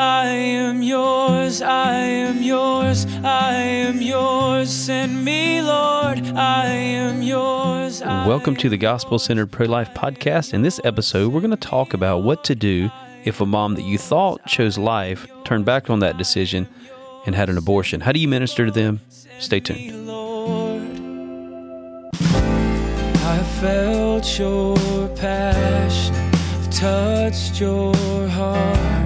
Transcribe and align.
I 0.00 0.28
am 0.28 0.82
yours, 0.82 1.60
I 1.60 1.92
am 1.92 2.42
yours, 2.42 3.04
I 3.22 3.52
am 3.52 4.00
yours. 4.00 4.70
Send 4.70 5.26
me, 5.26 5.60
Lord, 5.60 6.26
I 6.28 6.68
am 6.68 7.20
yours. 7.20 8.00
I 8.00 8.26
Welcome 8.26 8.56
to 8.56 8.70
the 8.70 8.78
Gospel 8.78 9.18
Centered 9.18 9.52
Pro 9.52 9.66
Life 9.66 9.92
Podcast. 9.92 10.54
In 10.54 10.62
this 10.62 10.80
episode, 10.84 11.34
we're 11.34 11.42
going 11.42 11.50
to 11.50 11.56
talk 11.58 11.92
about 11.92 12.22
what 12.22 12.44
to 12.44 12.54
do 12.54 12.90
if 13.24 13.42
a 13.42 13.44
mom 13.44 13.74
that 13.74 13.82
you 13.82 13.98
thought 13.98 14.46
chose 14.46 14.78
life 14.78 15.28
turned 15.44 15.66
back 15.66 15.90
on 15.90 15.98
that 15.98 16.16
decision 16.16 16.66
and 17.26 17.34
had 17.34 17.50
an 17.50 17.58
abortion. 17.58 18.00
How 18.00 18.12
do 18.12 18.20
you 18.20 18.28
minister 18.28 18.64
to 18.64 18.72
them? 18.72 19.00
Stay 19.38 19.60
tuned. 19.60 20.06
Lord. 20.06 20.80
I 22.14 23.42
felt 23.60 24.38
your 24.38 25.08
passion, 25.08 26.14
touched 26.70 27.60
your 27.60 27.94
heart. 28.28 28.99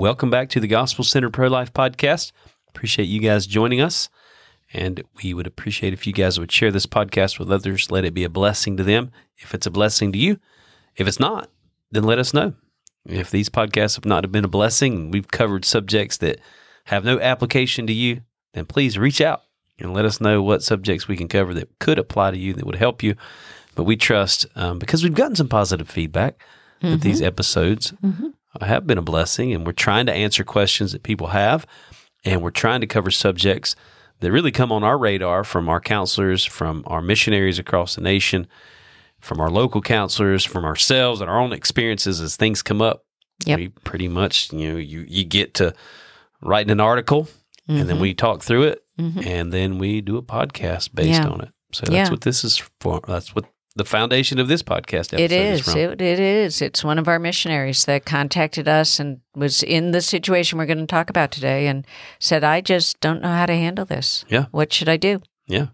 Welcome 0.00 0.30
back 0.30 0.48
to 0.48 0.60
the 0.60 0.66
Gospel 0.66 1.04
Center 1.04 1.28
Pro 1.28 1.48
Life 1.48 1.74
Podcast. 1.74 2.32
Appreciate 2.70 3.04
you 3.04 3.20
guys 3.20 3.46
joining 3.46 3.82
us. 3.82 4.08
And 4.72 5.02
we 5.22 5.34
would 5.34 5.46
appreciate 5.46 5.92
if 5.92 6.06
you 6.06 6.14
guys 6.14 6.40
would 6.40 6.50
share 6.50 6.70
this 6.70 6.86
podcast 6.86 7.38
with 7.38 7.52
others. 7.52 7.90
Let 7.90 8.06
it 8.06 8.14
be 8.14 8.24
a 8.24 8.30
blessing 8.30 8.78
to 8.78 8.82
them. 8.82 9.10
If 9.36 9.52
it's 9.52 9.66
a 9.66 9.70
blessing 9.70 10.10
to 10.12 10.18
you, 10.18 10.38
if 10.96 11.06
it's 11.06 11.20
not, 11.20 11.50
then 11.90 12.04
let 12.04 12.18
us 12.18 12.32
know. 12.32 12.54
If 13.04 13.30
these 13.30 13.50
podcasts 13.50 13.96
have 13.96 14.06
not 14.06 14.32
been 14.32 14.46
a 14.46 14.48
blessing 14.48 15.10
we've 15.10 15.28
covered 15.28 15.66
subjects 15.66 16.16
that 16.16 16.40
have 16.84 17.04
no 17.04 17.20
application 17.20 17.86
to 17.86 17.92
you, 17.92 18.22
then 18.54 18.64
please 18.64 18.96
reach 18.96 19.20
out 19.20 19.42
and 19.78 19.92
let 19.92 20.06
us 20.06 20.18
know 20.18 20.42
what 20.42 20.62
subjects 20.62 21.08
we 21.08 21.16
can 21.18 21.28
cover 21.28 21.52
that 21.52 21.78
could 21.78 21.98
apply 21.98 22.30
to 22.30 22.38
you 22.38 22.54
that 22.54 22.64
would 22.64 22.76
help 22.76 23.02
you. 23.02 23.16
But 23.74 23.84
we 23.84 23.96
trust 23.96 24.46
um, 24.56 24.78
because 24.78 25.04
we've 25.04 25.12
gotten 25.12 25.36
some 25.36 25.48
positive 25.50 25.90
feedback 25.90 26.42
that 26.80 27.02
these 27.02 27.20
episodes 27.20 27.92
have 28.60 28.86
been 28.86 28.98
a 28.98 29.02
blessing, 29.02 29.52
and 29.52 29.64
we're 29.66 29.72
trying 29.72 30.06
to 30.06 30.12
answer 30.12 30.44
questions 30.44 30.92
that 30.92 31.02
people 31.02 31.28
have, 31.28 31.66
and 32.24 32.42
we're 32.42 32.50
trying 32.50 32.80
to 32.80 32.86
cover 32.86 33.10
subjects 33.10 33.76
that 34.20 34.32
really 34.32 34.50
come 34.50 34.70
on 34.70 34.84
our 34.84 34.98
radar 34.98 35.44
from 35.44 35.68
our 35.68 35.80
counselors, 35.80 36.44
from 36.44 36.84
our 36.86 37.00
missionaries 37.00 37.58
across 37.58 37.94
the 37.94 38.00
nation, 38.00 38.46
from 39.20 39.40
our 39.40 39.50
local 39.50 39.80
counselors, 39.80 40.44
from 40.44 40.64
ourselves, 40.64 41.20
and 41.20 41.30
our 41.30 41.38
own 41.38 41.52
experiences 41.52 42.20
as 42.20 42.36
things 42.36 42.62
come 42.62 42.82
up. 42.82 43.04
Yep. 43.46 43.58
We 43.58 43.68
pretty 43.68 44.08
much, 44.08 44.52
you 44.52 44.72
know, 44.72 44.78
you 44.78 45.06
you 45.08 45.24
get 45.24 45.54
to 45.54 45.74
writing 46.42 46.70
an 46.70 46.80
article, 46.80 47.28
and 47.68 47.78
then 47.78 47.96
mm-hmm. 47.96 48.02
we 48.02 48.14
talk 48.14 48.42
through 48.42 48.64
it, 48.64 48.84
mm-hmm. 48.98 49.20
and 49.26 49.52
then 49.52 49.78
we 49.78 50.00
do 50.00 50.16
a 50.18 50.22
podcast 50.22 50.94
based 50.94 51.22
Yeah. 51.22 51.28
on 51.28 51.40
it. 51.40 51.50
So 51.72 51.86
that's 51.86 51.94
Yeah. 51.94 52.10
what 52.10 52.22
this 52.22 52.44
is 52.44 52.58
for. 52.80 53.00
That's 53.06 53.34
what 53.34 53.46
the 53.76 53.84
foundation 53.84 54.38
of 54.38 54.48
this 54.48 54.62
podcast 54.62 55.12
episode 55.14 55.20
It 55.20 55.32
is. 55.32 55.60
from. 55.62 55.78
It, 55.78 56.00
it 56.00 56.18
is. 56.18 56.60
It's 56.60 56.82
one 56.82 56.98
of 56.98 57.06
our 57.08 57.18
missionaries 57.18 57.84
that 57.84 58.04
contacted 58.04 58.66
us 58.68 58.98
and 58.98 59.20
was 59.34 59.62
in 59.62 59.92
the 59.92 60.00
situation 60.00 60.58
we're 60.58 60.66
going 60.66 60.78
to 60.78 60.86
talk 60.86 61.08
about 61.10 61.30
today 61.30 61.66
and 61.68 61.86
said, 62.18 62.42
I 62.44 62.60
just 62.60 62.98
don't 63.00 63.22
know 63.22 63.28
how 63.32 63.46
to 63.46 63.54
handle 63.54 63.84
this. 63.84 64.24
Yeah. 64.28 64.46
What 64.50 64.72
should 64.72 64.88
I 64.88 64.96
do? 64.96 65.22
Yeah. 65.46 65.68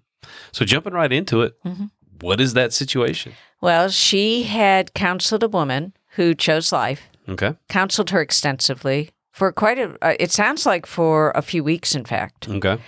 So 0.53 0.65
jumping 0.65 0.93
right 0.93 1.13
into 1.13 1.43
it, 1.43 1.55
Mm-hmm. 1.65 1.87
what 2.21 2.41
is 2.41 2.55
that 2.55 2.73
situation? 2.73 3.33
Well, 3.63 3.89
she 3.89 4.43
had 4.45 4.93
counseled 4.95 5.43
a 5.43 5.49
woman 5.49 5.95
who 6.17 6.35
chose 6.35 6.73
life, 6.73 7.09
Okay. 7.29 7.55
counseled 7.69 8.11
her 8.11 8.21
extensively 8.21 9.11
for 9.33 9.53
quite 9.53 9.79
a, 9.79 9.97
uh, 10.03 10.15
it 10.21 10.31
sounds 10.33 10.65
like 10.67 10.87
for 10.87 11.31
a 11.35 11.43
few 11.43 11.63
weeks, 11.65 11.95
in 11.95 12.05
fact. 12.05 12.49
Okay. 12.49 12.79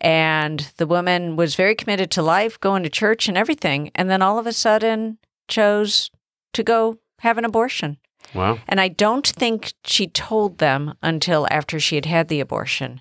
And 0.00 0.70
the 0.76 0.86
woman 0.86 1.36
was 1.36 1.54
very 1.54 1.74
committed 1.74 2.10
to 2.12 2.22
life, 2.22 2.60
going 2.60 2.82
to 2.82 2.90
church 2.90 3.28
and 3.28 3.36
everything. 3.36 3.90
And 3.94 4.10
then 4.10 4.22
all 4.22 4.38
of 4.38 4.46
a 4.46 4.52
sudden 4.52 5.18
chose 5.48 6.10
to 6.52 6.62
go 6.62 6.98
have 7.20 7.38
an 7.38 7.44
abortion. 7.44 7.98
Wow. 8.34 8.58
And 8.68 8.80
I 8.80 8.88
don't 8.88 9.26
think 9.26 9.72
she 9.84 10.06
told 10.06 10.58
them 10.58 10.94
until 11.02 11.46
after 11.50 11.80
she 11.80 11.94
had 11.94 12.06
had 12.06 12.28
the 12.28 12.40
abortion. 12.40 13.00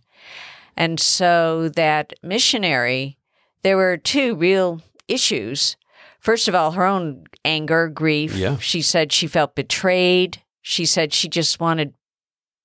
And 0.77 0.99
so 0.99 1.69
that 1.69 2.13
missionary, 2.21 3.17
there 3.63 3.77
were 3.77 3.97
two 3.97 4.35
real 4.35 4.81
issues. 5.07 5.77
First 6.19 6.47
of 6.47 6.55
all, 6.55 6.71
her 6.71 6.85
own 6.85 7.25
anger, 7.43 7.87
grief. 7.87 8.35
Yeah. 8.35 8.57
She 8.57 8.81
said 8.81 9.11
she 9.11 9.27
felt 9.27 9.55
betrayed. 9.55 10.41
She 10.61 10.85
said 10.85 11.13
she 11.13 11.29
just 11.29 11.59
wanted 11.59 11.93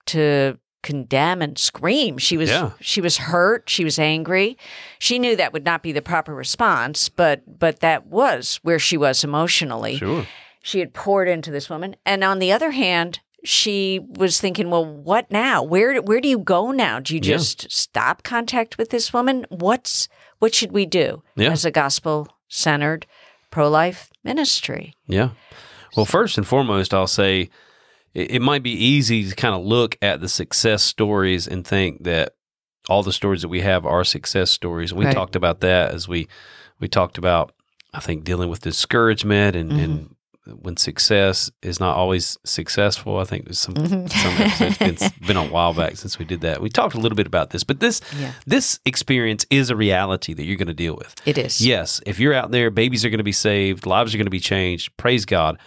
to 0.07 0.59
condemn 0.83 1.43
and 1.43 1.59
scream. 1.59 2.19
She 2.19 2.37
was 2.37 2.49
Yeah. 2.51 2.71
she 2.81 3.01
was 3.01 3.17
hurt, 3.19 3.69
she 3.69 3.85
was 3.85 3.99
angry. 3.99 4.57
She 4.99 5.19
knew 5.19 5.37
that 5.37 5.53
would 5.53 5.65
not 5.65 5.83
be 5.83 5.93
the 5.93 6.03
proper 6.03 6.35
response, 6.35 7.09
but 7.09 7.59
but 7.59 7.81
that 7.81 8.07
was 8.07 8.59
where 8.63 8.79
she 8.79 8.97
was 8.97 9.23
emotionally 9.25 9.97
Sure. 9.99 10.27
she 10.63 10.79
had 10.81 10.93
poured 10.95 11.29
into 11.29 11.51
this 11.51 11.69
woman 11.71 11.97
and 12.07 12.23
on 12.25 12.39
the 12.39 12.53
other 12.53 12.71
hand 12.73 13.21
she 13.43 14.01
was 14.19 14.39
thinking 14.41 14.69
well 14.71 14.85
what 14.85 15.31
now 15.31 15.63
where 15.63 16.01
where 16.03 16.21
do 16.21 16.29
you 16.29 16.39
go 16.39 16.71
now 16.73 17.01
do 17.01 17.15
you 17.15 17.21
Yeah. 17.23 17.37
just 17.39 17.71
stop 17.73 18.23
contact 18.23 18.77
with 18.77 18.91
this 18.91 19.13
woman 19.15 19.47
what's 19.49 20.09
what 20.41 20.55
should 20.55 20.73
we 20.73 20.85
do 20.85 21.23
Yeah. 21.37 21.51
as 21.51 21.65
a 21.65 21.71
gospel 21.71 22.29
centered 22.49 23.07
pro-life 23.51 24.11
ministry 24.25 24.95
Yeah. 25.07 25.31
Well, 25.97 26.07
first 26.07 26.39
and 26.39 26.47
foremost, 26.47 26.95
I'll 26.95 27.09
say 27.09 27.51
it, 28.15 28.33
it 28.33 28.43
might 28.43 28.63
be 28.63 28.73
easy 28.73 29.29
to 29.29 29.35
kind 29.35 29.55
of 29.55 29.63
look 29.65 29.97
at 30.03 30.21
the 30.21 30.29
success 30.29 30.83
stories 30.83 31.47
and 31.47 31.67
think 31.67 32.05
that 32.05 32.35
all 32.89 33.03
the 33.03 33.13
stories 33.13 33.43
that 33.43 33.49
we 33.49 33.61
have 33.61 33.85
are 33.87 34.05
success 34.05 34.51
stories. 34.51 34.91
And 34.91 34.99
we 34.99 35.05
Right. 35.07 35.15
talked 35.15 35.37
about 35.37 35.61
that 35.61 35.93
as 35.93 36.09
we 36.09 36.29
we 36.81 36.89
talked 36.89 37.19
about, 37.19 37.53
I 37.93 38.01
think, 38.01 38.25
dealing 38.25 38.49
with 38.49 38.63
discouragement 38.63 39.55
and, 39.55 39.71
Mm-hmm. 39.71 39.81
and 39.85 40.15
when 40.63 40.77
success 40.79 41.51
is 41.63 41.79
not 41.79 41.97
always 41.97 42.39
successful. 42.45 43.19
I 43.19 43.25
think 43.25 43.53
some 43.55 43.77
some 43.77 44.07
episodes 44.41 44.79
been, 44.79 44.89
it's 44.95 45.09
been 45.27 45.37
a 45.37 45.47
while 45.47 45.75
back 45.75 45.97
since 45.97 46.19
we 46.19 46.25
did 46.25 46.41
that. 46.41 46.61
We 46.63 46.71
talked 46.71 46.95
a 46.95 46.99
little 46.99 47.15
bit 47.15 47.27
about 47.27 47.51
this, 47.51 47.63
but 47.63 47.79
this 47.79 48.01
Yeah. 48.19 48.33
this 48.47 48.81
experience 48.87 49.47
is 49.51 49.69
a 49.71 49.77
reality 49.77 50.33
that 50.33 50.43
you're 50.45 50.57
going 50.57 50.67
to 50.69 50.75
deal 50.75 50.97
with. 50.97 51.15
it 51.27 51.37
is 51.39 51.61
Yes, 51.65 52.01
if 52.07 52.19
you're 52.19 52.35
out 52.35 52.51
there, 52.51 52.71
babies 52.71 53.05
are 53.05 53.11
going 53.11 53.19
to 53.19 53.25
be 53.25 53.31
saved, 53.33 53.85
lives 53.87 54.13
are 54.15 54.19
going 54.19 54.25
to 54.27 54.31
be 54.31 54.41
changed. 54.41 54.97
Praise 54.97 55.25
God. 55.27 55.59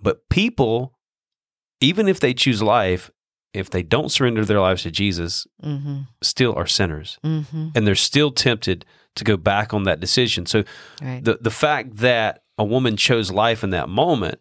But 0.00 0.28
people, 0.30 0.94
even 1.82 2.08
if 2.08 2.20
they 2.20 2.34
choose 2.34 2.62
life, 2.62 3.10
if 3.52 3.68
they 3.68 3.82
don't 3.82 4.10
surrender 4.10 4.44
their 4.44 4.60
lives 4.60 4.82
to 4.82 4.90
Jesus, 4.90 5.46
mm-hmm. 5.62 6.02
still 6.22 6.54
are 6.54 6.66
sinners. 6.66 7.18
Mm-hmm. 7.24 7.68
And 7.74 7.86
they're 7.86 7.94
still 7.94 8.30
tempted 8.30 8.84
to 9.14 9.24
go 9.24 9.36
back 9.36 9.74
on 9.74 9.82
that 9.84 10.00
decision. 10.00 10.46
So 10.46 10.64
right 11.02 11.22
the, 11.22 11.38
the 11.40 11.50
fact 11.50 11.98
that 11.98 12.42
a 12.56 12.64
woman 12.64 12.96
chose 12.96 13.30
life 13.30 13.62
in 13.62 13.70
that 13.70 13.88
moment 13.88 14.40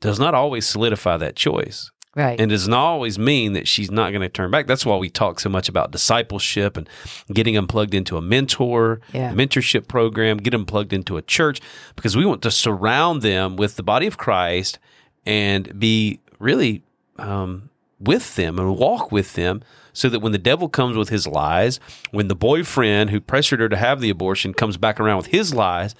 does 0.00 0.18
not 0.18 0.34
always 0.34 0.66
solidify 0.66 1.16
that 1.18 1.36
choice 1.36 1.92
right 2.16 2.40
and 2.40 2.50
does 2.50 2.66
not 2.66 2.84
always 2.84 3.18
mean 3.18 3.52
that 3.52 3.68
she's 3.68 3.90
not 3.90 4.10
going 4.10 4.22
to 4.22 4.28
turn 4.28 4.50
back. 4.50 4.66
That's 4.66 4.84
why 4.84 4.96
we 4.96 5.08
talk 5.08 5.38
so 5.38 5.48
much 5.48 5.68
about 5.68 5.92
discipleship 5.92 6.76
and 6.76 6.88
getting 7.32 7.54
them 7.54 7.68
plugged 7.68 7.94
into 7.94 8.16
a 8.16 8.20
mentor, 8.20 9.00
Yeah. 9.12 9.30
a 9.30 9.34
mentorship 9.34 9.86
program, 9.86 10.38
get 10.38 10.50
them 10.50 10.66
plugged 10.66 10.92
into 10.92 11.16
a 11.16 11.22
church 11.22 11.60
because 11.94 12.16
we 12.16 12.26
want 12.26 12.42
to 12.42 12.50
surround 12.50 13.22
them 13.22 13.56
with 13.56 13.76
the 13.76 13.82
body 13.82 14.06
of 14.08 14.18
Christ 14.18 14.78
and 15.24 15.78
be 15.78 16.20
really 16.42 16.82
um, 17.18 17.70
with 18.00 18.36
them 18.36 18.58
and 18.58 18.76
walk 18.76 19.12
with 19.12 19.34
them 19.34 19.62
so 19.92 20.08
that 20.08 20.20
when 20.20 20.32
the 20.32 20.38
devil 20.38 20.68
comes 20.68 20.96
with 20.96 21.10
his 21.10 21.26
lies, 21.26 21.78
when 22.10 22.28
the 22.28 22.34
boyfriend 22.34 23.10
who 23.10 23.20
pressured 23.20 23.60
her 23.60 23.68
to 23.68 23.76
have 23.76 24.00
the 24.00 24.10
abortion 24.10 24.54
comes 24.54 24.76
back 24.76 24.98
around 24.98 25.18
with 25.18 25.26
his 25.26 25.54
lies, 25.54 25.94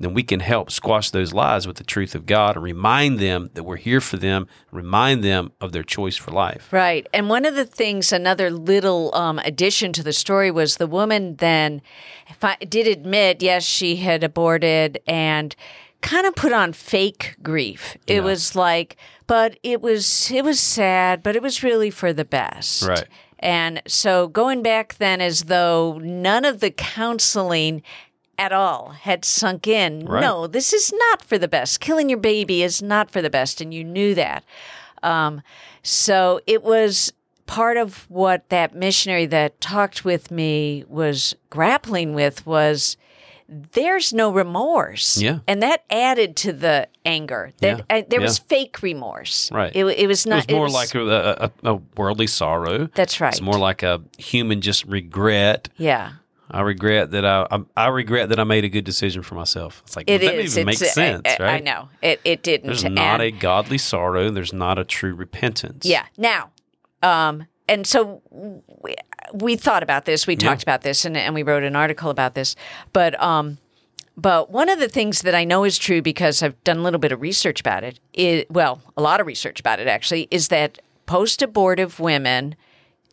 then 0.00 0.14
we 0.14 0.22
can 0.22 0.40
help 0.40 0.70
squash 0.70 1.10
those 1.10 1.32
lies 1.32 1.66
with 1.66 1.76
the 1.76 1.84
truth 1.84 2.14
of 2.14 2.24
God 2.26 2.54
and 2.54 2.64
remind 2.64 3.18
them 3.18 3.50
that 3.54 3.64
we're 3.64 3.76
here 3.76 4.00
for 4.00 4.16
them, 4.16 4.46
remind 4.70 5.24
them 5.24 5.50
of 5.60 5.72
their 5.72 5.82
choice 5.82 6.16
for 6.16 6.30
life. 6.30 6.68
Right. 6.72 7.06
And 7.12 7.28
one 7.28 7.44
of 7.44 7.56
the 7.56 7.64
things, 7.64 8.12
another 8.12 8.50
little 8.50 9.12
um, 9.14 9.40
addition 9.40 9.92
to 9.94 10.02
the 10.04 10.12
story 10.12 10.50
was 10.50 10.76
the 10.76 10.86
woman 10.86 11.36
then 11.36 11.82
fi- 12.38 12.58
did 12.68 12.86
admit, 12.86 13.42
yes, 13.42 13.64
she 13.64 13.96
had 13.96 14.22
aborted 14.22 15.00
and 15.06 15.56
kind 16.00 16.26
of 16.26 16.34
put 16.36 16.52
on 16.52 16.72
fake 16.72 17.36
grief. 17.42 17.96
It 18.06 18.22
was 18.22 18.54
like, 18.54 18.96
but 19.28 19.56
it 19.62 19.80
was 19.80 20.32
it 20.32 20.42
was 20.42 20.58
sad, 20.58 21.22
but 21.22 21.36
it 21.36 21.42
was 21.42 21.62
really 21.62 21.90
for 21.90 22.12
the 22.12 22.24
best. 22.24 22.82
Right. 22.82 23.06
And 23.38 23.80
so 23.86 24.26
going 24.26 24.64
back 24.64 24.96
then 24.96 25.20
as 25.20 25.44
though 25.44 26.00
none 26.02 26.44
of 26.44 26.58
the 26.58 26.72
counseling 26.72 27.82
at 28.36 28.52
all 28.52 28.90
had 28.90 29.24
sunk 29.24 29.68
in. 29.68 30.06
Right. 30.06 30.20
No, 30.20 30.48
this 30.48 30.72
is 30.72 30.92
not 30.92 31.22
for 31.22 31.38
the 31.38 31.46
best. 31.46 31.78
Killing 31.78 32.08
your 32.08 32.18
baby 32.18 32.64
is 32.64 32.82
not 32.82 33.10
for 33.10 33.22
the 33.22 33.30
best, 33.30 33.60
and 33.60 33.72
you 33.72 33.84
knew 33.84 34.14
that. 34.14 34.44
Um, 35.02 35.42
so 35.82 36.40
it 36.46 36.64
was 36.64 37.12
part 37.46 37.76
of 37.76 38.08
what 38.10 38.48
that 38.48 38.74
missionary 38.74 39.26
that 39.26 39.60
talked 39.60 40.04
with 40.04 40.30
me 40.30 40.84
was 40.88 41.34
grappling 41.50 42.14
with 42.14 42.46
was 42.46 42.96
there's 43.48 44.12
no 44.12 44.30
remorse. 44.30 45.20
Yeah. 45.20 45.38
And 45.46 45.62
that 45.62 45.84
added 45.90 46.36
to 46.36 46.52
the 46.52 46.88
anger. 47.04 47.52
That 47.60 47.84
Yeah. 47.90 47.96
uh, 47.98 48.02
there 48.08 48.20
was 48.20 48.38
fake 48.38 48.82
remorse. 48.82 49.50
Right. 49.50 49.74
It, 49.74 49.84
it 49.86 50.06
was 50.06 50.26
It 50.26 50.28
not 50.30 50.46
was 50.46 50.54
more 50.54 50.68
like 50.68 50.94
a, 50.94 51.50
a, 51.64 51.70
a 51.72 51.74
worldly 51.96 52.26
sorrow. 52.26 52.88
That's 52.94 53.20
right. 53.20 53.32
It's 53.32 53.40
more 53.40 53.58
like 53.58 53.82
a 53.82 54.02
human 54.18 54.60
just 54.60 54.84
regret 54.84 55.68
Yeah. 55.76 56.12
I 56.50 56.62
regret 56.62 57.10
that 57.10 57.26
I, 57.26 57.46
I 57.50 57.58
I 57.76 57.88
regret 57.88 58.30
that 58.30 58.40
I 58.40 58.44
made 58.44 58.64
a 58.64 58.70
good 58.70 58.84
decision 58.84 59.22
for 59.22 59.34
myself. 59.34 59.82
It's 59.86 59.96
like 59.96 60.08
It 60.08 60.22
that 60.22 60.34
is. 60.34 60.44
doesn't 60.54 60.60
even 60.60 60.66
make 60.66 60.76
It's- 60.76 60.94
sense, 60.94 61.22
I, 61.26 61.30
I- 61.30 61.36
right? 61.46 61.60
I 61.60 61.64
know 61.64 61.88
it. 62.00 62.20
It 62.24 62.42
didn't. 62.42 62.66
There's 62.66 62.84
not 62.84 63.20
And- 63.20 63.22
a 63.22 63.30
godly 63.30 63.76
sorrow. 63.78 64.30
There's 64.30 64.52
not 64.54 64.78
a 64.78 64.84
true 64.84 65.14
repentance. 65.14 65.84
Yeah. 65.84 66.06
Now, 66.16 66.50
um, 67.02 67.46
and 67.68 67.86
so 67.86 68.22
we, 69.34 69.56
thought 69.56 69.82
about 69.82 70.04
this. 70.04 70.26
We 70.26 70.36
talked 70.36 70.62
about 70.62 70.82
this, 70.82 71.04
and, 71.04 71.16
and 71.16 71.34
we 71.34 71.42
wrote 71.42 71.62
an 71.62 71.76
article 71.76 72.10
about 72.10 72.34
this. 72.34 72.56
But 72.92 73.20
um, 73.22 73.58
but 74.16 74.50
one 74.50 74.68
of 74.68 74.80
the 74.80 74.88
things 74.88 75.22
that 75.22 75.34
I 75.34 75.44
know 75.44 75.62
is 75.64 75.78
true 75.78 76.02
because 76.02 76.42
I've 76.42 76.62
done 76.64 76.78
a 76.78 76.82
little 76.82 76.98
bit 76.98 77.12
of 77.12 77.20
research 77.20 77.60
about 77.60 77.84
it. 77.84 78.00
Is, 78.14 78.44
well, 78.50 78.80
a 78.96 79.02
lot 79.02 79.20
of 79.20 79.26
research 79.26 79.60
about 79.60 79.78
it 79.78 79.86
actually 79.86 80.26
is 80.30 80.48
that 80.48 80.78
post-abortive 81.06 82.00
women, 82.00 82.56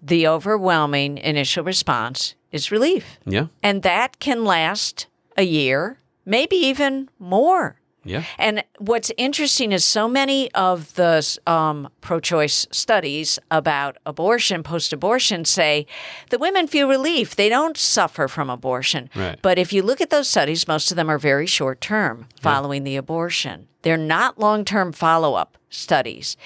the 0.01 0.27
overwhelming 0.27 1.17
initial 1.19 1.63
response 1.63 2.33
is 2.51 2.71
relief, 2.71 3.19
Yeah. 3.25 3.47
and 3.61 3.83
that 3.83 4.19
can 4.19 4.45
last 4.45 5.07
a 5.37 5.43
year, 5.43 5.99
maybe 6.25 6.55
even 6.55 7.09
more. 7.19 7.75
Yeah. 8.05 8.23
And 8.37 8.63
what's 8.77 9.11
interesting 9.17 9.71
is 9.71 9.83
so 9.83 10.07
many 10.07 10.51
of 10.53 10.93
the 10.93 11.39
um, 11.47 11.89
pro 12.01 12.19
choice 12.19 12.67
studies 12.71 13.39
about 13.49 13.97
abortion, 14.05 14.61
post 14.63 14.93
abortion, 14.93 15.43
say 15.43 15.87
the 16.29 16.37
women 16.37 16.67
feel 16.67 16.87
relief. 16.87 17.35
They 17.35 17.49
don't 17.49 17.75
suffer 17.75 18.27
from 18.27 18.49
abortion. 18.49 19.09
Right. 19.15 19.39
But 19.41 19.57
if 19.57 19.73
you 19.73 19.81
look 19.81 20.01
at 20.01 20.11
those 20.11 20.29
studies, 20.29 20.67
most 20.67 20.91
of 20.91 20.97
them 20.97 21.09
are 21.09 21.17
very 21.17 21.47
short 21.47 21.81
term 21.81 22.27
following 22.39 22.83
the 22.83 22.95
abortion. 22.95 23.67
They're 23.81 23.97
not 23.97 24.39
long 24.39 24.65
term 24.65 24.93
follow 24.93 25.33
up 25.33 25.57
studies. 25.69 26.37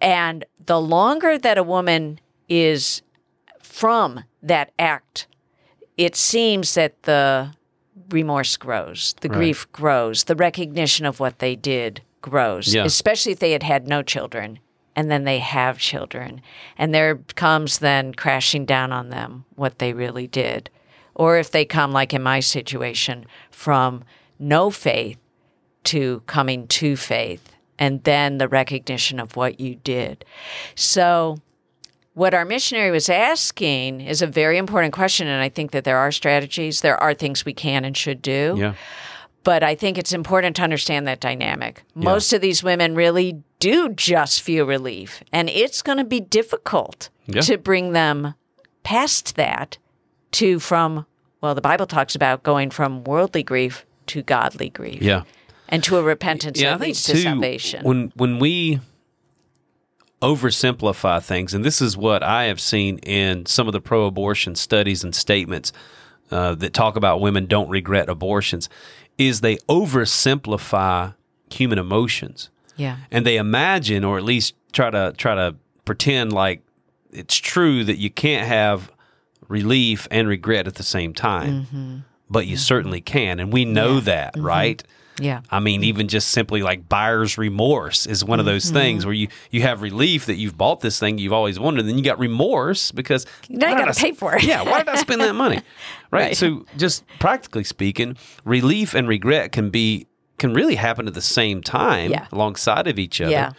And 0.00 0.44
the 0.64 0.80
longer 0.80 1.38
that 1.38 1.56
a 1.56 1.62
woman 1.62 2.20
is 2.48 3.02
from 3.62 4.24
that 4.42 4.72
act, 4.78 5.28
it 5.96 6.16
seems 6.16 6.74
that 6.74 7.02
the 7.04 7.52
remorse 8.10 8.56
grows, 8.56 9.14
the 9.20 9.28
grief 9.28 9.70
grows, 9.72 10.24
the 10.24 10.34
recognition 10.36 11.06
of 11.06 11.20
what 11.20 11.38
they 11.38 11.56
did 11.56 12.02
grows, 12.22 12.74
Yeah. 12.74 12.84
especially 12.84 13.32
if 13.32 13.38
they 13.38 13.52
had 13.52 13.62
had 13.62 13.86
no 13.88 14.02
children 14.02 14.58
and 14.94 15.10
then 15.10 15.24
they 15.24 15.38
have 15.38 15.78
children. 15.78 16.40
And 16.78 16.94
there 16.94 17.16
comes 17.34 17.78
then 17.78 18.14
crashing 18.14 18.64
down 18.64 18.92
on 18.92 19.10
them 19.10 19.44
what 19.54 19.78
they 19.78 19.92
really 19.92 20.26
did. 20.26 20.70
Or 21.14 21.38
if 21.38 21.50
they 21.50 21.64
come, 21.64 21.92
like 21.92 22.14
in 22.14 22.22
my 22.22 22.40
situation, 22.40 23.26
from 23.50 24.04
no 24.38 24.70
faith 24.70 25.18
to 25.84 26.22
coming 26.26 26.66
to 26.68 26.96
faith, 26.96 27.52
and 27.78 28.02
then 28.04 28.38
the 28.38 28.48
recognition 28.48 29.20
of 29.20 29.36
what 29.36 29.60
you 29.60 29.76
did. 29.76 30.24
So, 30.74 31.38
what 32.16 32.32
our 32.32 32.46
missionary 32.46 32.90
was 32.90 33.10
asking 33.10 34.00
is 34.00 34.22
a 34.22 34.26
very 34.26 34.56
important 34.56 34.94
question, 34.94 35.26
and 35.28 35.42
I 35.42 35.50
think 35.50 35.72
that 35.72 35.84
there 35.84 35.98
are 35.98 36.10
strategies, 36.10 36.80
there 36.80 36.96
are 36.98 37.12
things 37.12 37.44
we 37.44 37.52
can 37.52 37.84
and 37.84 37.94
should 37.94 38.22
do. 38.22 38.56
Yeah. 38.58 38.72
But 39.44 39.62
I 39.62 39.74
think 39.74 39.98
it's 39.98 40.14
important 40.14 40.56
to 40.56 40.62
understand 40.62 41.06
that 41.06 41.20
dynamic. 41.20 41.82
Most 41.94 42.32
of 42.32 42.40
these 42.40 42.64
women 42.64 42.94
really 42.94 43.42
do 43.58 43.90
just 43.90 44.40
feel 44.40 44.64
relief, 44.64 45.22
and 45.30 45.50
it's 45.50 45.82
going 45.82 45.98
to 45.98 46.04
be 46.04 46.20
difficult 46.20 47.10
Yeah. 47.26 47.42
to 47.42 47.58
bring 47.58 47.92
them 47.92 48.32
past 48.82 49.36
that 49.36 49.76
to 50.32 50.58
from, 50.58 51.04
well, 51.42 51.54
the 51.54 51.60
Bible 51.60 51.86
talks 51.86 52.14
about 52.14 52.42
going 52.42 52.70
from 52.70 53.04
worldly 53.04 53.42
grief 53.42 53.84
to 54.06 54.22
godly 54.22 54.70
grief 54.70 55.02
Yeah. 55.02 55.24
and 55.68 55.84
to 55.84 55.98
a 55.98 56.02
repentance 56.02 56.58
Yeah, 56.62 56.70
that 56.70 56.80
leads 56.80 57.02
to 57.04 57.12
too, 57.12 57.18
salvation. 57.18 57.84
when 57.84 58.10
when 58.16 58.38
we 58.38 58.80
oversimplify 60.22 61.22
things, 61.22 61.54
and 61.54 61.64
this 61.64 61.80
is 61.80 61.96
what 61.96 62.22
I 62.22 62.44
have 62.44 62.60
seen 62.60 62.98
in 62.98 63.46
some 63.46 63.66
of 63.66 63.72
the 63.72 63.80
pro-abortion 63.80 64.54
studies 64.54 65.04
and 65.04 65.14
statements 65.14 65.72
uh, 66.30 66.54
that 66.56 66.72
talk 66.72 66.96
about 66.96 67.20
women 67.20 67.46
don't 67.46 67.68
regret 67.68 68.08
abortions, 68.08 68.68
is 69.18 69.40
they 69.40 69.56
oversimplify 69.68 71.14
human 71.50 71.78
emotions. 71.78 72.50
Yeah. 72.76 72.98
and 73.10 73.24
they 73.24 73.38
imagine 73.38 74.04
or 74.04 74.18
at 74.18 74.22
least 74.22 74.54
try 74.70 74.90
to 74.90 75.14
try 75.16 75.34
to 75.34 75.56
pretend 75.86 76.34
like 76.34 76.60
it's 77.10 77.36
true 77.36 77.84
that 77.84 77.96
you 77.96 78.10
can't 78.10 78.46
have 78.46 78.92
relief 79.48 80.06
and 80.10 80.28
regret 80.28 80.66
at 80.66 80.74
the 80.74 80.82
same 80.82 81.14
time. 81.14 81.64
Mm-hmm. 81.64 81.96
But 82.28 82.46
you 82.46 82.56
mm-hmm. 82.56 82.60
certainly 82.60 83.00
can 83.00 83.40
and 83.40 83.50
we 83.50 83.64
know 83.64 84.00
that 84.00 84.34
mm-hmm. 84.34 84.44
right 84.44 84.82
Yeah. 85.20 85.40
i 85.50 85.60
mean 85.60 85.80
mm-hmm. 85.80 85.88
even 85.88 86.08
just 86.08 86.30
simply 86.30 86.62
like 86.62 86.88
buyer's 86.88 87.38
remorse 87.38 88.06
is 88.06 88.24
one 88.24 88.40
of 88.40 88.46
those 88.46 88.70
things 88.70 89.00
mm-hmm. 89.02 89.08
where 89.08 89.14
you 89.14 89.28
you 89.50 89.62
have 89.62 89.82
relief 89.82 90.26
that 90.26 90.34
you've 90.36 90.56
bought 90.58 90.80
this 90.80 90.98
thing 90.98 91.18
you've 91.18 91.32
always 91.32 91.58
wanted 91.58 91.80
and 91.80 91.88
then 91.88 91.98
you 91.98 92.04
got 92.04 92.18
remorse 92.18 92.92
because 92.92 93.26
Now 93.48 93.70
you 93.70 93.76
gotta 93.76 93.94
pay 93.98 94.12
for 94.12 94.36
it. 94.36 94.42
yeah 94.44 94.62
why 94.62 94.78
did 94.78 94.88
i 94.88 94.96
spend 94.96 95.20
that 95.20 95.34
money 95.34 95.56
right? 96.10 96.20
Right. 96.20 96.36
so 96.36 96.66
just 96.76 97.04
practically 97.18 97.64
speaking 97.64 98.16
relief 98.44 98.94
and 98.94 99.08
regret 99.08 99.52
can 99.52 99.70
be 99.70 100.06
can 100.38 100.52
really 100.52 100.74
happen 100.74 101.06
at 101.08 101.14
the 101.14 101.22
same 101.22 101.62
time 101.62 102.10
Yeah. 102.10 102.26
alongside 102.30 102.86
of 102.88 102.98
each 102.98 103.20
other 103.20 103.30
Yeah. 103.30 103.52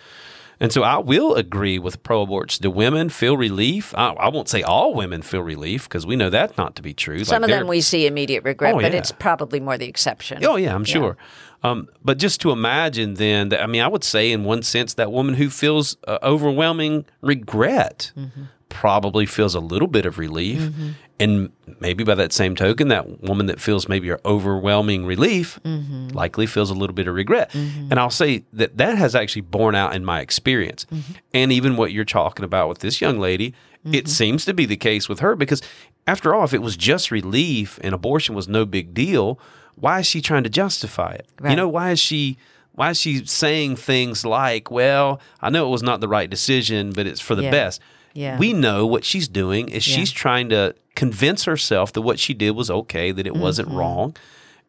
and 0.60 0.72
so 0.72 0.84
I 0.84 0.98
will 0.98 1.36
agree 1.36 1.78
with 1.80 2.02
pro 2.04 2.26
aborts. 2.26 2.60
Do 2.60 2.70
women 2.72 3.10
feel 3.10 3.38
relief? 3.38 3.94
I, 3.96 4.10
I 4.14 4.30
won't 4.30 4.50
say 4.50 4.62
all 4.64 4.94
women 4.96 5.22
feel 5.22 5.42
relief 5.42 5.84
because 5.88 6.06
we 6.06 6.16
know 6.16 6.30
that's 6.32 6.58
not 6.58 6.76
to 6.78 6.82
be 6.82 6.94
true. 6.96 7.24
Some 7.24 7.42
Like, 7.44 7.52
of 7.52 7.58
them 7.60 7.68
we 7.68 7.82
see 7.82 8.08
immediate 8.08 8.44
regret, 8.44 8.74
Oh, 8.76 8.82
but 8.82 8.94
it's 8.94 9.12
probably 9.12 9.60
more 9.60 9.78
the 9.78 9.88
exception. 9.88 10.44
Oh 10.46 10.56
yeah, 10.56 10.74
I'm 10.74 10.84
sure. 10.84 11.16
Um, 11.64 11.90
but 12.06 12.18
just 12.20 12.40
to 12.42 12.52
imagine 12.52 13.16
then 13.16 13.50
that 13.50 13.62
I 13.64 13.68
mean, 13.68 13.82
I 13.82 13.88
would 13.88 14.04
say 14.04 14.32
in 14.32 14.44
one 14.44 14.62
sense 14.64 14.94
that 14.96 15.12
woman 15.12 15.36
who 15.36 15.50
feels 15.50 15.98
uh, 16.08 16.20
overwhelming 16.22 17.06
regret 17.22 18.12
Mm-hmm. 18.18 18.44
probably 18.70 19.26
feels 19.26 19.56
a 19.56 19.60
little 19.60 19.88
bit 19.88 20.06
of 20.06 20.18
relief, 20.20 20.70
and 21.20 21.52
maybe 21.80 22.04
by 22.04 22.14
that 22.16 22.32
same 22.34 22.56
token, 22.56 22.90
that 22.90 23.22
woman 23.24 23.46
that 23.48 23.60
feels 23.60 23.88
maybe 23.90 24.12
overwhelming 24.26 25.06
relief 25.06 25.60
Mm-hmm. 25.64 26.10
likely 26.10 26.46
feels 26.46 26.70
a 26.70 26.74
little 26.76 26.94
bit 26.94 27.08
of 27.08 27.16
regret. 27.16 27.54
And 27.56 27.94
I'll 28.00 28.10
say 28.12 28.44
that 28.54 28.78
that 28.78 28.98
has 28.98 29.16
actually 29.16 29.42
borne 29.44 29.74
out 29.76 29.96
in 29.96 30.06
my 30.06 30.20
experience, 30.22 30.86
Mm-hmm. 30.92 31.14
and 31.34 31.52
even 31.52 31.76
what 31.78 31.92
you're 31.92 32.06
talking 32.06 32.46
about 32.46 32.70
with 32.70 32.80
this 32.80 33.02
young 33.02 33.20
lady. 33.20 33.52
Mm-hmm. 33.86 33.94
It 33.96 34.08
seems 34.10 34.44
to 34.46 34.54
be 34.54 34.66
the 34.66 34.76
case 34.78 35.08
with 35.10 35.20
her 35.22 35.36
because, 35.36 35.62
after 36.06 36.34
all, 36.36 36.44
if 36.44 36.54
it 36.54 36.62
was 36.62 36.76
just 36.78 37.10
relief 37.12 37.80
and 37.84 37.94
abortion 37.96 38.36
was 38.36 38.48
no 38.48 38.66
big 38.66 38.94
deal, 38.94 39.40
why 39.80 40.00
is 40.00 40.08
she 40.08 40.22
trying 40.22 40.44
to 40.44 40.50
justify 40.50 41.12
it? 41.14 41.28
You 41.48 41.56
know, 41.56 41.68
why 41.68 41.92
is 41.92 42.00
she 42.00 42.38
why 42.74 42.92
is 42.92 43.00
she 43.00 43.26
saying 43.26 43.76
things 43.78 44.24
like, 44.26 44.70
"Well, 44.70 45.20
I 45.42 45.50
know 45.50 45.66
it 45.68 45.72
was 45.72 45.82
not 45.84 46.00
the 46.00 46.08
right 46.08 46.30
decision, 46.30 46.92
but 46.92 47.08
it's 47.08 47.20
for 47.22 47.34
the 47.36 47.44
Yeah. 47.44 47.52
best." 47.52 47.82
Yeah. 48.14 48.38
We 48.40 48.54
know 48.54 48.86
what 48.86 49.04
she's 49.06 49.28
doing 49.28 49.70
is 49.70 49.84
she's 49.84 50.12
trying 50.12 50.50
to 50.50 50.74
convince 50.96 51.44
herself 51.46 51.94
that 51.94 52.02
what 52.02 52.18
she 52.20 52.34
did 52.34 52.52
was 52.52 52.70
okay, 52.72 53.12
that 53.12 53.26
it 53.28 53.36
wasn't 53.36 53.70
Mm-hmm. 53.70 53.78
wrong. 53.78 54.16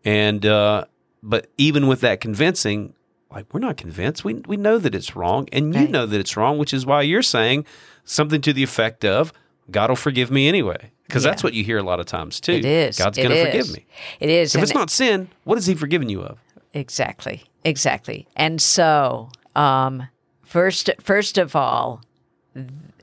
And 0.04 0.44
uh 0.46 0.84
but 1.22 1.48
even 1.58 1.86
with 1.88 2.00
that 2.02 2.20
convincing, 2.20 2.92
like 3.30 3.46
we're 3.52 3.60
not 3.60 3.76
convinced. 3.76 4.24
We 4.24 4.34
we 4.46 4.56
know 4.56 4.78
that 4.78 4.94
it's 4.94 5.16
wrong 5.16 5.48
and 5.52 5.74
you 5.74 5.80
Right. 5.82 5.90
know 5.90 6.06
that 6.06 6.18
it's 6.20 6.36
wrong, 6.36 6.58
which 6.58 6.72
is 6.74 6.84
why 6.86 7.02
you're 7.02 7.22
saying 7.22 7.64
something 8.04 8.40
to 8.42 8.52
the 8.52 8.62
effect 8.62 9.04
of 9.04 9.32
God 9.70 9.90
will 9.90 9.96
forgive 9.96 10.30
me 10.30 10.48
anyway. 10.48 10.92
Because 11.08 11.22
that's 11.22 11.42
what 11.42 11.54
you 11.54 11.64
hear 11.64 11.78
a 11.78 11.82
lot 11.82 11.98
of 12.00 12.06
times 12.06 12.38
too. 12.38 12.52
It 12.52 12.64
is. 12.64 12.98
God's 12.98 13.16
going 13.18 13.30
to 13.30 13.44
forgive 13.46 13.72
me. 13.72 13.86
It 14.20 14.28
is. 14.30 14.54
If 14.54 14.56
and 14.60 14.62
it's 14.62 14.74
not 14.74 14.90
sin, 14.90 15.28
what 15.44 15.56
has 15.56 15.66
he 15.66 15.74
forgiven 15.74 16.08
you 16.08 16.20
of? 16.22 16.38
Exactly. 16.74 17.44
Exactly. 17.64 18.28
And 18.36 18.60
so, 18.62 19.30
um, 19.56 20.06
first, 20.44 20.90
first 21.00 21.38
of 21.38 21.56
all, 21.56 22.02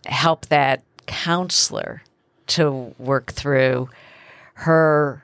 help 0.05 0.45
that 0.47 0.83
counselor 1.07 2.03
to 2.47 2.93
work 2.99 3.31
through 3.33 3.89
her 4.55 5.23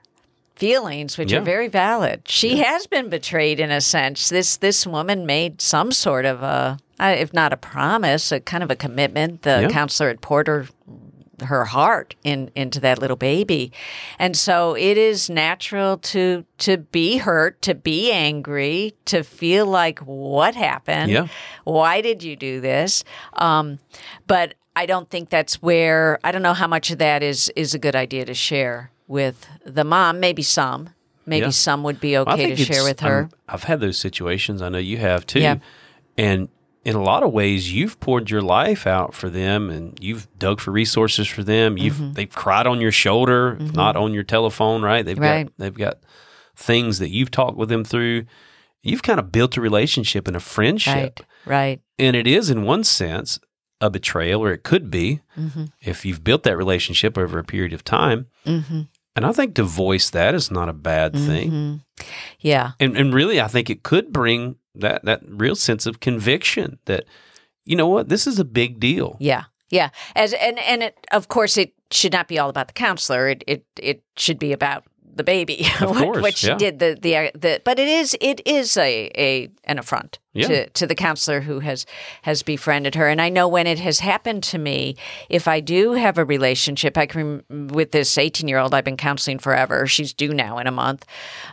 feelings, 0.56 1.18
which 1.18 1.32
Yeah. 1.32 1.40
are 1.40 1.44
very 1.44 1.68
valid. 1.68 2.22
She 2.28 2.58
has 2.58 2.88
been 2.88 3.10
betrayed 3.10 3.60
in 3.60 3.72
a 3.72 3.82
sense. 3.82 4.30
This 4.30 4.58
this 4.58 4.86
woman 4.88 5.26
made 5.26 5.62
some 5.62 5.92
sort 5.92 6.26
of 6.26 6.44
a, 6.44 6.78
if 7.00 7.34
not 7.34 7.54
a 7.54 7.58
promise, 7.58 8.32
a 8.32 8.40
kind 8.40 8.64
of 8.64 8.70
a 8.72 8.76
commitment. 8.76 9.44
The 9.44 9.62
Yeah. 9.64 9.70
counselor 9.70 10.10
at 10.10 10.22
poured 10.22 10.70
her 11.44 11.66
heart 11.66 12.16
in 12.24 12.50
into 12.56 12.80
that 12.80 13.00
little 13.00 13.16
baby 13.18 13.72
and 14.20 14.36
so 14.38 14.74
it 14.76 14.98
is 14.98 15.30
natural 15.30 15.98
to 15.98 16.46
to 16.58 16.78
be 16.78 17.18
hurt 17.18 17.62
to 17.62 17.74
be 17.76 18.12
angry 18.12 18.94
to 19.06 19.24
feel 19.24 19.66
like 19.66 20.00
what 20.00 20.56
happened 20.56 21.12
Yeah. 21.12 21.28
why 21.64 22.02
did 22.02 22.24
you 22.24 22.36
do 22.36 22.62
this 22.62 23.04
um 23.34 23.80
but 24.28 24.54
i 24.76 24.86
don't 24.86 25.10
think 25.10 25.30
that's 25.30 25.62
where 25.62 26.20
i 26.24 26.32
don't 26.32 26.42
know 26.44 26.54
how 26.54 26.68
much 26.68 26.92
of 26.92 26.98
that 27.00 27.24
is 27.24 27.52
is 27.56 27.74
a 27.74 27.80
good 27.80 27.96
idea 27.96 28.26
to 28.26 28.34
share 28.34 28.92
with 29.08 29.48
the 29.66 29.84
mom 29.84 30.20
maybe 30.20 30.42
some 30.44 30.90
maybe 31.26 31.46
Yeah. 31.46 31.50
some 31.52 31.84
would 31.84 32.00
be 32.00 32.16
I 32.18 32.22
okay 32.22 32.56
to 32.56 32.64
share 32.64 32.84
with 32.84 33.00
her 33.02 33.18
I'm- 33.18 33.32
I've 33.48 33.64
had 33.64 33.80
those 33.80 33.98
situations. 33.98 34.62
I 34.62 34.70
know 34.70 34.78
you 34.78 34.98
have 34.98 35.26
too. 35.28 35.40
Yeah. 35.42 35.58
And 36.18 36.48
in 36.84 36.96
a 36.96 37.02
lot 37.04 37.22
of 37.24 37.32
ways, 37.32 37.72
you've 37.72 38.00
poured 38.00 38.30
your 38.30 38.42
life 38.42 38.88
out 38.88 39.14
for 39.14 39.30
them, 39.30 39.70
and 39.70 39.98
you've 40.04 40.28
dug 40.40 40.60
for 40.60 40.72
resources 40.72 41.28
for 41.28 41.44
them. 41.44 41.78
You've 41.78 41.96
Mm-hmm. 41.96 42.14
they've 42.14 42.30
cried 42.34 42.66
on 42.68 42.82
your 42.82 42.92
shoulder, 42.92 43.58
if 43.60 43.74
not 43.74 43.96
on 43.96 44.14
your 44.14 44.24
telephone. 44.24 44.82
Right? 44.82 45.06
They've 45.06 45.18
Right. 45.18 45.44
got 45.46 45.54
they've 45.58 45.74
got 45.78 45.98
things 46.56 47.00
that 47.00 47.10
you've 47.10 47.32
talked 47.32 47.58
with 47.58 47.70
them 47.70 47.84
through. 47.84 48.26
You've 48.84 49.04
kind 49.04 49.20
of 49.20 49.32
built 49.32 49.58
a 49.58 49.62
relationship 49.62 50.28
and 50.28 50.36
a 50.36 50.40
friendship, 50.40 51.20
right 51.20 51.26
right 51.46 51.82
and 52.00 52.16
it 52.16 52.26
is 52.28 52.50
in 52.50 52.64
one 52.64 52.84
sense 52.84 53.40
a 53.80 53.90
betrayal, 53.90 54.42
or 54.44 54.52
it 54.52 54.64
could 54.64 54.90
be 54.92 55.22
Mm-hmm. 55.38 55.66
if 55.82 56.04
you've 56.06 56.24
built 56.24 56.44
that 56.44 56.58
relationship 56.58 57.18
over 57.18 57.38
a 57.40 57.44
period 57.44 57.74
of 57.74 57.84
time. 57.84 58.28
And 59.14 59.26
I 59.26 59.32
think 59.34 59.56
to 59.56 59.64
voice 59.64 60.10
that 60.12 60.34
is 60.34 60.50
not 60.52 60.70
a 60.70 60.74
bad 60.74 61.14
thing. 61.14 61.52
Mhm. 61.52 61.82
Yeah. 62.40 62.72
And 62.80 62.96
and 62.98 63.14
really 63.14 63.40
I 63.42 63.48
think 63.48 63.70
it 63.70 63.84
could 63.84 64.12
bring 64.12 64.56
that 64.76 65.04
that 65.06 65.22
real 65.26 65.56
sense 65.56 65.86
of 65.86 66.00
conviction 66.00 66.80
that 66.86 67.06
you 67.66 67.76
know 67.76 67.88
what, 67.88 68.10
this 68.10 68.28
is 68.28 68.40
a 68.40 68.46
big 68.46 68.80
deal. 68.80 69.18
Yeah, 69.20 69.46
yeah. 69.70 69.90
As 70.16 70.34
and 70.34 70.60
and 70.60 70.84
it, 70.84 71.08
of 71.12 71.28
course, 71.28 71.58
it 71.58 71.74
should 71.92 72.14
not 72.14 72.28
be 72.28 72.40
all 72.40 72.50
about 72.50 72.68
the 72.68 72.74
counselor. 72.74 73.30
It 73.30 73.44
it 73.48 73.66
it 73.80 74.04
should 74.18 74.40
be 74.40 74.54
about 74.54 74.84
the 75.16 75.24
baby. 75.24 75.66
Course, 75.78 76.22
what 76.22 76.38
she 76.38 76.48
yeah. 76.48 76.58
did. 76.58 76.80
The, 76.80 76.98
the 77.00 77.32
the 77.38 77.62
but 77.64 77.80
it 77.80 77.88
is 77.88 78.16
it 78.22 78.42
is 78.46 78.78
a 78.78 79.12
a 79.18 79.50
an 79.64 79.80
affront 79.80 80.20
Yeah. 80.34 80.48
to 80.48 80.70
to 80.70 80.88
the 80.88 80.96
counselor 80.96 81.42
who 81.42 81.60
has 81.60 81.86
has 82.24 82.44
befriended 82.44 82.96
her. 82.96 83.08
And 83.08 83.22
I 83.22 83.30
know 83.30 83.48
when 83.48 83.68
it 83.68 83.80
has 83.80 84.00
happened 84.00 84.44
to 84.44 84.58
me, 84.58 84.96
if 85.30 85.48
I 85.48 85.60
do 85.60 85.94
have 85.94 86.18
a 86.18 86.26
relationship, 86.26 86.98
I 86.98 87.06
can 87.06 87.44
with 87.50 87.92
this 87.92 88.18
eighteen 88.18 88.48
year 88.48 88.58
old 88.58 88.74
I've 88.74 88.86
been 88.86 88.98
counseling 88.98 89.40
forever. 89.40 89.88
She's 89.88 90.14
due 90.14 90.34
now 90.34 90.58
in 90.58 90.68
a 90.68 90.72
month. 90.72 91.06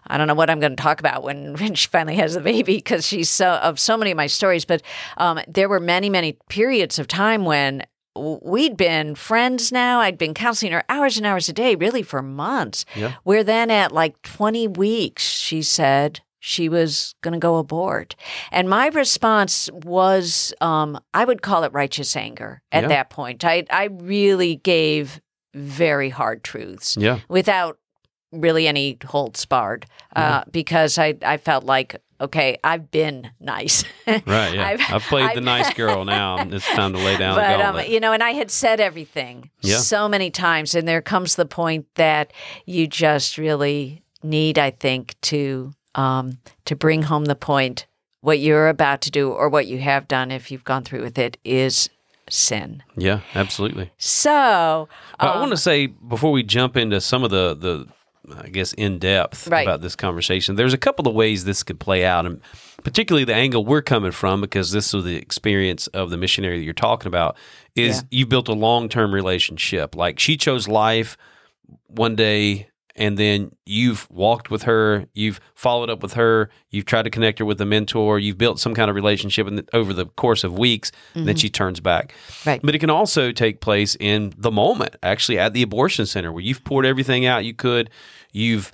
I 0.07 0.17
don't 0.19 0.29
know 0.29 0.35
what 0.35 0.50
I'm 0.50 0.61
going 0.61 0.77
to 0.77 0.83
talk 0.83 1.00
about 1.00 1.23
when, 1.23 1.55
when 1.59 1.75
she 1.75 1.88
finally 1.88 2.17
has 2.17 2.35
the 2.35 2.41
baby 2.41 2.77
because 2.77 3.07
she's 3.07 3.31
so 3.31 3.53
of 3.55 3.79
so 3.81 3.97
many 3.97 4.11
of 4.12 4.17
my 4.17 4.27
stories. 4.27 4.65
But 4.65 4.83
um, 5.17 5.41
there 5.49 5.69
were 5.69 5.81
many 5.81 6.11
many 6.11 6.38
periods 6.49 6.99
of 6.99 7.09
time 7.09 7.45
when 7.45 7.85
we'd 8.42 8.76
been 8.76 9.14
friends 9.14 9.70
now. 9.72 10.00
I'd 10.00 10.18
been 10.18 10.34
counseling 10.34 10.72
her 10.72 10.84
hours 10.88 11.16
and 11.16 11.26
hours 11.26 11.48
a 11.48 11.52
day, 11.52 11.75
really 11.75 12.02
for 12.02 12.22
months. 12.22 12.84
Yeah. 12.96 13.14
Where 13.25 13.44
then 13.44 13.70
at 13.70 13.92
like 13.92 14.20
20 14.22 14.68
weeks, 14.68 15.22
she 15.25 15.62
said 15.62 16.20
she 16.40 16.68
was 16.68 17.14
going 17.20 17.32
to 17.32 17.38
go 17.38 17.56
abort. 17.56 18.14
And 18.52 18.68
my 18.68 18.88
response 18.88 19.68
was 19.72 20.54
um, 20.60 20.98
I 21.12 21.25
would 21.25 21.42
call 21.42 21.64
it 21.64 21.72
righteous 21.72 22.14
anger 22.16 22.62
at 22.70 22.82
Yeah. 22.84 22.88
that 22.88 23.10
point. 23.10 23.44
I, 23.44 23.64
I 23.70 23.84
really 23.90 24.56
gave 24.56 25.20
very 25.54 26.10
hard 26.10 26.44
truths 26.44 26.96
Yeah. 26.98 27.20
without 27.28 27.78
really 28.30 28.68
any 28.68 28.98
holds 29.06 29.44
barred 29.46 29.87
uh, 30.14 30.42
because 30.50 30.98
I, 30.98 31.14
I 31.22 31.38
felt 31.38 31.64
like, 31.64 31.96
okay, 32.20 32.58
I've 32.64 32.90
been 32.90 33.30
nice. 33.40 33.84
Right, 34.06 34.54
yeah. 34.54 34.66
I've- 34.66 34.84
I've, 34.88 35.02
played 35.02 35.26
the 35.26 35.30
I've- 35.32 35.40
nice 35.40 35.75
girl 35.82 36.04
now. 36.04 36.38
It's 36.48 36.66
time 36.68 36.92
to 36.94 36.98
lay 36.98 37.16
down 37.18 37.34
the 37.37 37.40
but 37.42 37.60
um, 37.60 37.80
you 37.90 38.00
know, 38.00 38.12
and 38.12 38.22
I 38.22 38.30
had 38.30 38.50
said 38.50 38.80
everything 38.80 39.50
Yeah. 39.60 39.76
so 39.78 40.08
many 40.08 40.30
times, 40.30 40.75
and 40.75 40.88
there 40.88 41.02
comes 41.02 41.37
the 41.37 41.44
point 41.46 41.87
that 41.96 42.32
you 42.66 42.87
just 42.87 43.37
really 43.38 44.02
need, 44.22 44.58
I 44.58 44.70
think, 44.70 45.14
to 45.22 45.72
um, 45.94 46.38
to 46.64 46.75
bring 46.76 47.02
home 47.02 47.26
the 47.26 47.34
point. 47.34 47.87
What 48.20 48.38
you're 48.40 48.68
about 48.68 49.00
to 49.02 49.10
do, 49.10 49.30
or 49.30 49.48
what 49.48 49.66
you 49.66 49.78
have 49.78 50.08
done, 50.08 50.30
if 50.32 50.50
you've 50.50 50.64
gone 50.64 50.82
through 50.84 51.02
with 51.02 51.18
it, 51.18 51.37
is 51.44 51.88
sin. 52.30 52.82
yeah, 52.96 53.20
absolutely. 53.34 53.90
So, 53.96 54.88
But 55.20 55.26
I 55.28 55.32
um, 55.34 55.40
want 55.40 55.50
to 55.52 55.56
say 55.56 55.87
before 55.87 56.32
we 56.32 56.42
jump 56.42 56.76
into 56.76 57.00
some 57.00 57.22
of 57.25 57.30
the 57.30 57.54
the 57.54 57.87
I 58.37 58.49
guess 58.49 58.73
in 58.73 58.99
depth 58.99 59.49
Right. 59.49 59.66
about 59.66 59.80
this 59.80 59.97
conversation, 59.97 60.56
there's 60.56 60.75
a 60.75 60.78
couple 60.78 61.08
of 61.08 61.14
ways 61.14 61.44
this 61.44 61.62
could 61.62 61.80
play 61.80 62.04
out, 62.04 62.26
and 62.26 62.40
particularly 62.85 63.25
the 63.25 63.35
angle 63.35 63.64
we're 63.64 63.82
coming 63.82 64.12
from 64.12 64.40
because 64.40 64.73
this 64.73 64.92
is 64.94 65.04
the 65.04 65.16
experience 65.16 65.87
of 65.88 66.11
the 66.11 66.16
missionary 66.16 66.58
that 66.58 66.64
you're 66.64 66.75
talking 66.75 67.08
about. 67.08 67.37
Is 67.75 67.99
Yeah. 67.99 68.02
you've 68.11 68.28
built 68.28 68.49
a 68.49 68.54
long 68.54 68.88
term 68.88 69.14
relationship. 69.14 69.94
Like 69.94 70.18
she 70.18 70.37
chose 70.37 70.68
life 70.68 71.16
one 71.87 72.16
day. 72.16 72.68
And 73.00 73.16
then 73.16 73.52
you've 73.64 74.11
walked 74.11 74.50
with 74.50 74.64
her, 74.64 75.06
you've 75.14 75.38
followed 75.54 75.88
up 75.88 76.02
with 76.02 76.14
her, 76.14 76.50
you've 76.73 76.85
tried 76.85 77.02
to 77.02 77.11
connect 77.11 77.38
her 77.38 77.44
with 77.44 77.61
a 77.61 77.64
mentor, 77.64 78.18
you've 78.18 78.38
built 78.38 78.58
some 78.58 78.75
kind 78.75 78.90
of 78.90 78.97
relationship 78.97 79.47
over 79.73 79.92
the 79.92 80.06
course 80.06 80.42
of 80.42 80.58
weeks, 80.58 80.90
and 81.14 81.25
then 81.25 81.37
mm-hmm. 81.37 81.38
she 81.38 81.49
turns 81.49 81.78
back. 81.78 82.12
Right. 82.44 82.61
But 82.61 82.75
it 82.75 82.80
can 82.80 82.90
also 82.90 83.30
take 83.30 83.61
place 83.61 83.97
in 84.00 84.32
the 84.37 84.50
moment, 84.50 84.97
actually 85.00 85.38
at 85.38 85.52
the 85.52 85.62
abortion 85.62 86.06
center 86.06 86.32
where 86.32 86.42
you've 86.42 86.64
poured 86.64 86.85
everything 86.85 87.25
out 87.25 87.44
you 87.44 87.54
could. 87.54 87.88
You've 88.32 88.73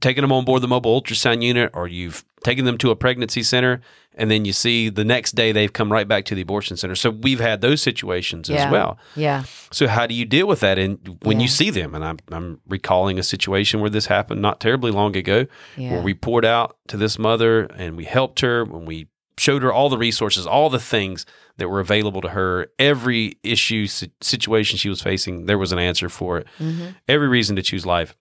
taken 0.00 0.22
them 0.22 0.32
on 0.32 0.44
board 0.44 0.62
the 0.62 0.68
mobile 0.68 1.00
ultrasound 1.00 1.42
unit 1.42 1.70
or 1.72 1.88
you've 1.88 2.24
taken 2.44 2.66
them 2.66 2.76
to 2.78 2.90
a 2.90 2.96
pregnancy 2.96 3.42
center. 3.42 3.80
And 4.16 4.30
then 4.30 4.44
you 4.44 4.52
see 4.52 4.90
the 4.90 5.04
next 5.04 5.32
day 5.32 5.50
they've 5.50 5.72
come 5.72 5.90
right 5.90 6.06
back 6.06 6.24
to 6.26 6.34
the 6.34 6.42
abortion 6.42 6.76
center. 6.76 6.94
So 6.94 7.10
we've 7.10 7.40
had 7.40 7.62
those 7.62 7.82
situations 7.82 8.48
yeah, 8.48 8.66
as 8.66 8.70
well. 8.70 8.98
Yeah. 9.16 9.44
So 9.72 9.88
how 9.88 10.06
do 10.06 10.14
you 10.14 10.24
deal 10.24 10.46
with 10.46 10.60
that? 10.60 10.78
And 10.78 11.18
when 11.22 11.40
you 11.40 11.48
see 11.48 11.70
them, 11.70 11.94
and 11.94 12.04
I'm, 12.04 12.18
I'm 12.30 12.60
recalling 12.68 13.18
a 13.18 13.22
situation 13.22 13.80
where 13.80 13.90
this 13.90 14.06
happened 14.06 14.40
not 14.42 14.60
terribly 14.60 14.92
long 14.92 15.16
ago, 15.16 15.46
Yeah. 15.76 15.92
where 15.92 16.02
we 16.02 16.14
poured 16.14 16.44
out 16.44 16.76
to 16.88 16.96
this 16.96 17.18
mother 17.18 17.62
and 17.76 17.96
we 17.96 18.04
helped 18.04 18.40
her 18.40 18.64
when 18.64 18.84
we 18.84 19.08
showed 19.36 19.62
her 19.62 19.72
all 19.72 19.88
the 19.88 19.98
resources, 19.98 20.46
all 20.46 20.70
the 20.70 20.78
things 20.78 21.26
that 21.56 21.68
were 21.68 21.80
available 21.80 22.20
to 22.20 22.28
her, 22.28 22.68
every 22.78 23.36
issue 23.42 23.86
situation 23.86 24.76
she 24.78 24.88
was 24.88 25.02
facing, 25.02 25.46
there 25.46 25.58
was 25.58 25.72
an 25.72 25.78
answer 25.78 26.08
for 26.08 26.38
it. 26.38 26.46
Mm-hmm. 26.60 26.90
Every 27.08 27.26
reason 27.26 27.56
to 27.56 27.62
choose 27.62 27.84
life. 27.84 28.14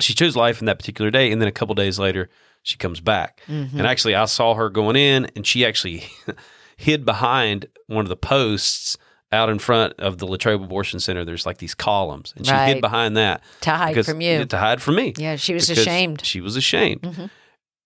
She 0.00 0.14
chose 0.14 0.36
life 0.36 0.60
in 0.60 0.66
that 0.66 0.78
particular 0.78 1.10
day, 1.10 1.30
and 1.30 1.40
then 1.40 1.48
a 1.48 1.52
couple 1.52 1.74
days 1.74 1.98
later, 1.98 2.28
she 2.62 2.76
comes 2.76 3.00
back. 3.00 3.40
Mm-hmm. 3.48 3.78
And 3.78 3.86
actually, 3.86 4.14
I 4.14 4.24
saw 4.26 4.54
her 4.54 4.68
going 4.70 4.96
in, 4.96 5.26
and 5.36 5.46
she 5.46 5.64
actually 5.64 6.04
hid 6.76 7.04
behind 7.04 7.66
one 7.86 8.04
of 8.04 8.08
the 8.08 8.16
posts 8.16 8.96
out 9.32 9.48
in 9.48 9.58
front 9.60 9.92
of 10.00 10.18
the 10.18 10.26
Latrobe 10.26 10.62
Abortion 10.62 10.98
Center. 10.98 11.24
There's 11.24 11.46
like 11.46 11.58
these 11.58 11.74
columns, 11.74 12.34
and 12.36 12.44
she 12.46 12.52
Right. 12.52 12.74
hid 12.74 12.80
behind 12.80 13.16
that 13.16 13.42
To 13.62 13.70
hide 13.70 13.88
because- 13.90 14.06
from 14.08 14.20
you. 14.20 14.44
To 14.44 14.58
hide 14.58 14.82
from 14.82 14.96
me. 14.96 15.12
Yeah, 15.16 15.36
she 15.36 15.54
was 15.54 15.70
ashamed. 15.70 16.24
She 16.24 16.40
was 16.40 16.56
ashamed. 16.56 17.02
Mhm. 17.02 17.30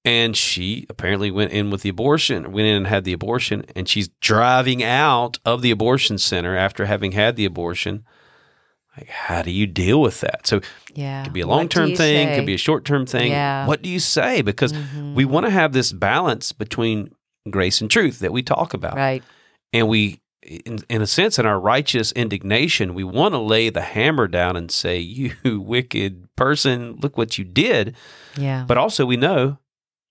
And 0.07 0.37
she 0.37 0.85
apparently 0.91 1.31
went 1.31 1.53
in 1.53 1.71
with 1.71 1.81
the 1.83 1.89
abortion, 1.89 2.53
went 2.53 2.67
in 2.67 2.75
and 2.77 2.87
had 2.87 3.05
the 3.05 3.15
abortion, 3.15 3.65
and 3.75 3.89
she's 3.89 4.09
driving 4.21 4.83
out 4.83 5.39
of 5.47 5.63
the 5.63 5.71
abortion 5.71 6.19
center 6.19 6.57
after 6.57 6.85
having 6.87 7.13
had 7.13 7.37
the 7.37 7.47
abortion. 7.47 8.05
Like, 8.97 9.09
how 9.09 9.43
do 9.43 9.51
you 9.51 9.67
deal 9.67 10.01
with 10.01 10.21
that? 10.21 10.47
So 10.47 10.61
Yeah. 10.95 11.23
it 11.23 11.25
could 11.25 11.33
be 11.33 11.41
a 11.41 11.47
long 11.47 11.69
term 11.69 11.89
thing, 11.89 12.29
say? 12.29 12.37
could 12.37 12.47
be 12.47 12.55
a 12.55 12.59
short 12.59 12.85
term 12.85 13.07
thing. 13.07 13.33
Yeah. 13.33 13.61
Mm-hmm. 13.61 13.69
What 13.69 13.83
do 13.83 13.89
you 13.89 13.99
say? 13.99 14.43
Because 14.43 14.73
we 15.15 15.25
want 15.25 15.47
to 15.47 15.51
have 15.51 15.73
this 15.73 15.93
balance 15.93 16.53
between 16.53 17.11
grace 17.51 17.81
and 17.81 17.91
truth 17.91 18.21
that 18.21 18.33
we 18.33 18.43
talk 18.43 18.73
about. 18.75 18.97
Right. 18.97 19.23
And 19.73 19.89
we, 19.89 20.21
in, 20.43 20.79
in 20.89 21.03
a 21.03 21.07
sense, 21.07 21.39
in 21.39 21.47
our 21.47 21.59
righteous 21.59 22.13
indignation, 22.13 22.95
we 22.95 23.03
want 23.03 23.35
to 23.35 23.39
lay 23.39 23.69
the 23.71 23.81
hammer 23.81 24.29
down 24.29 24.57
and 24.57 24.71
say, 24.71 24.99
You 25.01 25.61
wicked 25.61 26.29
person, 26.37 26.97
look 27.01 27.19
what 27.19 27.37
you 27.37 27.45
did. 27.45 27.97
Yeah. 28.37 28.65
But 28.67 28.79
also, 28.79 29.05
we 29.05 29.17
know 29.17 29.59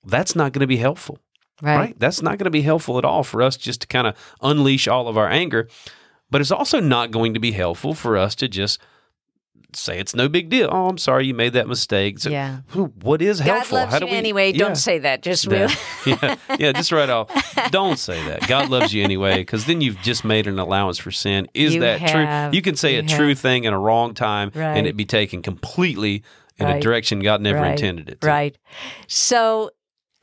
that's 0.06 0.36
not 0.36 0.52
going 0.52 0.62
to 0.62 0.68
be 0.68 0.78
helpful, 0.78 1.20
right. 1.62 1.78
right? 1.78 2.00
That's 2.00 2.22
not 2.22 2.38
going 2.38 2.46
to 2.46 2.52
be 2.52 2.64
helpful 2.64 2.98
at 2.98 3.06
all 3.06 3.24
for 3.24 3.42
us 3.42 3.56
just 3.56 3.82
to 3.82 3.88
kind 3.88 4.08
of 4.08 4.16
unleash 4.42 4.88
all 4.90 5.08
of 5.08 5.18
our 5.18 5.30
anger. 5.30 5.70
But 6.34 6.42
it's 6.42 6.52
also 6.52 6.80
not 6.82 7.12
going 7.12 7.34
to 7.36 7.40
be 7.40 7.52
helpful 7.54 7.94
for 7.94 8.18
us 8.18 8.34
to 8.36 8.48
just 8.50 8.80
say 9.76 10.00
it's 10.00 10.16
no 10.16 10.28
big 10.28 10.50
deal. 10.50 10.68
Oh, 10.72 10.88
I'm 10.88 10.98
sorry 10.98 11.28
you 11.28 11.34
made 11.36 11.54
that 11.54 11.68
mistake. 11.68 12.18
So, 12.20 12.30
Yeah. 12.32 12.58
what 13.02 13.22
is 13.22 13.40
God 13.40 13.46
helpful? 13.48 13.78
loves 13.78 14.02
you 14.02 14.08
anyway. 14.08 14.52
Yeah. 14.52 14.58
Don't 14.58 14.76
say 14.76 14.98
that. 15.00 15.22
Just 15.22 15.46
Yeah. 15.46 15.68
yeah, 16.06 16.36
yeah, 16.60 16.72
just 16.74 16.92
right 16.92 17.10
off. 17.10 17.30
Don't 17.72 17.98
say 18.00 18.24
that. 18.28 18.48
God 18.48 18.70
loves 18.70 18.94
you 18.94 19.04
anyway, 19.04 19.38
because 19.38 19.66
then 19.66 19.80
you've 19.82 20.00
just 20.02 20.26
made 20.26 20.48
an 20.48 20.58
allowance 20.60 20.98
for 20.98 21.12
sin. 21.12 21.48
Is 21.54 21.76
You 21.76 21.82
that 21.82 22.02
have. 22.02 22.50
true? 22.52 22.56
You 22.58 22.62
can 22.64 22.76
say 22.76 22.94
You 22.96 23.00
a 23.02 23.04
true 23.04 23.30
have. 23.30 23.40
thing 23.40 23.64
in 23.66 23.74
a 23.74 23.80
wrong 23.80 24.14
time, 24.16 24.52
Right. 24.56 24.76
and 24.78 24.86
it 24.88 24.98
be 24.98 25.06
taken 25.06 25.42
completely 25.44 26.24
in 26.60 26.68
a 26.68 26.80
direction 26.80 27.20
God 27.20 27.42
never 27.42 27.60
Right. 27.60 27.72
intended 27.72 28.10
it. 28.10 28.22
To. 28.22 28.28
Right. 28.28 28.58
So, 29.08 29.70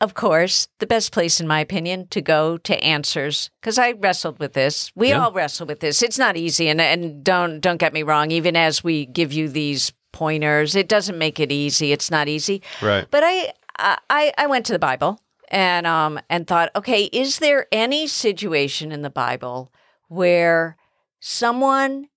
of 0.01 0.13
course, 0.15 0.67
the 0.79 0.87
best 0.87 1.11
place, 1.13 1.39
in 1.39 1.47
my 1.47 1.59
opinion, 1.61 2.07
to 2.09 2.21
go 2.21 2.57
to 2.57 2.83
answers, 2.83 3.49
because 3.61 3.77
I 3.77 3.91
wrestled 3.91 4.39
with 4.39 4.53
this. 4.53 4.91
We 4.95 5.09
Yeah. 5.09 5.23
all 5.23 5.31
wrestle 5.31 5.67
with 5.67 5.79
this. 5.79 6.01
It's 6.01 6.17
not 6.17 6.35
easy, 6.35 6.67
and 6.67 6.81
and 6.81 7.23
don't 7.23 7.61
don't 7.61 7.77
get 7.77 7.93
me 7.93 8.03
wrong. 8.03 8.31
Even 8.31 8.55
as 8.55 8.83
we 8.83 9.05
give 9.05 9.31
you 9.31 9.47
these 9.47 9.93
pointers, 10.11 10.75
it 10.75 10.89
doesn't 10.89 11.17
make 11.17 11.39
it 11.39 11.51
easy. 11.51 11.93
It's 11.93 12.11
not 12.11 12.27
easy. 12.27 12.61
Right. 12.81 13.05
But 13.09 13.23
I 13.23 13.53
I 13.77 14.33
I 14.37 14.47
went 14.47 14.65
to 14.65 14.73
the 14.73 14.79
Bible 14.79 15.21
and 15.49 15.87
um 15.87 16.19
and 16.29 16.47
thought, 16.47 16.69
okay, 16.75 17.03
is 17.05 17.39
there 17.39 17.67
any 17.71 18.07
situation 18.07 18.91
in 18.91 19.03
the 19.03 19.09
Bible 19.09 19.71
where 20.07 20.77
someone 21.19 22.07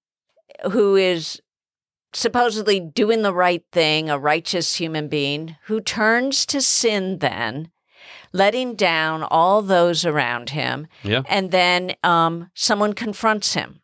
who 0.72 0.96
is 0.96 1.40
supposedly 2.12 2.78
doing 2.80 3.22
the 3.22 3.34
right 3.34 3.64
thing, 3.72 4.08
a 4.08 4.18
righteous 4.18 4.76
human 4.76 5.08
being, 5.08 5.56
who 5.64 5.80
turns 5.80 6.46
to 6.46 6.60
sin 6.60 7.18
then, 7.18 7.70
letting 8.32 8.74
down 8.74 9.22
all 9.22 9.62
those 9.62 10.04
around 10.04 10.50
him, 10.50 10.86
Yeah. 11.02 11.22
and 11.28 11.50
then 11.50 11.94
um, 12.02 12.50
someone 12.54 12.92
confronts 12.92 13.54
him. 13.54 13.80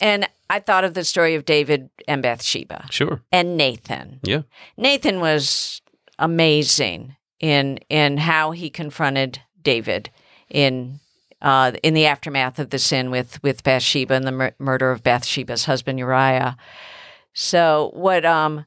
And 0.00 0.28
I 0.48 0.60
thought 0.60 0.84
of 0.84 0.94
the 0.94 1.04
story 1.04 1.34
of 1.34 1.44
David 1.44 1.90
and 2.08 2.22
Bathsheba 2.22 2.86
Sure. 2.90 3.22
and 3.30 3.56
Nathan. 3.56 4.20
Yeah. 4.22 4.42
Nathan 4.76 5.20
was 5.20 5.80
amazing 6.18 7.16
in 7.38 7.78
in 7.88 8.18
how 8.18 8.50
he 8.52 8.70
confronted 8.70 9.40
David 9.62 10.10
in 10.48 11.00
uh, 11.42 11.72
in 11.82 11.94
the 11.94 12.06
aftermath 12.06 12.58
of 12.58 12.70
the 12.70 12.78
sin 12.78 13.10
with 13.10 13.42
with 13.42 13.62
Bathsheba 13.62 14.14
and 14.14 14.26
the 14.26 14.32
mur- 14.32 14.54
murder 14.58 14.90
of 14.90 15.02
Bathsheba's 15.02 15.64
husband 15.66 15.98
Uriah. 15.98 16.56
So 17.32 17.90
what 17.94 18.24
um 18.24 18.64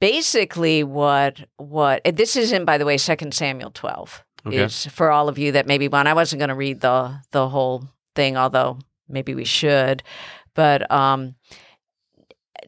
basically 0.00 0.82
what 0.84 1.44
what 1.56 2.02
this 2.04 2.36
is 2.36 2.52
in 2.52 2.64
by 2.64 2.78
the 2.78 2.84
way 2.86 2.96
Second 2.98 3.34
Samuel 3.34 3.70
twelve 3.70 4.22
Okay. 4.46 4.62
is 4.62 4.86
for 4.86 5.10
all 5.10 5.28
of 5.28 5.38
you 5.38 5.52
that 5.52 5.66
maybe 5.66 5.88
want. 5.88 6.08
I 6.08 6.14
wasn't 6.14 6.40
going 6.40 6.50
to 6.50 6.54
read 6.54 6.80
the 6.80 7.20
the 7.30 7.48
whole 7.48 7.88
thing, 8.14 8.36
although 8.36 8.78
maybe 9.08 9.34
we 9.34 9.44
should. 9.44 10.02
But 10.54 10.90
um, 10.90 11.34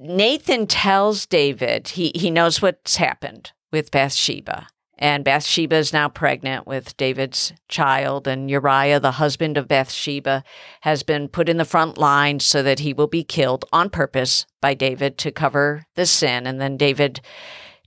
Nathan 0.00 0.66
tells 0.66 1.26
David 1.26 1.88
he 1.88 2.12
he 2.14 2.30
knows 2.30 2.62
what's 2.62 2.96
happened 2.96 3.52
with 3.72 3.90
Bathsheba. 3.90 4.68
And 4.98 5.24
Bathsheba 5.24 5.76
is 5.76 5.92
now 5.92 6.08
pregnant 6.08 6.66
with 6.66 6.96
David's 6.96 7.52
child, 7.68 8.26
and 8.26 8.50
Uriah, 8.50 8.98
the 8.98 9.12
husband 9.12 9.58
of 9.58 9.68
Bathsheba, 9.68 10.42
has 10.80 11.02
been 11.02 11.28
put 11.28 11.50
in 11.50 11.58
the 11.58 11.66
front 11.66 11.98
line 11.98 12.40
so 12.40 12.62
that 12.62 12.78
he 12.78 12.94
will 12.94 13.06
be 13.06 13.22
killed 13.22 13.66
on 13.74 13.90
purpose 13.90 14.46
by 14.62 14.72
David 14.72 15.18
to 15.18 15.30
cover 15.30 15.84
the 15.96 16.06
sin. 16.06 16.46
And 16.46 16.58
then 16.58 16.78
David 16.78 17.20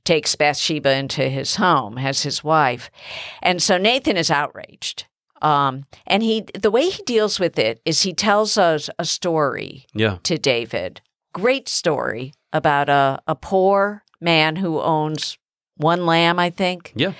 takes 0.03 0.35
Bathsheba 0.35 0.91
into 0.95 1.29
his 1.29 1.55
home 1.55 1.97
as 1.97 2.23
his 2.23 2.43
wife. 2.43 2.89
And 3.41 3.61
so 3.61 3.77
Nathan 3.77 4.17
is 4.17 4.31
outraged. 4.31 5.05
Um, 5.41 5.85
and 6.05 6.21
he 6.21 6.45
the 6.53 6.71
way 6.71 6.89
he 6.89 7.01
deals 7.03 7.39
with 7.39 7.57
it 7.57 7.81
is 7.85 8.01
he 8.01 8.13
tells 8.13 8.57
us 8.57 8.89
a 8.99 9.05
story 9.05 9.85
Yeah. 9.93 10.17
to 10.23 10.37
David. 10.37 11.01
Great 11.33 11.69
story 11.69 12.33
about 12.51 12.89
a, 12.89 13.21
a 13.27 13.35
poor 13.35 14.03
man 14.19 14.57
who 14.57 14.81
owns 14.81 15.37
one 15.77 16.05
lamb, 16.05 16.39
I 16.39 16.49
think, 16.49 16.91
Yeah. 16.95 17.13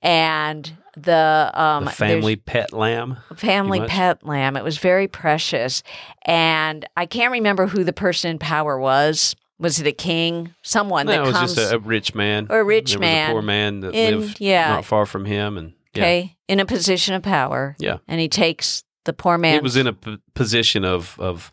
and 0.00 0.76
the 0.96 1.50
um 1.54 1.84
the 1.86 1.90
family 1.90 2.36
pet 2.36 2.72
lamb. 2.72 3.18
family 3.34 3.80
pet 3.86 4.24
lamb. 4.24 4.56
It 4.56 4.62
was 4.64 4.78
very 4.78 5.08
precious, 5.08 5.82
and 6.24 6.86
I 6.96 7.04
can't 7.06 7.32
remember 7.32 7.66
who 7.66 7.84
the 7.84 7.92
person 7.92 8.30
in 8.30 8.38
power 8.38 8.78
was. 8.78 9.34
Was 9.58 9.80
it 9.80 9.86
a 9.86 9.92
king? 9.92 10.54
Someone 10.62 11.06
No, 11.06 11.12
that 11.12 11.18
it 11.18 11.26
was 11.26 11.32
comes 11.36 11.54
just 11.54 11.72
a, 11.72 11.76
a 11.76 11.78
rich 11.78 12.14
man. 12.14 12.46
Or 12.50 12.60
a 12.60 12.64
rich 12.64 12.90
there 12.92 13.00
man 13.00 13.30
a 13.30 13.32
poor 13.32 13.42
man 13.42 13.80
that 13.80 13.94
in- 13.94 14.20
lived 14.20 14.40
yeah. 14.40 14.68
not 14.68 14.84
far 14.84 15.06
from 15.06 15.24
him, 15.24 15.56
and 15.56 15.72
yeah, 15.94 16.02
okay 16.02 16.36
in 16.48 16.60
a 16.60 16.66
position 16.66 17.14
of 17.14 17.22
power, 17.22 17.74
yeah. 17.78 17.98
and 18.06 18.20
he 18.20 18.28
takes 18.28 18.84
the 19.04 19.12
poor 19.12 19.38
man. 19.38 19.54
He 19.54 19.60
was 19.60 19.76
in 19.76 19.86
a 19.86 19.92
p- 19.92 20.18
position 20.34 20.84
of 20.84 21.16
of 21.18 21.50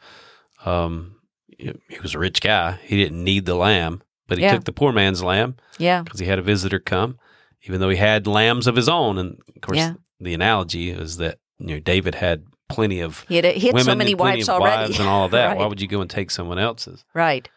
um. 0.65 1.15
He 1.57 1.99
was 2.01 2.13
a 2.13 2.19
rich 2.19 2.41
guy. 2.41 2.77
He 2.83 2.97
didn't 2.97 3.23
need 3.23 3.45
the 3.45 3.55
lamb, 3.55 4.01
but 4.27 4.37
he 4.37 4.43
Yeah. 4.43 4.53
took 4.55 4.65
the 4.65 4.73
poor 4.73 4.91
man's 4.91 5.23
lamb 5.23 5.55
yeah, 5.77 6.01
because 6.01 6.19
he 6.19 6.25
had 6.25 6.37
a 6.39 6.41
visitor 6.41 6.79
come, 6.79 7.17
even 7.61 7.79
though 7.79 7.89
he 7.89 7.95
had 7.95 8.27
lambs 8.27 8.67
of 8.67 8.75
his 8.75 8.89
own. 8.89 9.17
And 9.17 9.37
of 9.55 9.61
course, 9.61 9.77
Yeah. 9.77 9.93
the 10.19 10.33
analogy 10.33 10.89
is 10.89 11.17
that 11.17 11.37
you 11.59 11.67
know 11.75 11.79
David 11.79 12.15
had 12.15 12.43
plenty 12.67 12.99
of 12.99 13.23
he 13.29 13.37
had, 13.37 13.45
he 13.45 13.67
had 13.67 13.75
women 13.75 13.85
so 13.85 13.95
many 13.95 14.13
wives 14.13 14.49
already, 14.49 14.83
wives 14.87 14.99
and 14.99 15.07
all 15.07 15.25
of 15.25 15.31
that. 15.39 15.55
Why 15.57 15.67
would 15.67 15.79
you 15.79 15.87
go 15.87 16.01
and 16.01 16.09
take 16.09 16.31
someone 16.31 16.59
else's? 16.59 17.05
Right. 17.13 17.47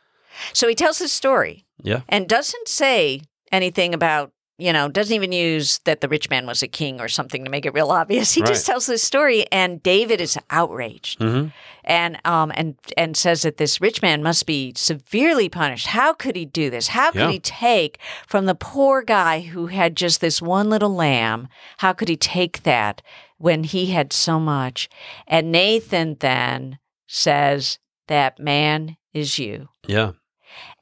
So 0.52 0.68
he 0.68 0.74
tells 0.74 0.98
his 0.98 1.12
story 1.12 1.64
Yeah, 1.82 2.02
and 2.08 2.28
doesn't 2.28 2.68
say 2.68 3.22
anything 3.52 3.94
about, 3.94 4.32
you 4.58 4.72
know, 4.72 4.88
doesn't 4.88 5.14
even 5.14 5.32
use 5.32 5.78
that 5.84 6.00
the 6.00 6.08
rich 6.08 6.30
man 6.30 6.46
was 6.46 6.62
a 6.62 6.68
king 6.68 7.00
or 7.00 7.08
something 7.08 7.44
to 7.44 7.50
make 7.50 7.66
it 7.66 7.74
real 7.74 7.90
obvious. 7.90 8.32
He 8.32 8.42
just 8.42 8.66
tells 8.66 8.86
this 8.86 9.02
story 9.02 9.46
and 9.52 9.82
David 9.82 10.20
is 10.20 10.38
outraged 10.50 11.20
hmm 11.22 11.46
and 11.84 12.18
um 12.24 12.50
and 12.56 12.74
and 12.96 13.16
says 13.16 13.42
that 13.42 13.58
this 13.58 13.80
rich 13.80 14.02
man 14.02 14.20
must 14.20 14.44
be 14.46 14.72
severely 14.74 15.48
punished. 15.48 15.86
How 15.88 16.12
could 16.12 16.34
he 16.34 16.44
do 16.44 16.68
this? 16.70 16.88
How 16.88 17.12
could 17.12 17.20
Yeah. 17.20 17.30
he 17.30 17.38
take 17.38 17.98
from 18.26 18.46
the 18.46 18.56
poor 18.56 19.02
guy 19.02 19.42
who 19.42 19.66
had 19.68 19.96
just 19.96 20.20
this 20.20 20.42
one 20.42 20.68
little 20.68 20.92
lamb? 20.94 21.46
How 21.78 21.92
could 21.92 22.08
he 22.08 22.16
take 22.16 22.64
that 22.64 23.02
when 23.38 23.62
he 23.62 23.86
had 23.92 24.12
so 24.12 24.40
much? 24.40 24.88
And 25.28 25.52
Nathan 25.52 26.16
then 26.18 26.78
says 27.06 27.78
that 28.08 28.38
man 28.40 28.96
is 29.12 29.38
you. 29.38 29.68
yeah. 29.86 30.12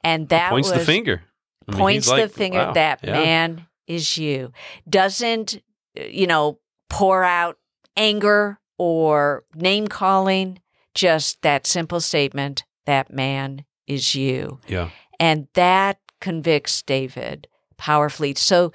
And 0.05 0.29
that 0.29 0.51
Points 0.51 0.69
was 0.69 0.79
the 0.79 0.85
finger. 0.85 1.23
I 1.67 1.71
mean, 1.71 1.79
points 1.79 2.07
like, 2.07 2.21
the 2.23 2.29
finger 2.29 2.59
wow, 2.59 2.73
that 2.73 2.99
yeah. 3.03 3.11
man 3.13 3.67
is 3.87 4.17
you. 4.17 4.51
Doesn't, 4.87 5.61
uh, 5.99 6.03
you 6.03 6.27
know, 6.27 6.59
pour 6.89 7.23
out 7.23 7.57
anger 7.97 8.59
or 8.77 9.43
name 9.55 9.87
calling, 9.87 10.59
just 10.93 11.41
that 11.41 11.65
simple 11.65 11.99
statement 11.99 12.63
that 12.85 13.11
man 13.11 13.65
is 13.87 14.13
you. 14.15 14.59
Yeah, 14.67 14.89
And 15.19 15.47
that 15.55 15.99
convicts 16.21 16.81
David 16.83 17.47
powerfully. 17.77 18.35
So 18.35 18.71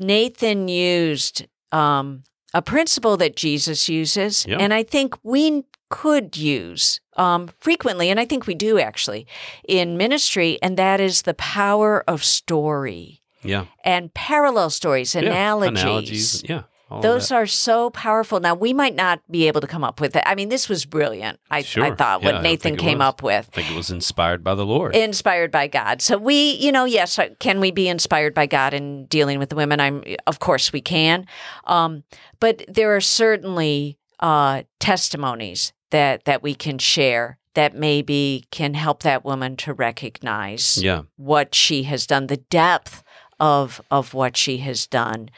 Nathan 0.00 0.68
used 0.68 1.46
um, 1.72 2.24
a 2.52 2.62
principle 2.62 3.16
that 3.18 3.36
Jesus 3.36 3.88
uses, 3.88 4.44
Yeah. 4.46 4.58
and 4.58 4.74
I 4.74 4.82
think 4.82 5.14
we 5.22 5.64
could 6.02 6.36
use 6.36 7.00
um, 7.16 7.48
frequently, 7.60 8.10
and 8.10 8.18
I 8.18 8.24
think 8.24 8.46
we 8.48 8.54
do 8.54 8.78
actually 8.80 9.26
in 9.68 9.96
ministry, 9.96 10.58
and 10.60 10.76
that 10.76 11.00
is 11.00 11.22
the 11.22 11.34
power 11.34 12.02
of 12.08 12.24
story 12.24 13.20
yeah. 13.42 13.66
and 13.84 14.12
parallel 14.12 14.70
stories, 14.70 15.14
Yeah. 15.14 15.20
analogies. 15.20 15.82
Analogies. 15.82 16.44
Yeah. 16.48 16.62
all 16.90 17.00
Those 17.00 17.30
are 17.30 17.46
so 17.46 17.90
powerful. 17.90 18.40
Now 18.40 18.54
we 18.54 18.72
might 18.72 18.96
not 18.96 19.20
be 19.30 19.46
able 19.46 19.60
to 19.60 19.68
come 19.68 19.84
up 19.84 20.00
with 20.00 20.16
it. 20.16 20.24
I 20.26 20.34
mean, 20.34 20.48
this 20.48 20.68
was 20.68 20.84
brilliant. 20.84 21.38
I, 21.48 21.58
I 21.58 21.94
thought 21.94 22.22
Yeah, 22.22 22.32
what 22.32 22.42
Nathan 22.42 22.76
came 22.76 22.98
was. 22.98 23.08
up 23.08 23.22
with 23.22 23.48
I 23.52 23.54
think 23.56 23.70
it 23.70 23.76
was 23.76 23.90
inspired 23.90 24.42
by 24.42 24.54
the 24.56 24.66
Lord. 24.66 24.96
inspired 24.96 25.52
by 25.52 25.68
God. 25.68 26.02
So 26.02 26.18
we, 26.18 26.52
you 26.64 26.72
know, 26.72 26.86
yes, 26.86 27.18
uh, 27.18 27.28
can 27.38 27.60
we 27.60 27.70
be 27.70 27.86
inspired 27.88 28.34
by 28.34 28.46
God 28.46 28.74
in 28.74 29.06
dealing 29.06 29.38
with 29.38 29.48
the 29.48 29.56
women? 29.56 29.78
I'm, 29.78 30.02
of 30.26 30.38
course, 30.40 30.72
we 30.72 30.80
can. 30.80 31.26
Um, 31.64 32.02
but 32.40 32.64
there 32.66 32.96
are 32.96 33.00
certainly 33.00 33.96
uh, 34.20 34.62
testimonies 34.80 35.72
that 35.94 36.24
that 36.24 36.42
we 36.42 36.56
can 36.56 36.76
share 36.76 37.38
that 37.54 37.72
maybe 37.72 38.44
can 38.50 38.74
help 38.74 39.04
that 39.04 39.24
woman 39.24 39.56
to 39.56 39.72
recognize 39.72 40.82
yeah. 40.82 41.02
what 41.14 41.54
she 41.54 41.84
has 41.84 42.04
done, 42.04 42.26
the 42.26 42.36
depth 42.36 43.04
of 43.38 43.80
of 43.92 44.12
what 44.12 44.36
she 44.36 44.58
has 44.58 44.88
done, 44.88 45.30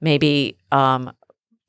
maybe 0.00 0.56
um, 0.70 1.10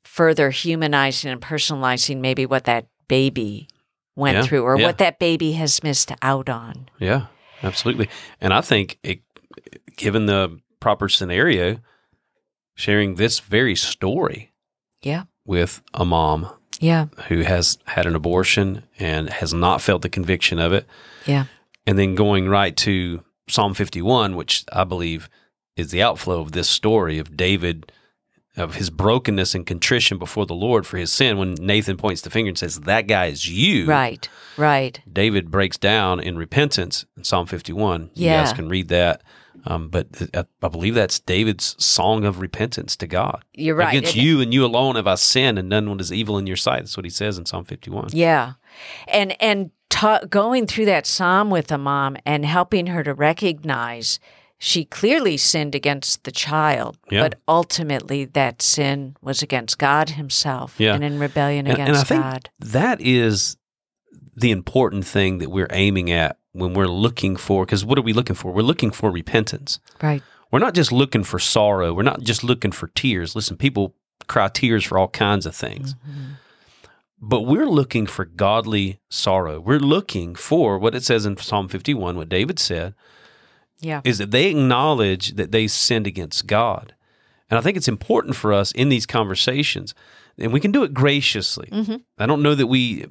further 0.04 0.50
humanizing 0.50 1.32
and 1.32 1.40
personalizing 1.40 2.20
maybe 2.20 2.46
what 2.46 2.64
that 2.64 2.86
baby 3.08 3.68
went 4.14 4.36
Yeah, 4.36 4.42
through 4.44 4.62
or 4.62 4.78
yeah. 4.78 4.86
what 4.86 4.98
that 4.98 5.18
baby 5.18 5.52
has 5.52 5.82
missed 5.82 6.12
out 6.22 6.48
on. 6.48 6.88
Yeah, 7.00 7.26
absolutely. 7.64 8.08
And 8.40 8.54
I 8.54 8.60
think, 8.60 8.98
it, 9.02 9.22
given 9.96 10.26
the 10.26 10.60
proper 10.78 11.08
scenario, 11.08 11.78
sharing 12.76 13.16
this 13.16 13.40
very 13.40 13.74
story 13.74 14.52
Yeah. 15.02 15.24
with 15.44 15.82
a 15.92 16.04
mom 16.04 16.48
Yeah. 16.80 17.06
who 17.28 17.42
has 17.42 17.78
had 17.86 18.06
an 18.06 18.14
abortion 18.14 18.82
and 18.98 19.30
has 19.30 19.52
not 19.54 19.80
felt 19.80 20.02
the 20.02 20.08
conviction 20.08 20.58
of 20.58 20.72
it, 20.72 20.86
Yeah. 21.26 21.44
and 21.86 21.98
then 21.98 22.14
going 22.14 22.48
right 22.48 22.76
to 22.78 23.22
Psalm 23.48 23.74
51, 23.74 24.34
which 24.36 24.64
I 24.72 24.84
believe 24.84 25.28
is 25.76 25.90
the 25.90 26.02
outflow 26.02 26.40
of 26.40 26.52
this 26.52 26.68
story 26.68 27.18
of 27.18 27.36
David, 27.36 27.92
of 28.56 28.76
his 28.76 28.88
brokenness 28.90 29.54
and 29.54 29.66
contrition 29.66 30.16
before 30.18 30.46
the 30.46 30.54
Lord 30.54 30.86
for 30.86 30.96
his 30.96 31.12
sin. 31.12 31.36
When 31.36 31.52
Nathan 31.54 31.96
points 31.98 32.22
the 32.22 32.30
finger 32.30 32.48
and 32.48 32.56
says, 32.58 32.80
That 32.80 33.06
guy 33.06 33.26
is 33.26 33.46
you. 33.48 33.84
Right. 33.86 34.26
Right. 34.56 34.98
David 35.10 35.50
breaks 35.50 35.76
down 35.76 36.20
in 36.20 36.38
repentance 36.38 37.04
in 37.16 37.24
Psalm 37.24 37.44
51. 37.46 38.10
You 38.14 38.26
Yeah. 38.26 38.42
guys 38.42 38.54
can 38.54 38.68
read 38.70 38.88
that. 38.88 39.20
Um, 39.66 39.88
but 39.88 40.06
I, 40.34 40.44
I 40.62 40.68
believe 40.68 40.94
that's 40.94 41.18
David's 41.18 41.76
song 41.84 42.24
of 42.24 42.40
repentance 42.40 42.96
to 42.96 43.06
God. 43.06 43.44
You're 43.52 43.74
right. 43.76 43.96
Against 43.96 44.14
And- 44.14 44.24
you 44.24 44.40
and 44.40 44.54
you 44.54 44.64
alone 44.64 44.96
have 44.96 45.06
I 45.06 45.16
sinned 45.16 45.58
and 45.58 45.68
done 45.70 45.90
what 45.90 46.00
is 46.00 46.12
evil 46.12 46.38
in 46.38 46.46
your 46.46 46.56
sight. 46.56 46.80
That's 46.80 46.96
what 46.96 47.04
he 47.04 47.10
says 47.10 47.38
in 47.38 47.46
Psalm 47.46 47.64
51. 47.64 48.08
Yeah. 48.12 48.52
And 49.08 49.40
and 49.42 49.70
ta- 49.88 50.20
going 50.28 50.66
through 50.66 50.84
that 50.86 51.06
psalm 51.06 51.50
with 51.50 51.66
the 51.68 51.78
mom 51.78 52.16
and 52.24 52.44
helping 52.46 52.86
her 52.88 53.02
to 53.02 53.14
recognize 53.14 54.20
she 54.58 54.84
clearly 54.86 55.36
sinned 55.36 55.74
against 55.74 56.24
the 56.24 56.30
child, 56.32 56.96
Yeah. 57.10 57.20
but 57.22 57.34
ultimately 57.46 58.24
that 58.24 58.62
sin 58.62 59.14
was 59.20 59.42
against 59.42 59.78
God 59.78 60.10
himself 60.10 60.74
Yeah. 60.78 60.94
and 60.94 61.04
in 61.04 61.18
rebellion 61.18 61.66
And, 61.66 61.78
and 61.78 61.88
against 61.90 62.00
I 62.00 62.14
think 62.14 62.22
God. 62.22 62.50
that 62.60 63.00
is 63.00 63.56
the 64.36 64.50
important 64.50 65.06
thing 65.06 65.38
that 65.38 65.50
we're 65.50 65.68
aiming 65.72 66.10
at 66.10 66.38
when 66.52 66.74
we're 66.74 66.86
looking 66.86 67.36
for, 67.36 67.64
because 67.64 67.84
what 67.84 67.98
are 67.98 68.02
we 68.02 68.12
looking 68.12 68.36
for? 68.36 68.52
We're 68.52 68.62
looking 68.62 68.90
for 68.90 69.10
repentance. 69.10 69.80
Right. 70.02 70.22
We're 70.52 70.58
not 70.60 70.74
just 70.74 70.92
looking 70.92 71.24
for 71.24 71.38
sorrow. 71.38 71.92
We're 71.92 72.02
not 72.02 72.20
just 72.20 72.44
looking 72.44 72.72
for 72.72 72.88
tears. 72.88 73.34
Listen, 73.34 73.56
people 73.56 73.94
cry 74.26 74.48
tears 74.48 74.84
for 74.84 74.98
all 74.98 75.08
kinds 75.08 75.46
of 75.46 75.54
things. 75.56 75.94
Mm-hmm. 75.94 76.24
But 77.20 77.42
we're 77.42 77.66
looking 77.66 78.06
for 78.06 78.24
godly 78.26 79.00
sorrow. 79.08 79.58
We're 79.58 79.78
looking 79.78 80.34
for 80.34 80.78
what 80.78 80.94
it 80.94 81.02
says 81.02 81.24
in 81.24 81.36
Psalm 81.38 81.68
51, 81.68 82.16
what 82.16 82.28
David 82.28 82.58
said, 82.58 82.94
Yeah. 83.80 84.02
is 84.04 84.18
that 84.18 84.30
they 84.30 84.48
acknowledge 84.50 85.32
that 85.36 85.50
they 85.50 85.66
sinned 85.66 86.06
against 86.06 86.46
God. 86.46 86.94
And 87.48 87.58
I 87.58 87.62
think 87.62 87.76
it's 87.76 87.88
important 87.88 88.36
for 88.36 88.52
us 88.52 88.70
in 88.72 88.88
these 88.90 89.06
conversations, 89.06 89.94
and 90.36 90.52
we 90.52 90.60
can 90.60 90.72
do 90.72 90.82
it 90.82 90.92
graciously. 90.92 91.68
Mm-hmm. 91.72 91.96
I 92.18 92.26
don't 92.26 92.42
know 92.42 92.54
that 92.54 92.66
we. 92.66 93.06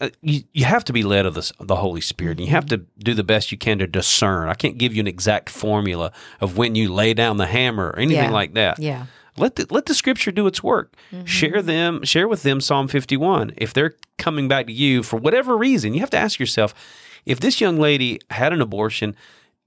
Uh, 0.00 0.10
you, 0.22 0.42
you 0.52 0.64
have 0.64 0.84
to 0.84 0.92
be 0.92 1.02
led 1.02 1.26
of 1.26 1.34
the, 1.34 1.52
the 1.60 1.74
Holy 1.76 2.00
Spirit. 2.00 2.38
And 2.38 2.46
you 2.46 2.52
have 2.52 2.66
to 2.66 2.78
do 2.98 3.14
the 3.14 3.24
best 3.24 3.50
you 3.50 3.58
can 3.58 3.78
to 3.80 3.86
discern. 3.86 4.48
I 4.48 4.54
can't 4.54 4.78
give 4.78 4.94
you 4.94 5.00
an 5.00 5.08
exact 5.08 5.50
formula 5.50 6.12
of 6.40 6.56
when 6.56 6.74
you 6.76 6.92
lay 6.92 7.14
down 7.14 7.36
the 7.36 7.46
hammer 7.46 7.88
or 7.88 7.98
anything 7.98 8.24
Yeah. 8.24 8.30
like 8.30 8.54
that. 8.54 8.78
Yeah. 8.78 9.06
Let 9.36 9.56
the, 9.56 9.66
let 9.70 9.86
the 9.86 9.94
scripture 9.94 10.30
do 10.32 10.46
its 10.46 10.62
work. 10.62 10.94
Share 11.24 11.62
them, 11.62 12.04
share 12.04 12.26
with 12.28 12.42
them 12.42 12.60
Psalm 12.60 12.86
51. 12.88 13.52
If 13.56 13.72
they're 13.72 13.94
coming 14.18 14.46
back 14.48 14.66
to 14.66 14.72
you 14.72 15.02
for 15.02 15.16
whatever 15.16 15.56
reason, 15.56 15.94
you 15.94 16.00
have 16.00 16.10
to 16.10 16.16
ask 16.18 16.38
yourself, 16.40 16.74
if 17.26 17.38
this 17.40 17.60
young 17.60 17.78
lady 17.78 18.20
had 18.30 18.52
an 18.52 18.60
abortion 18.60 19.14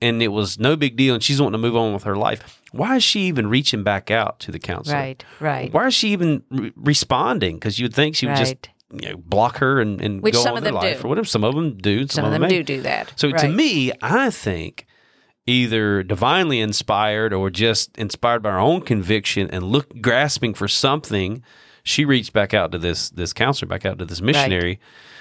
and 0.01 0.21
it 0.23 0.29
was 0.29 0.59
no 0.59 0.75
big 0.75 0.95
deal 0.97 1.13
and 1.13 1.23
she's 1.23 1.41
wanting 1.41 1.53
to 1.53 1.57
move 1.67 1.75
on 1.75 1.93
with 1.93 2.03
her 2.03 2.17
life, 2.17 2.61
why 2.71 2.95
is 2.97 3.03
she 3.03 3.21
even 3.21 3.47
reaching 3.47 3.83
back 3.83 4.09
out 4.11 4.39
to 4.39 4.51
the 4.51 4.59
counselor? 4.59 4.97
Right. 4.97 5.23
Right. 5.39 5.73
Why 5.73 5.87
is 5.87 5.93
she 5.93 6.09
even 6.09 6.43
re- 6.49 6.71
responding? 6.75 7.55
Because 7.55 7.79
you'd 7.79 7.93
think 7.93 8.15
she 8.15 8.25
would 8.27 8.35
just 8.37 8.51
Right. 8.51 8.69
You 8.93 9.09
know, 9.11 9.17
block 9.17 9.57
her 9.57 9.79
and, 9.81 10.01
and 10.01 10.21
Which 10.21 10.33
go 10.33 10.41
some 10.43 10.51
on 10.53 10.57
of 10.59 10.63
their 10.63 10.73
them 10.73 10.81
life 10.81 11.01
do. 11.01 11.05
or 11.07 11.09
whatever. 11.09 11.25
Some 11.25 11.43
of 11.43 11.55
them 11.55 11.77
do. 11.77 11.99
Some, 12.07 12.09
Some 12.09 12.25
of 12.25 12.31
them 12.39 12.49
do 12.49 12.63
do 12.63 12.81
that. 12.81 13.13
So 13.15 13.29
to 13.29 13.35
Right. 13.35 13.51
me, 13.53 13.91
I 14.01 14.29
think 14.29 14.85
either 15.47 16.03
divinely 16.03 16.59
inspired 16.59 17.33
or 17.33 17.49
just 17.49 17.97
inspired 17.97 18.43
by 18.43 18.51
our 18.51 18.59
own 18.59 18.81
conviction 18.81 19.49
and 19.49 19.63
look 19.63 20.01
grasping 20.01 20.53
for 20.53 20.67
something, 20.67 21.43
she 21.83 22.05
reached 22.05 22.33
back 22.33 22.53
out 22.53 22.71
to 22.71 22.77
this 22.77 23.09
this 23.09 23.33
counselor, 23.33 23.67
back 23.67 23.85
out 23.85 23.97
to 23.99 24.05
this 24.05 24.21
missionary. 24.21 24.79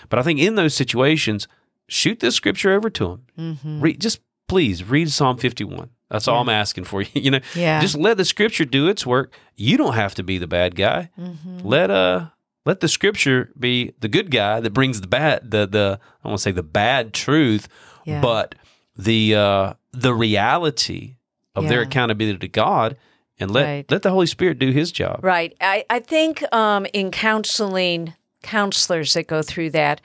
But 0.09 0.19
I 0.19 0.23
think 0.23 0.41
in 0.41 0.57
those 0.57 0.75
situations, 0.75 1.49
shoot 1.89 2.21
this 2.21 2.35
scripture 2.35 2.73
over 2.73 2.91
to 2.91 3.07
him. 3.13 3.23
Mm-hmm. 3.39 3.81
Read, 3.81 4.01
just 4.01 4.21
please 4.49 4.85
read 4.85 5.11
Psalm 5.11 5.39
fifty 5.39 5.65
one. 5.65 5.91
That's 6.11 6.27
all 6.27 6.41
I'm 6.43 6.49
asking 6.49 6.85
for 6.85 7.03
you. 7.03 7.09
You 7.15 7.31
know, 7.31 7.41
Yeah. 7.55 7.81
just 7.81 7.97
let 7.97 8.17
the 8.17 8.25
scripture 8.25 8.65
do 8.65 8.89
its 8.89 9.07
work. 9.07 9.33
You 9.57 9.77
don't 9.77 9.95
have 9.95 10.15
to 10.17 10.23
be 10.23 10.39
the 10.39 10.49
bad 10.49 10.75
guy. 10.75 11.11
Mm-hmm. 11.19 11.61
Let 11.67 11.91
uh 11.91 12.27
let 12.67 12.81
the 12.81 12.89
scripture 12.89 13.51
be 13.59 13.93
the 14.01 14.09
good 14.09 14.31
guy 14.31 14.61
that 14.61 14.71
brings 14.71 15.01
the 15.01 15.07
bad 15.07 15.51
the 15.51 15.67
the 15.67 15.99
I 16.25 16.29
want 16.29 16.39
to 16.39 16.43
say 16.43 16.51
the 16.53 16.63
bad 16.63 17.13
truth, 17.13 17.69
Yeah. 18.05 18.21
but 18.21 18.55
the 18.97 19.35
uh 19.35 19.75
the 19.93 20.15
reality 20.15 21.17
of 21.55 21.69
their 21.69 21.81
accountability 21.83 22.39
to 22.39 22.49
God 22.49 22.97
and 23.39 23.51
let 23.51 23.65
Right. 23.65 23.91
let 23.91 24.03
the 24.03 24.11
Holy 24.11 24.27
Spirit 24.27 24.59
do 24.59 24.71
his 24.71 24.93
job. 24.93 25.21
Right. 25.25 25.55
I, 25.61 25.85
I 25.91 25.99
think 26.01 26.45
um, 26.55 26.87
in 26.93 27.11
counseling, 27.11 28.15
counselors 28.43 29.15
that 29.15 29.27
go 29.27 29.43
through 29.43 29.71
that, 29.71 30.01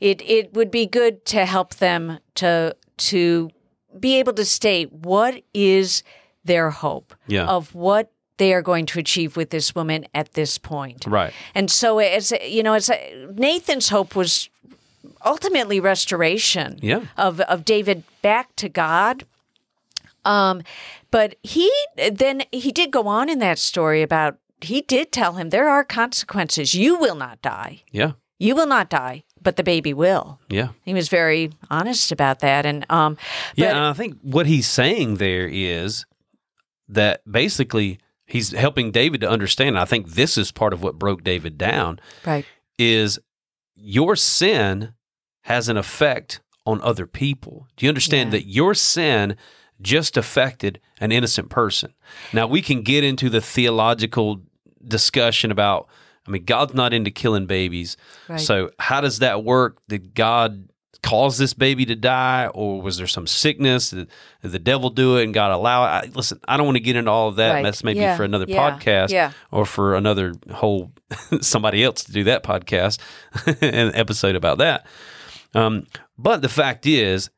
it, 0.00 0.20
it 0.22 0.54
would 0.54 0.70
be 0.70 0.86
good 0.86 1.24
to 1.26 1.44
help 1.46 1.76
them 1.76 2.18
to 2.36 2.74
to 2.98 3.50
be 3.98 4.16
able 4.18 4.32
to 4.34 4.44
state 4.44 4.92
what 4.92 5.42
is 5.54 6.02
their 6.44 6.70
hope 6.70 7.14
Yeah. 7.26 7.46
of 7.46 7.74
what 7.74 8.10
they 8.38 8.52
are 8.54 8.62
going 8.62 8.86
to 8.86 8.98
achieve 8.98 9.36
with 9.36 9.50
this 9.50 9.74
woman 9.74 10.06
at 10.14 10.32
this 10.32 10.58
point. 10.58 11.04
Right. 11.06 11.32
And 11.54 11.70
so, 11.70 11.98
as 11.98 12.32
you 12.46 12.62
know, 12.62 12.72
as 12.74 12.90
Nathan's 13.34 13.90
hope 13.90 14.16
was 14.16 14.48
ultimately 15.24 15.80
restoration 15.80 16.78
Yeah. 16.82 17.02
of 17.16 17.40
of 17.40 17.64
David 17.64 18.02
back 18.22 18.56
to 18.56 18.68
God. 18.68 19.24
Um, 20.24 20.62
but 21.10 21.36
he 21.42 21.70
then 22.12 22.42
he 22.52 22.72
did 22.72 22.90
go 22.90 23.06
on 23.06 23.28
in 23.28 23.38
that 23.38 23.58
story 23.58 24.02
about 24.02 24.36
he 24.60 24.80
did 24.82 25.12
tell 25.12 25.34
him 25.34 25.50
there 25.50 25.68
are 25.68 25.84
consequences. 25.84 26.74
You 26.74 26.98
will 26.98 27.14
not 27.14 27.40
die. 27.42 27.82
Yeah. 27.92 28.12
You 28.40 28.54
will 28.54 28.66
not 28.66 28.88
die, 28.90 29.24
but 29.42 29.56
the 29.56 29.62
baby 29.64 29.92
will. 29.92 30.38
Yeah. 30.48 30.68
He 30.84 30.94
was 30.94 31.08
very 31.08 31.50
honest 31.70 32.12
about 32.12 32.38
that, 32.40 32.66
and 32.66 32.84
um, 32.90 33.14
but, 33.14 33.58
Yeah, 33.64 33.70
and 33.70 33.78
I 33.78 33.92
think 33.94 34.16
what 34.22 34.46
he's 34.46 34.68
saying 34.68 35.16
there 35.16 35.48
is 35.50 36.06
that 36.88 37.20
basically 37.30 37.98
he's 38.28 38.52
helping 38.52 38.90
David 38.92 39.20
to 39.22 39.28
understand. 39.28 39.70
and 39.70 39.78
I 39.78 39.84
think 39.84 40.10
this 40.10 40.38
is 40.38 40.52
part 40.52 40.72
of 40.72 40.82
what 40.82 40.98
broke 40.98 41.24
David 41.24 41.58
down 41.58 41.98
right, 42.24 42.44
is 42.78 43.18
your 43.74 44.14
sin 44.16 44.94
has 45.42 45.68
an 45.68 45.76
effect 45.76 46.40
on 46.66 46.80
other 46.82 47.06
people. 47.06 47.66
Do 47.76 47.86
you 47.86 47.90
understand 47.90 48.28
Yeah. 48.32 48.38
that 48.40 48.46
your 48.48 48.74
sin 48.74 49.36
just 49.80 50.16
affected 50.16 50.80
an 51.00 51.10
innocent 51.12 51.48
person? 51.48 51.94
Now 52.32 52.46
we 52.46 52.60
can 52.62 52.82
get 52.82 53.02
into 53.04 53.30
the 53.30 53.40
theological 53.40 54.42
discussion 54.86 55.50
about 55.50 55.88
I 56.26 56.30
mean 56.30 56.44
God's 56.44 56.74
not 56.74 56.92
into 56.92 57.10
killing 57.10 57.46
babies. 57.46 57.96
Right. 58.28 58.38
So 58.40 58.70
how 58.78 59.00
does 59.00 59.20
that 59.20 59.44
work? 59.44 59.78
Did 59.88 60.14
God 60.14 60.68
cause 61.02 61.38
this 61.38 61.54
baby 61.54 61.84
to 61.86 61.94
die 61.94 62.48
or 62.48 62.82
was 62.82 62.96
there 62.98 63.06
some 63.06 63.26
sickness? 63.26 63.90
Did, 63.90 64.08
did 64.42 64.52
the 64.52 64.58
devil 64.58 64.90
do 64.90 65.16
it 65.16 65.24
and 65.24 65.32
God 65.32 65.52
allow 65.52 65.84
it? 65.84 65.88
I, 65.88 66.10
listen, 66.14 66.40
I 66.48 66.56
don't 66.56 66.66
want 66.66 66.76
to 66.76 66.82
get 66.82 66.96
into 66.96 67.10
all 67.10 67.28
of 67.28 67.36
that. 67.36 67.52
Right. 67.54 67.62
That's 67.62 67.84
maybe 67.84 68.00
Yeah. 68.00 68.16
for 68.16 68.24
another 68.24 68.46
Yeah. 68.48 68.70
podcast 68.78 69.10
Yeah. 69.10 69.32
or 69.52 69.64
for 69.64 69.94
another 69.94 70.34
whole 70.52 70.92
somebody 71.40 71.84
else 71.84 72.04
to 72.04 72.12
do 72.12 72.24
that 72.24 72.42
podcast 72.42 72.98
an 73.62 73.94
episode 73.94 74.34
about 74.36 74.58
that. 74.58 74.86
Um, 75.54 75.86
but 76.18 76.42
the 76.42 76.48
fact 76.48 76.84
is, 76.86 77.30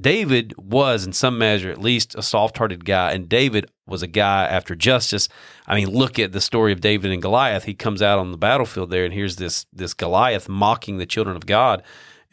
David 0.00 0.54
was, 0.56 1.04
in 1.04 1.12
some 1.12 1.36
measure, 1.36 1.70
at 1.70 1.78
least 1.80 2.14
a 2.14 2.22
soft-hearted 2.22 2.84
guy, 2.86 3.12
and 3.12 3.28
David 3.28 3.66
was 3.86 4.02
a 4.02 4.06
guy 4.06 4.44
after 4.46 4.74
justice. 4.74 5.28
I 5.66 5.74
mean, 5.74 5.90
look 5.90 6.18
at 6.18 6.32
the 6.32 6.40
story 6.40 6.72
of 6.72 6.80
David 6.80 7.10
and 7.10 7.20
Goliath. 7.20 7.64
He 7.64 7.74
comes 7.74 8.00
out 8.00 8.18
on 8.18 8.30
the 8.30 8.38
battlefield 8.38 8.90
there, 8.90 9.04
and 9.04 9.12
here's 9.12 9.36
this 9.36 9.66
this 9.72 9.92
Goliath 9.92 10.48
mocking 10.48 10.98
the 10.98 11.06
children 11.06 11.36
of 11.36 11.44
God 11.44 11.82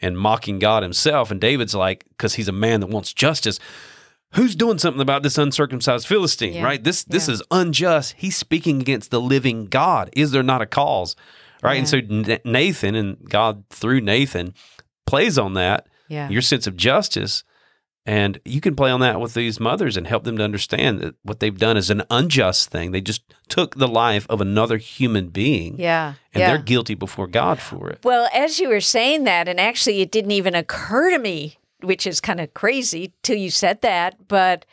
and 0.00 0.18
mocking 0.18 0.58
God 0.58 0.82
Himself. 0.82 1.30
And 1.30 1.40
David's 1.40 1.74
like, 1.74 2.04
because 2.10 2.34
he's 2.34 2.48
a 2.48 2.52
man 2.52 2.80
that 2.80 2.88
wants 2.88 3.12
justice. 3.12 3.58
Who's 4.34 4.54
doing 4.54 4.78
something 4.78 5.00
about 5.00 5.22
this 5.22 5.38
uncircumcised 5.38 6.06
Philistine? 6.06 6.52
Yeah. 6.54 6.64
Right. 6.64 6.82
This 6.84 7.02
this 7.04 7.28
Yeah. 7.28 7.34
is 7.34 7.42
unjust. 7.50 8.14
He's 8.18 8.36
speaking 8.36 8.80
against 8.80 9.10
the 9.10 9.20
living 9.20 9.66
God. 9.66 10.10
Is 10.12 10.32
there 10.32 10.42
not 10.42 10.60
a 10.60 10.66
cause? 10.66 11.16
Right. 11.62 11.78
And 11.78 11.88
so 11.88 12.00
Nathan 12.44 12.94
and 12.94 13.16
God 13.28 13.64
through 13.70 14.00
Nathan 14.02 14.54
plays 15.06 15.38
on 15.38 15.54
that 15.54 15.86
yeah, 16.08 16.28
your 16.28 16.42
sense 16.42 16.66
of 16.66 16.76
justice. 16.76 17.42
And 18.06 18.40
you 18.44 18.62
can 18.62 18.74
play 18.74 18.90
on 18.90 19.00
that 19.00 19.20
with 19.20 19.34
these 19.34 19.60
mothers 19.60 19.96
and 19.96 20.06
help 20.06 20.24
them 20.24 20.38
to 20.38 20.44
understand 20.44 21.00
that 21.00 21.14
what 21.22 21.40
they've 21.40 21.58
done 21.58 21.76
is 21.76 21.90
an 21.90 22.04
unjust 22.10 22.70
thing. 22.70 22.90
They 22.90 23.02
just 23.02 23.22
took 23.48 23.74
the 23.74 23.88
life 23.88 24.26
of 24.30 24.40
another 24.40 24.78
human 24.78 25.28
being. 25.28 25.78
yeah, 25.78 26.14
And 26.32 26.40
yeah. 26.40 26.48
they're 26.48 26.62
guilty 26.62 26.94
before 26.94 27.26
God 27.26 27.60
for 27.60 27.90
it. 27.90 28.00
Well, 28.04 28.30
as 28.32 28.60
you 28.60 28.70
were 28.70 28.80
saying 28.80 29.24
that, 29.24 29.46
and 29.46 29.60
actually 29.60 30.00
it 30.00 30.10
didn't 30.10 30.30
even 30.30 30.54
occur 30.54 31.10
to 31.10 31.18
me, 31.18 31.58
which 31.82 32.06
is 32.06 32.20
kind 32.20 32.40
of 32.40 32.54
crazy 32.54 33.12
till 33.22 33.36
you 33.36 33.50
said 33.50 33.82
that, 33.82 34.26
but 34.26 34.64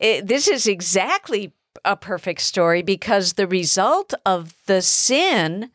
it, 0.00 0.26
this 0.26 0.48
is 0.48 0.66
exactly 0.66 1.52
a 1.84 1.96
perfect 1.96 2.40
story 2.40 2.80
because 2.82 3.34
the 3.34 3.46
result 3.46 4.14
of 4.24 4.54
the 4.66 4.80
sin 4.80 5.70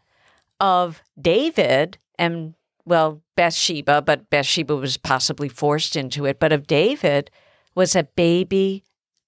of 0.59 1.03
David 1.19 1.97
and, 2.17 2.55
well, 2.85 3.21
Bathsheba, 3.35 4.01
but 4.01 4.29
Bathsheba 4.29 4.75
was 4.75 4.97
possibly 4.97 5.49
forced 5.49 5.95
into 5.95 6.25
it, 6.25 6.39
but 6.39 6.53
of 6.53 6.67
David 6.67 7.29
was 7.73 7.95
a 7.95 8.03
baby 8.03 8.83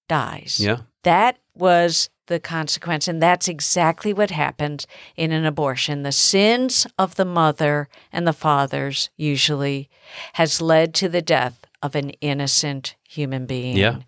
dies. 0.08 0.60
Yeah. 0.60 0.78
That 1.04 1.38
was 1.56 2.10
the 2.28 2.40
consequence. 2.40 3.08
And 3.08 3.22
that's 3.22 3.48
exactly 3.48 4.14
what 4.14 4.32
happens 4.32 4.86
in 5.16 5.32
an 5.32 5.46
abortion. 5.46 6.04
The 6.04 6.12
sins 6.12 6.86
of 6.98 7.16
the 7.16 7.26
mother 7.26 7.88
and 8.12 8.28
the 8.28 8.34
fathers 8.34 9.10
usually 9.18 9.90
has 10.34 10.62
led 10.62 10.94
to 10.96 11.10
the 11.10 11.22
death 11.22 11.66
of 11.82 11.96
an 11.96 12.10
innocent 12.22 12.96
human 13.08 13.46
being. 13.46 13.78
Yeah. 13.78 14.00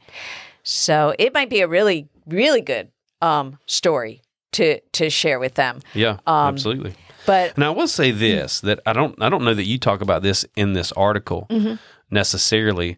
So 0.64 1.16
it 1.18 1.34
might 1.34 1.50
be 1.50 1.62
a 1.62 1.68
really, 1.68 2.10
really 2.28 2.62
good 2.62 2.90
um, 3.22 3.58
story 3.66 4.22
to 4.54 4.80
to 4.94 5.10
share 5.10 5.40
with 5.40 5.56
them. 5.56 5.80
Yeah, 5.94 6.18
Um, 6.26 6.54
absolutely. 6.56 6.96
But 7.30 7.54
And 7.56 7.64
I 7.64 7.70
will 7.70 7.88
say 7.88 8.10
this 8.12 8.60
that 8.62 8.80
I 8.86 8.94
don't 8.94 9.14
I 9.22 9.30
don't 9.30 9.44
know 9.46 9.54
that 9.54 9.66
you 9.72 9.78
talk 9.78 10.02
about 10.02 10.22
this 10.24 10.46
in 10.56 10.74
this 10.74 10.92
article 10.94 11.46
Mm-hmm. 11.50 11.76
necessarily, 12.12 12.98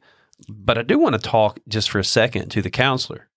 but 0.50 0.78
I 0.78 0.84
do 0.84 0.98
want 0.98 1.14
to 1.16 1.30
talk 1.30 1.60
just 1.68 1.90
for 1.92 2.00
a 2.00 2.04
second 2.04 2.50
to 2.50 2.62
the 2.62 2.70
counselor 2.70 3.30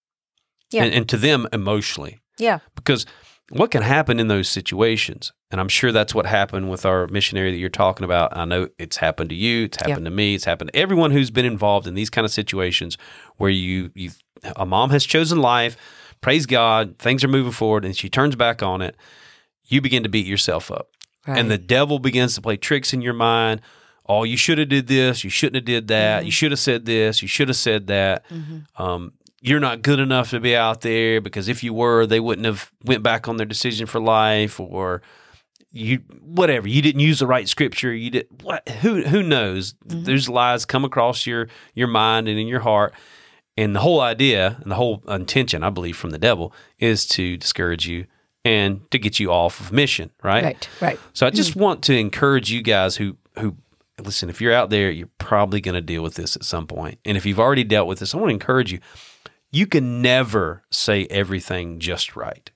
Yeah. 0.70 0.84
and, 0.84 0.94
and 0.94 1.08
to 1.08 1.16
them 1.16 1.46
emotionally. 1.52 2.20
yeah, 2.38 2.58
Because 2.76 3.06
what 3.50 3.70
can 3.70 3.82
happen 3.82 4.18
in 4.20 4.28
those 4.28 4.48
situations, 4.48 5.32
and 5.50 5.60
I'm 5.60 5.68
sure 5.68 5.92
that's 5.92 6.14
what 6.14 6.24
happened 6.26 6.70
with 6.70 6.86
our 6.86 7.06
missionary 7.08 7.50
that 7.50 7.58
you're 7.58 7.68
talking 7.84 8.04
about. 8.04 8.34
I 8.36 8.44
know 8.46 8.68
it's 8.78 8.96
happened 8.96 9.28
to 9.30 9.36
you, 9.36 9.64
it's 9.64 9.76
happened 9.76 10.06
to 10.06 10.10
me, 10.10 10.34
it's 10.34 10.46
happened 10.46 10.70
to 10.72 10.78
everyone 10.78 11.10
who's 11.10 11.30
been 11.30 11.44
involved 11.44 11.86
in 11.86 11.94
these 11.94 12.08
kind 12.10 12.24
of 12.24 12.32
situations 12.32 12.96
where 13.36 13.50
you 13.50 13.90
you 13.94 14.10
a 14.56 14.64
mom 14.64 14.90
has 14.90 15.04
chosen 15.04 15.38
life, 15.40 15.76
praise 16.20 16.46
God, 16.46 16.98
things 16.98 17.22
are 17.24 17.28
moving 17.28 17.52
forward, 17.52 17.84
and 17.84 17.96
she 17.96 18.08
turns 18.08 18.34
back 18.36 18.62
on 18.62 18.80
it. 18.82 18.96
You 19.74 19.80
begin 19.80 20.02
to 20.04 20.08
beat 20.08 20.26
yourself 20.26 20.70
up, 20.70 20.90
right. 21.26 21.38
and 21.38 21.50
the 21.50 21.58
devil 21.58 21.98
begins 21.98 22.34
to 22.36 22.40
play 22.40 22.56
tricks 22.56 22.92
in 22.92 23.02
your 23.02 23.14
mind. 23.14 23.60
Oh, 24.06 24.24
you 24.24 24.36
should 24.36 24.58
have 24.58 24.68
did 24.68 24.86
this. 24.86 25.24
You 25.24 25.30
shouldn't 25.30 25.56
have 25.56 25.64
did 25.64 25.88
that. 25.88 26.18
Mm-hmm. 26.18 26.26
You 26.26 26.30
should 26.32 26.52
have 26.52 26.60
said 26.60 26.84
this. 26.84 27.22
You 27.22 27.28
should 27.28 27.48
have 27.48 27.56
said 27.56 27.86
that. 27.86 28.24
Um, 28.76 29.14
you're 29.40 29.60
not 29.60 29.82
good 29.82 29.98
enough 29.98 30.30
to 30.30 30.40
be 30.40 30.56
out 30.56 30.80
there 30.80 31.20
because 31.20 31.48
if 31.48 31.62
you 31.62 31.74
were, 31.74 32.06
they 32.06 32.18
wouldn't 32.18 32.46
have 32.46 32.72
went 32.82 33.02
back 33.02 33.28
on 33.28 33.36
their 33.36 33.46
decision 33.46 33.86
for 33.86 34.00
life 34.00 34.58
or 34.58 35.02
you 35.70 35.98
whatever. 36.22 36.66
You 36.66 36.80
didn't 36.80 37.00
use 37.00 37.18
the 37.18 37.26
right 37.26 37.46
scripture. 37.46 37.92
You 37.92 38.10
did 38.10 38.26
what? 38.42 38.66
Who 38.80 39.02
who 39.02 39.22
knows? 39.22 39.74
There's 39.84 40.30
lies 40.30 40.64
come 40.64 40.84
across 40.84 41.26
your 41.26 41.48
your 41.74 41.88
mind 41.88 42.26
and 42.28 42.38
in 42.38 42.46
your 42.46 42.60
heart. 42.60 42.94
And 43.56 43.76
the 43.76 43.80
whole 43.80 44.00
idea 44.00 44.56
and 44.62 44.70
the 44.70 44.76
whole 44.76 45.02
intention, 45.08 45.62
I 45.62 45.70
believe, 45.70 45.96
from 45.96 46.10
the 46.10 46.18
devil 46.18 46.54
is 46.78 47.06
to 47.08 47.36
discourage 47.36 47.86
you 47.86 48.06
and 48.44 48.88
to 48.90 48.98
get 48.98 49.18
you 49.18 49.32
off 49.32 49.60
of 49.60 49.72
mission, 49.72 50.10
right? 50.22 50.44
right, 50.44 50.68
right. 50.80 51.00
So 51.12 51.26
I 51.26 51.30
just 51.30 51.54
mm. 51.54 51.60
want 51.60 51.82
to 51.84 51.96
encourage 51.96 52.50
you 52.50 52.62
guys 52.62 52.96
who 52.96 53.16
who 53.38 53.56
listen, 54.02 54.28
if 54.28 54.40
you're 54.40 54.52
out 54.52 54.70
there, 54.70 54.90
you're 54.90 55.08
probably 55.18 55.60
going 55.60 55.74
to 55.74 55.80
deal 55.80 56.02
with 56.02 56.14
this 56.14 56.36
at 56.36 56.44
some 56.44 56.66
point. 56.66 56.98
And 57.04 57.16
if 57.16 57.24
you've 57.24 57.40
already 57.40 57.64
dealt 57.64 57.88
with 57.88 58.00
this, 58.00 58.14
I 58.14 58.18
want 58.18 58.30
to 58.30 58.34
encourage 58.34 58.72
you. 58.72 58.80
You 59.50 59.66
can 59.66 60.02
never 60.02 60.64
say 60.70 61.06
everything 61.06 61.78
just 61.78 62.16
right. 62.16 62.50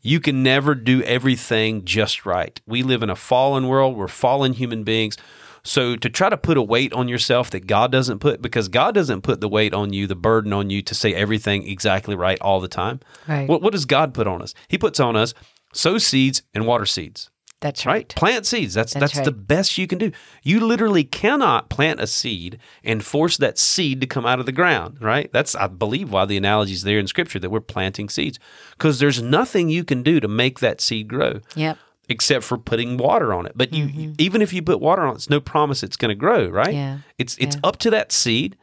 You 0.00 0.18
can 0.18 0.42
never 0.42 0.74
do 0.74 1.00
everything 1.04 1.84
just 1.84 2.26
right. 2.26 2.60
We 2.66 2.82
live 2.82 3.04
in 3.04 3.10
a 3.10 3.16
fallen 3.16 3.68
world. 3.68 3.96
We're 3.96 4.08
fallen 4.08 4.52
human 4.52 4.82
beings. 4.82 5.16
So 5.64 5.96
to 5.96 6.10
try 6.10 6.28
to 6.28 6.36
put 6.36 6.56
a 6.56 6.62
weight 6.62 6.92
on 6.92 7.08
yourself 7.08 7.50
that 7.50 7.66
God 7.66 7.92
doesn't 7.92 8.18
put, 8.18 8.42
because 8.42 8.68
God 8.68 8.94
doesn't 8.94 9.22
put 9.22 9.40
the 9.40 9.48
weight 9.48 9.72
on 9.72 9.92
you, 9.92 10.06
the 10.06 10.16
burden 10.16 10.52
on 10.52 10.70
you 10.70 10.82
to 10.82 10.94
say 10.94 11.14
everything 11.14 11.68
exactly 11.68 12.14
right 12.14 12.40
all 12.40 12.60
the 12.60 12.68
time. 12.68 13.00
Right. 13.28 13.48
What, 13.48 13.62
what 13.62 13.72
does 13.72 13.84
God 13.84 14.12
put 14.12 14.26
on 14.26 14.42
us? 14.42 14.54
He 14.68 14.76
puts 14.78 14.98
on 14.98 15.16
us 15.16 15.34
sow 15.72 15.98
seeds 15.98 16.42
and 16.52 16.66
water 16.66 16.86
seeds. 16.86 17.30
That's 17.62 17.86
right? 17.86 17.92
right. 17.92 18.08
Plant 18.08 18.44
seeds. 18.44 18.74
That's 18.74 18.92
that's, 18.92 19.14
That's 19.14 19.24
the 19.24 19.32
best 19.32 19.78
you 19.78 19.86
can 19.86 19.98
do. 19.98 20.10
You 20.42 20.58
literally 20.58 21.04
cannot 21.04 21.70
plant 21.70 22.00
a 22.00 22.08
seed 22.08 22.58
and 22.82 23.04
force 23.04 23.36
that 23.36 23.56
seed 23.56 24.00
to 24.00 24.06
come 24.06 24.26
out 24.26 24.40
of 24.40 24.46
the 24.46 24.52
ground, 24.52 25.00
right? 25.00 25.30
That's 25.32 25.54
I 25.54 25.68
believe 25.68 26.10
why 26.10 26.24
the 26.24 26.36
analogy 26.36 26.72
is 26.72 26.82
there 26.82 26.98
in 26.98 27.06
scripture 27.06 27.38
that 27.38 27.50
we're 27.50 27.60
planting 27.60 28.08
seeds 28.08 28.40
because 28.72 28.98
there's 28.98 29.22
nothing 29.22 29.68
you 29.68 29.84
can 29.84 30.02
do 30.02 30.18
to 30.18 30.26
make 30.26 30.58
that 30.58 30.80
seed 30.80 31.06
grow 31.06 31.40
Yep. 31.54 31.78
Except 32.08 32.44
for 32.44 32.58
putting 32.58 32.96
water 32.96 33.32
on 33.32 33.46
it. 33.46 33.52
But 33.54 33.72
you, 33.72 33.84
you- 33.86 34.14
even 34.18 34.42
if 34.42 34.52
you 34.52 34.62
put 34.62 34.80
water 34.80 35.02
on 35.02 35.12
it, 35.12 35.16
it's 35.16 35.30
no 35.30 35.40
promise 35.40 35.82
it's 35.82 35.96
going 35.96 36.08
to 36.10 36.14
grow, 36.14 36.48
right? 36.48 36.66
Mm-hmm. 36.68 36.76
Yeah. 36.76 36.98
It's 37.18 37.36
it's 37.38 37.56
Yeah. 37.56 37.60
Mm-hmm. 37.60 37.66
up 37.66 37.76
to 37.78 37.90
that 37.90 38.12
seed 38.12 38.56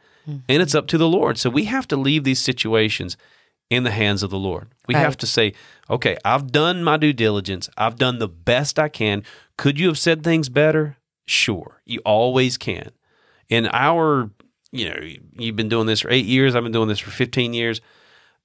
and 0.48 0.62
it's 0.62 0.74
up 0.76 0.86
to 0.88 0.98
the 0.98 1.08
Lord. 1.08 1.38
So 1.38 1.50
we 1.50 1.64
have 1.64 1.88
to 1.88 1.96
leave 1.96 2.22
these 2.24 2.38
situations 2.40 3.16
in 3.68 3.82
the 3.84 3.90
hands 3.90 4.22
of 4.22 4.30
the 4.30 4.38
Lord. 4.38 4.68
We 4.86 4.94
have 4.94 5.16
to 5.18 5.26
say, 5.26 5.54
okay, 5.88 6.16
I've 6.24 6.52
done 6.52 6.84
my 6.84 6.96
due 6.98 7.12
diligence. 7.12 7.68
I've 7.76 7.96
done 7.96 8.18
the 8.18 8.28
best 8.28 8.78
I 8.78 8.88
can. 8.88 9.24
Could 9.56 9.80
you 9.80 9.88
have 9.88 9.98
said 9.98 10.22
things 10.22 10.48
better? 10.48 10.96
Sure. 11.26 11.80
You 11.84 12.00
always 12.04 12.56
can. 12.58 12.90
In 13.48 13.66
our, 13.72 14.30
you 14.72 14.88
know, 14.90 15.00
you've 15.38 15.56
been 15.56 15.68
doing 15.68 15.86
this 15.86 16.00
for 16.00 16.10
8 16.10 16.24
years, 16.26 16.54
I've 16.54 16.62
been 16.64 16.72
doing 16.72 16.88
this 16.88 16.98
for 17.00 17.10
15 17.10 17.54
years. 17.54 17.80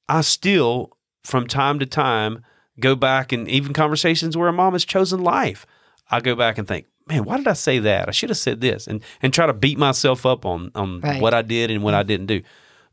I 0.10 0.22
still, 0.22 0.96
from 1.24 1.46
time 1.48 1.78
to 1.80 1.86
time, 1.86 2.44
go 2.80 2.96
back 2.96 3.32
and 3.32 3.48
even 3.48 3.74
conversations 3.74 4.36
where 4.36 4.48
a 4.48 4.54
mom 4.54 4.74
has 4.74 4.86
chosen 4.86 5.24
life, 5.24 5.66
I 6.12 6.20
go 6.20 6.36
back 6.36 6.58
and 6.58 6.68
think, 6.68 6.86
man, 7.08 7.24
why 7.24 7.38
did 7.38 7.48
I 7.48 7.54
say 7.54 7.80
that? 7.80 8.08
I 8.08 8.12
should 8.12 8.30
have 8.30 8.38
said 8.38 8.62
this, 8.62 8.88
and 8.88 9.02
and 9.22 9.34
try 9.34 9.46
to 9.46 9.54
beat 9.54 9.78
myself 9.78 10.26
up 10.26 10.46
on 10.46 10.72
on 10.76 11.02
Right. 11.02 11.22
what 11.22 11.34
I 11.34 11.42
did 11.42 11.72
and 11.72 11.84
what 11.84 11.94
I 11.94 12.04
didn't 12.04 12.28
do. 12.28 12.42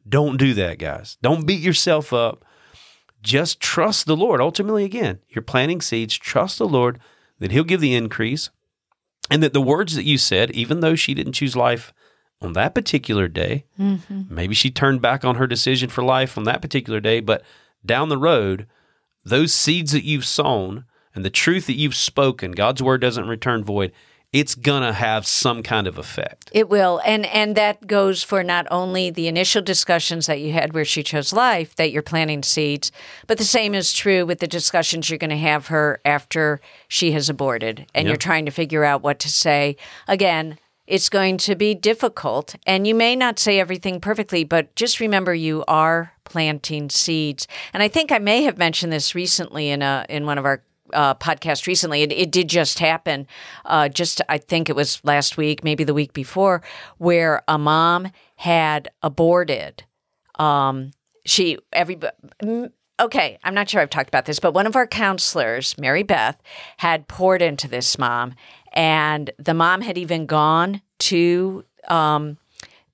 Don't 0.08 0.36
do 0.36 0.54
that, 0.54 0.78
guys. 0.78 1.16
Don't 1.22 1.46
beat 1.46 1.60
yourself 1.60 2.12
up. 2.12 2.44
Just 3.22 3.60
trust 3.60 4.06
the 4.06 4.16
Lord. 4.16 4.40
Ultimately, 4.40 4.84
again, 4.84 5.20
you're 5.28 5.42
planting 5.42 5.80
seeds. 5.80 6.18
Trust 6.18 6.58
the 6.58 6.66
Lord 6.68 6.98
that 7.38 7.52
He'll 7.52 7.62
give 7.64 7.80
the 7.80 7.94
increase, 7.94 8.50
and 9.30 9.42
that 9.42 9.52
the 9.52 9.60
words 9.60 9.94
that 9.94 10.04
you 10.04 10.18
said, 10.18 10.50
even 10.50 10.80
though 10.80 10.96
she 10.96 11.14
didn't 11.14 11.34
choose 11.34 11.54
life 11.56 11.92
on 12.40 12.54
that 12.54 12.74
particular 12.74 13.28
day, 13.28 13.64
mm-hmm. 13.78 14.22
maybe 14.28 14.54
she 14.54 14.70
turned 14.70 15.00
back 15.00 15.24
on 15.24 15.36
her 15.36 15.46
decision 15.46 15.88
for 15.88 16.02
life 16.02 16.36
on 16.36 16.42
that 16.44 16.60
particular 16.60 16.98
day, 16.98 17.20
but 17.20 17.42
down 17.86 18.08
the 18.08 18.18
road, 18.18 18.66
those 19.24 19.52
seeds 19.52 19.92
that 19.92 20.04
you've 20.04 20.24
sown 20.26 20.84
and 21.14 21.24
the 21.24 21.30
truth 21.30 21.66
that 21.66 21.76
you've 21.76 21.94
spoken, 21.94 22.52
God's 22.52 22.82
word 22.82 23.00
doesn't 23.00 23.28
return 23.28 23.62
void. 23.64 23.92
It's 24.32 24.54
gonna 24.54 24.94
have 24.94 25.26
some 25.26 25.62
kind 25.62 25.86
of 25.86 25.98
effect. 25.98 26.48
It 26.54 26.70
will, 26.70 27.02
and 27.04 27.26
and 27.26 27.54
that 27.56 27.86
goes 27.86 28.22
for 28.22 28.42
not 28.42 28.66
only 28.70 29.10
the 29.10 29.28
initial 29.28 29.60
discussions 29.60 30.24
that 30.26 30.40
you 30.40 30.54
had 30.54 30.72
where 30.72 30.86
she 30.86 31.02
chose 31.02 31.34
life, 31.34 31.76
that 31.76 31.92
you're 31.92 32.00
planting 32.00 32.42
seeds, 32.42 32.90
but 33.26 33.36
the 33.36 33.44
same 33.44 33.74
is 33.74 33.92
true 33.92 34.24
with 34.24 34.38
the 34.38 34.46
discussions 34.46 35.10
you're 35.10 35.18
going 35.18 35.28
to 35.28 35.36
have 35.36 35.66
her 35.66 36.00
after 36.06 36.62
she 36.88 37.12
has 37.12 37.28
aborted, 37.28 37.84
and 37.94 38.06
Yeah. 38.06 38.12
you're 38.12 38.16
trying 38.16 38.46
to 38.46 38.50
figure 38.50 38.84
out 38.84 39.02
what 39.02 39.18
to 39.18 39.28
say. 39.28 39.76
Again, 40.08 40.58
it's 40.92 41.08
going 41.08 41.38
to 41.38 41.56
be 41.56 41.74
difficult, 41.74 42.54
and 42.66 42.86
you 42.86 42.94
may 42.94 43.16
not 43.16 43.38
say 43.38 43.58
everything 43.58 43.98
perfectly, 43.98 44.44
but 44.44 44.76
just 44.76 45.00
remember 45.00 45.32
you 45.32 45.64
are 45.66 46.12
planting 46.24 46.90
seeds. 46.90 47.48
And 47.72 47.82
I 47.82 47.88
think 47.88 48.12
I 48.12 48.18
may 48.18 48.42
have 48.42 48.58
mentioned 48.58 48.92
this 48.92 49.14
recently 49.14 49.70
in 49.70 49.80
a 49.80 50.04
in 50.10 50.26
one 50.26 50.36
of 50.36 50.44
our 50.44 50.62
uh, 50.92 51.14
podcast 51.14 51.66
recently. 51.66 52.02
It, 52.02 52.12
it 52.12 52.30
did 52.30 52.46
just 52.46 52.78
happen. 52.78 53.26
Uh, 53.64 53.88
just 53.88 54.20
I 54.28 54.36
think 54.36 54.68
it 54.68 54.76
was 54.76 55.02
last 55.02 55.38
week, 55.38 55.64
maybe 55.64 55.82
the 55.82 55.94
week 55.94 56.12
before, 56.12 56.60
where 56.98 57.42
a 57.48 57.56
mom 57.56 58.08
had 58.36 58.90
aborted. 59.02 59.84
Um, 60.38 60.90
she 61.24 61.56
every 61.72 61.98
okay. 63.00 63.38
I'm 63.42 63.54
not 63.54 63.70
sure 63.70 63.80
I've 63.80 63.88
talked 63.88 64.10
about 64.10 64.26
this, 64.26 64.40
but 64.40 64.52
one 64.52 64.66
of 64.66 64.76
our 64.76 64.86
counselors, 64.86 65.78
Mary 65.78 66.02
Beth, 66.02 66.36
had 66.76 67.08
poured 67.08 67.40
into 67.40 67.66
this 67.66 67.98
mom, 67.98 68.34
and 68.72 69.30
the 69.38 69.54
mom 69.54 69.80
had 69.80 69.98
even 69.98 70.26
gone 70.26 70.82
to. 71.00 71.64
Um, 71.88 72.38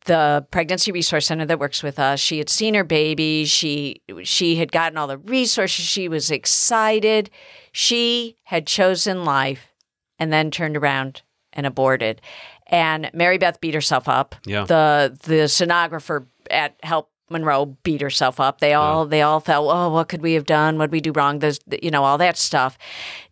the 0.08 0.46
pregnancy 0.50 0.90
resource 0.90 1.26
center 1.26 1.44
that 1.44 1.60
works 1.60 1.82
with 1.82 1.98
us. 1.98 2.18
She 2.18 2.38
had 2.38 2.48
seen 2.48 2.72
her 2.72 2.82
baby. 2.82 3.44
She 3.44 4.00
she 4.24 4.56
had 4.56 4.72
gotten 4.72 4.96
all 4.96 5.06
the 5.06 5.18
resources. 5.18 5.84
She 5.84 6.08
was 6.08 6.30
excited. 6.30 7.28
She 7.72 8.36
had 8.44 8.66
chosen 8.66 9.26
life 9.26 9.74
and 10.18 10.32
then 10.32 10.50
turned 10.50 10.78
around 10.78 11.22
and 11.52 11.66
aborted. 11.66 12.20
And 12.66 13.10
Mary 13.12 13.38
Beth 13.38 13.60
beat 13.60 13.74
herself 13.74 14.08
up. 14.08 14.34
Yeah. 14.44 14.64
The 14.64 15.16
the 15.24 15.44
sonographer 15.44 16.26
at 16.50 16.76
Help 16.82 17.10
Monroe 17.30 17.76
beat 17.82 18.00
herself 18.00 18.40
up. 18.40 18.60
They 18.60 18.74
all 18.74 19.06
they 19.06 19.22
all 19.22 19.40
felt, 19.40 19.70
oh, 19.72 19.90
what 19.90 20.08
could 20.08 20.22
we 20.22 20.34
have 20.34 20.46
done? 20.46 20.78
What 20.78 20.86
did 20.86 20.92
we 20.92 21.00
do 21.00 21.12
wrong? 21.12 21.38
There's 21.38 21.60
you 21.82 21.90
know 21.90 22.04
all 22.04 22.18
that 22.18 22.36
stuff. 22.36 22.78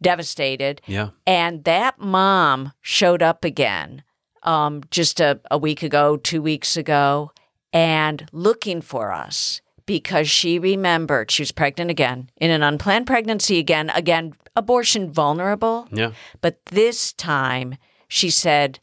Devastated. 0.00 0.80
Yeah. 0.87 1.11
And 1.26 1.64
that 1.64 1.98
mom 1.98 2.72
showed 2.80 3.22
up 3.22 3.44
again 3.44 4.02
um, 4.42 4.82
just 4.90 5.20
a, 5.20 5.40
a 5.50 5.59
week 5.59 5.82
ago, 5.82 6.16
two 6.16 6.40
weeks 6.40 6.76
ago, 6.76 7.32
and 7.72 8.28
looking 8.32 8.80
for 8.80 9.12
us 9.12 9.61
because 9.87 10.28
she 10.28 10.59
remembered 10.59 11.30
she 11.30 11.42
was 11.42 11.52
pregnant 11.52 11.90
again 11.90 12.30
in 12.37 12.50
an 12.50 12.62
unplanned 12.62 13.06
pregnancy 13.06 13.59
again, 13.59 13.90
again, 13.90 14.35
abortion 14.54 15.12
vulnerable. 15.12 15.88
Yeah. 15.92 16.12
But 16.40 16.64
this 16.66 17.12
time 17.12 17.76
she 18.09 18.30
said, 18.30 18.80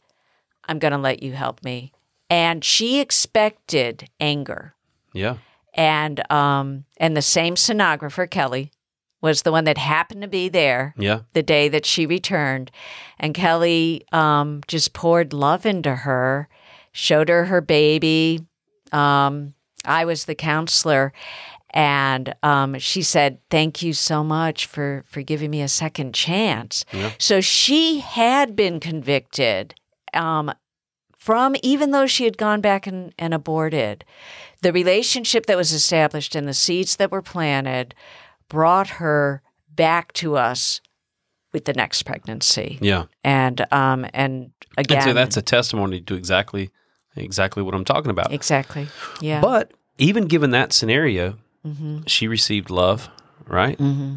I'm 0.66 0.78
going 0.78 0.92
to 0.92 0.98
let 0.98 1.22
you 1.22 1.32
help 1.32 1.62
me. 1.62 1.92
And 2.30 2.64
she 2.64 3.00
expected 3.00 4.08
anger 4.18 4.74
Yeah. 5.14 5.36
and 5.72 6.20
um 6.30 6.84
and 6.98 7.16
the 7.16 7.22
same 7.22 7.54
sonographer 7.54 8.28
Kelly 8.28 8.70
was 9.22 9.40
the 9.42 9.50
one 9.52 9.64
that 9.64 9.78
happened 9.78 10.20
to 10.22 10.28
be 10.28 10.50
there 10.50 10.94
Yeah. 10.98 11.20
the 11.32 11.42
day 11.42 11.68
that 11.70 11.86
she 11.86 12.04
returned 12.06 12.70
and 13.18 13.34
Kelly 13.34 14.04
um 14.12 14.60
just 14.68 14.92
poured 14.92 15.32
love 15.32 15.64
into 15.64 15.94
her 15.94 16.48
showed 16.92 17.28
her 17.30 17.46
her 17.46 17.60
baby 17.62 18.40
um 18.92 19.54
I 19.86 20.04
was 20.04 20.24
the 20.26 20.34
counselor 20.34 21.12
and 21.70 22.34
um, 22.44 22.78
she 22.78 23.02
said, 23.02 23.38
"Thank 23.50 23.82
you 23.82 23.92
so 23.94 24.22
much 24.22 24.64
for 24.66 25.02
for 25.08 25.22
giving 25.22 25.50
me 25.50 25.60
a 25.60 25.66
second 25.68 26.14
chance." 26.14 26.84
So 27.18 27.40
she 27.40 27.98
had 27.98 28.54
been 28.54 28.78
convicted 28.78 29.74
um, 30.14 30.52
from 31.18 31.56
even 31.64 31.90
though 31.90 32.06
she 32.06 32.24
had 32.24 32.38
gone 32.38 32.60
back 32.60 32.86
and, 32.86 33.12
and 33.18 33.34
aborted, 33.34 34.04
the 34.64 34.72
relationship 34.72 35.46
that 35.46 35.56
was 35.56 35.72
established 35.72 36.34
and 36.34 36.48
the 36.48 36.54
seeds 36.54 36.96
that 36.96 37.10
were 37.12 37.22
planted 37.22 37.94
brought 38.48 38.88
her 39.00 39.42
back 39.68 40.12
to 40.14 40.36
us 40.36 40.80
with 41.52 41.64
the 41.66 41.72
next 41.74 42.02
pregnancy. 42.04 42.78
Yeah. 42.80 43.04
And 43.22 43.64
um 43.72 44.06
and 44.12 44.50
again 44.76 44.98
And 44.98 45.04
so 45.04 45.12
that's 45.12 45.36
a 45.36 45.42
testimony 45.42 46.00
to 46.00 46.14
exactly 46.14 46.70
exactly 47.16 47.62
what 47.62 47.74
I'm 47.74 47.84
talking 47.84 48.10
about. 48.10 48.32
exactly. 48.32 48.88
Yeah. 49.20 49.40
But 49.40 49.72
even 49.98 50.26
given 50.26 50.50
that 50.50 50.72
scenario, 50.72 51.38
Mm-hmm. 51.66 52.00
she 52.06 52.28
received 52.28 52.68
love, 52.68 53.08
right? 53.46 53.78
Mm-hmm. 53.78 54.16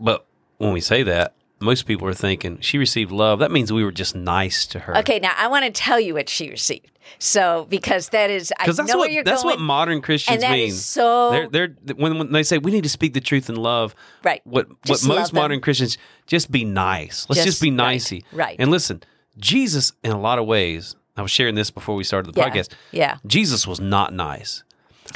But 0.00 0.24
when 0.56 0.72
we 0.72 0.80
say 0.80 1.02
that, 1.02 1.34
most 1.64 1.86
people 1.86 2.06
are 2.06 2.14
thinking 2.14 2.60
she 2.60 2.78
received 2.78 3.10
love. 3.10 3.38
That 3.40 3.50
means 3.50 3.72
we 3.72 3.82
were 3.84 3.92
just 3.92 4.14
nice 4.14 4.66
to 4.66 4.80
her. 4.80 4.96
okay, 4.98 5.18
now 5.18 5.32
I 5.36 5.48
want 5.48 5.64
to 5.64 5.70
tell 5.70 5.98
you 5.98 6.14
what 6.14 6.28
she 6.28 6.50
received. 6.50 6.90
So 7.18 7.66
because 7.68 8.08
that 8.10 8.30
is 8.30 8.52
I 8.58 8.66
know 8.66 8.72
that's 8.72 8.88
where 8.90 8.98
what 8.98 9.12
you're 9.12 9.24
that's 9.24 9.42
going. 9.42 9.56
what 9.56 9.60
modern 9.60 10.00
Christians 10.00 10.36
and 10.36 10.42
that 10.42 10.52
mean. 10.52 10.68
is 10.68 10.84
so 10.84 11.30
they're 11.30 11.48
they're 11.82 11.96
when, 11.96 12.18
when 12.18 12.32
they 12.32 12.42
say 12.42 12.58
we 12.58 12.70
need 12.70 12.84
to 12.84 12.88
speak 12.88 13.12
the 13.14 13.20
truth 13.20 13.48
in 13.50 13.56
love. 13.56 13.94
Right. 14.22 14.40
What 14.44 14.68
Just 14.84 15.06
what 15.08 15.16
most 15.16 15.32
modern 15.34 15.60
Christians 15.60 15.98
just 16.26 16.50
be 16.50 16.64
nice. 16.64 17.26
Let's 17.28 17.38
just, 17.44 17.46
Just- 17.58 17.62
be 17.62 17.70
right, 17.70 17.76
nicey. 17.76 18.24
right. 18.32 18.56
And 18.58 18.70
listen, 18.70 19.02
Jesus 19.38 19.92
in 20.02 20.12
a 20.12 20.20
lot 20.20 20.38
of 20.38 20.46
ways. 20.46 20.96
I 21.16 21.22
was 21.22 21.30
sharing 21.30 21.54
this 21.54 21.70
before 21.70 21.94
we 21.94 22.02
started 22.04 22.34
the 22.34 22.40
Yeah, 22.40 22.48
podcast. 22.50 22.70
yeah. 22.90 23.18
Jesus 23.26 23.66
was 23.68 23.78
not 23.80 24.12
nice. 24.12 24.64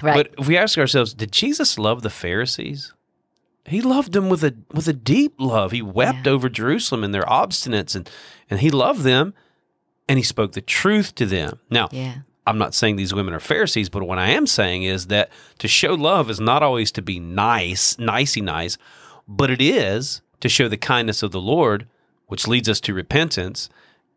right. 0.02 0.14
But 0.14 0.34
if 0.38 0.46
we 0.46 0.56
ask 0.56 0.78
ourselves, 0.78 1.12
did 1.12 1.32
Jesus 1.32 1.76
love 1.78 2.02
the 2.02 2.10
Pharisees? 2.10 2.92
He 3.68 3.80
loved 3.80 4.12
them 4.12 4.28
with 4.28 4.42
a 4.44 4.54
with 4.72 4.88
a 4.88 4.92
deep 4.92 5.34
love. 5.38 5.72
He 5.72 5.82
wept 5.82 6.26
Yeah. 6.26 6.32
over 6.32 6.48
Jerusalem 6.48 7.04
and 7.04 7.14
their 7.14 7.22
obstinance 7.24 7.94
and 7.94 8.08
and 8.50 8.60
he 8.60 8.70
loved 8.70 9.02
them 9.02 9.34
and 10.08 10.18
he 10.18 10.22
spoke 10.22 10.52
the 10.52 10.60
truth 10.60 11.14
to 11.16 11.26
them. 11.26 11.60
Now, 11.70 11.88
yeah. 11.92 12.14
I'm 12.46 12.56
not 12.58 12.74
saying 12.74 12.96
these 12.96 13.12
women 13.12 13.34
are 13.34 13.40
Pharisees, 13.40 13.90
but 13.90 14.02
what 14.04 14.18
I 14.18 14.30
am 14.30 14.46
saying 14.46 14.84
is 14.84 15.08
that 15.08 15.30
to 15.58 15.68
show 15.68 15.92
love 15.94 16.30
is 16.30 16.40
not 16.40 16.62
always 16.62 16.90
to 16.92 17.02
be 17.02 17.20
nice, 17.20 17.98
nicey 17.98 18.40
nice, 18.40 18.78
but 19.28 19.50
it 19.50 19.60
is 19.60 20.22
to 20.40 20.48
show 20.48 20.66
the 20.68 20.78
kindness 20.78 21.22
of 21.22 21.30
the 21.30 21.40
Lord, 21.42 21.86
which 22.26 22.48
leads 22.48 22.66
us 22.68 22.80
to 22.80 22.94
repentance 22.94 23.68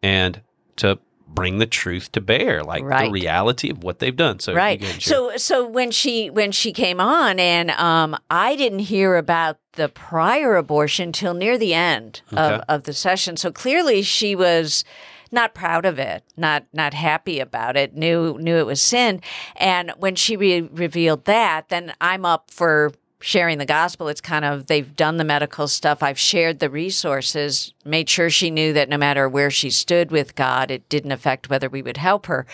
and 0.02 0.40
to 0.78 0.98
bring 1.34 1.58
the 1.60 1.66
truth 1.66 2.12
to 2.12 2.22
bear, 2.22 2.64
like 2.64 2.84
the 2.84 3.10
reality 3.12 3.70
of 3.70 3.84
what 3.84 4.00
they've 4.00 4.16
done. 4.16 4.40
So, 4.40 4.54
right. 4.54 4.82
ahead 4.82 5.02
so 5.02 5.36
so 5.38 5.66
when 5.68 5.92
she 5.92 6.30
when 6.30 6.52
she 6.52 6.72
came 6.74 7.00
on 7.00 7.40
and 7.40 7.72
um 7.72 8.18
i 8.30 8.56
didn't 8.56 8.80
hear 8.80 9.16
about 9.16 9.58
the 9.74 9.88
prior 9.90 10.56
abortion 10.58 11.12
till 11.12 11.34
near 11.34 11.58
the 11.58 11.74
end 11.74 12.22
Okay. 12.34 12.42
of, 12.56 12.62
of 12.68 12.84
the 12.84 12.94
session. 12.94 13.38
So 13.38 13.52
clearly 13.52 14.02
she 14.02 14.36
was 14.36 14.84
not 15.32 15.54
proud 15.54 15.86
of 15.86 15.98
it 15.98 16.24
not 16.36 16.66
not 16.74 16.94
happy 16.94 17.40
about 17.40 17.78
it 17.78 17.96
knew 17.96 18.38
knew 18.40 18.58
it 18.58 18.66
was 18.66 18.82
sin. 18.82 19.22
And 19.56 19.92
when 19.98 20.16
she 20.16 20.36
re- 20.36 20.62
revealed 20.62 21.24
that 21.26 21.70
then 21.70 21.94
i'm 22.02 22.26
up 22.26 22.52
for 22.52 22.92
sharing 23.22 23.58
the 23.58 23.66
gospel. 23.66 24.08
It's 24.08 24.22
kind 24.22 24.44
of 24.46 24.68
they've 24.68 24.96
done 24.96 25.18
the 25.18 25.24
medical 25.24 25.68
stuff. 25.68 26.04
I've 26.04 26.20
shared 26.20 26.60
the 26.60 26.70
resources, 26.70 27.74
made 27.86 28.10
sure 28.10 28.30
she 28.30 28.50
knew 28.52 28.74
that 28.74 28.90
no 28.90 28.98
matter 28.98 29.30
where 29.30 29.52
she 29.52 29.70
stood 29.70 30.12
with 30.12 30.36
God, 30.36 30.72
it 30.72 30.88
didn't 30.90 31.12
affect 31.12 31.50
whether 31.50 31.70
we 31.70 31.82
would 31.82 31.98
help 31.98 32.26
her. 32.28 32.46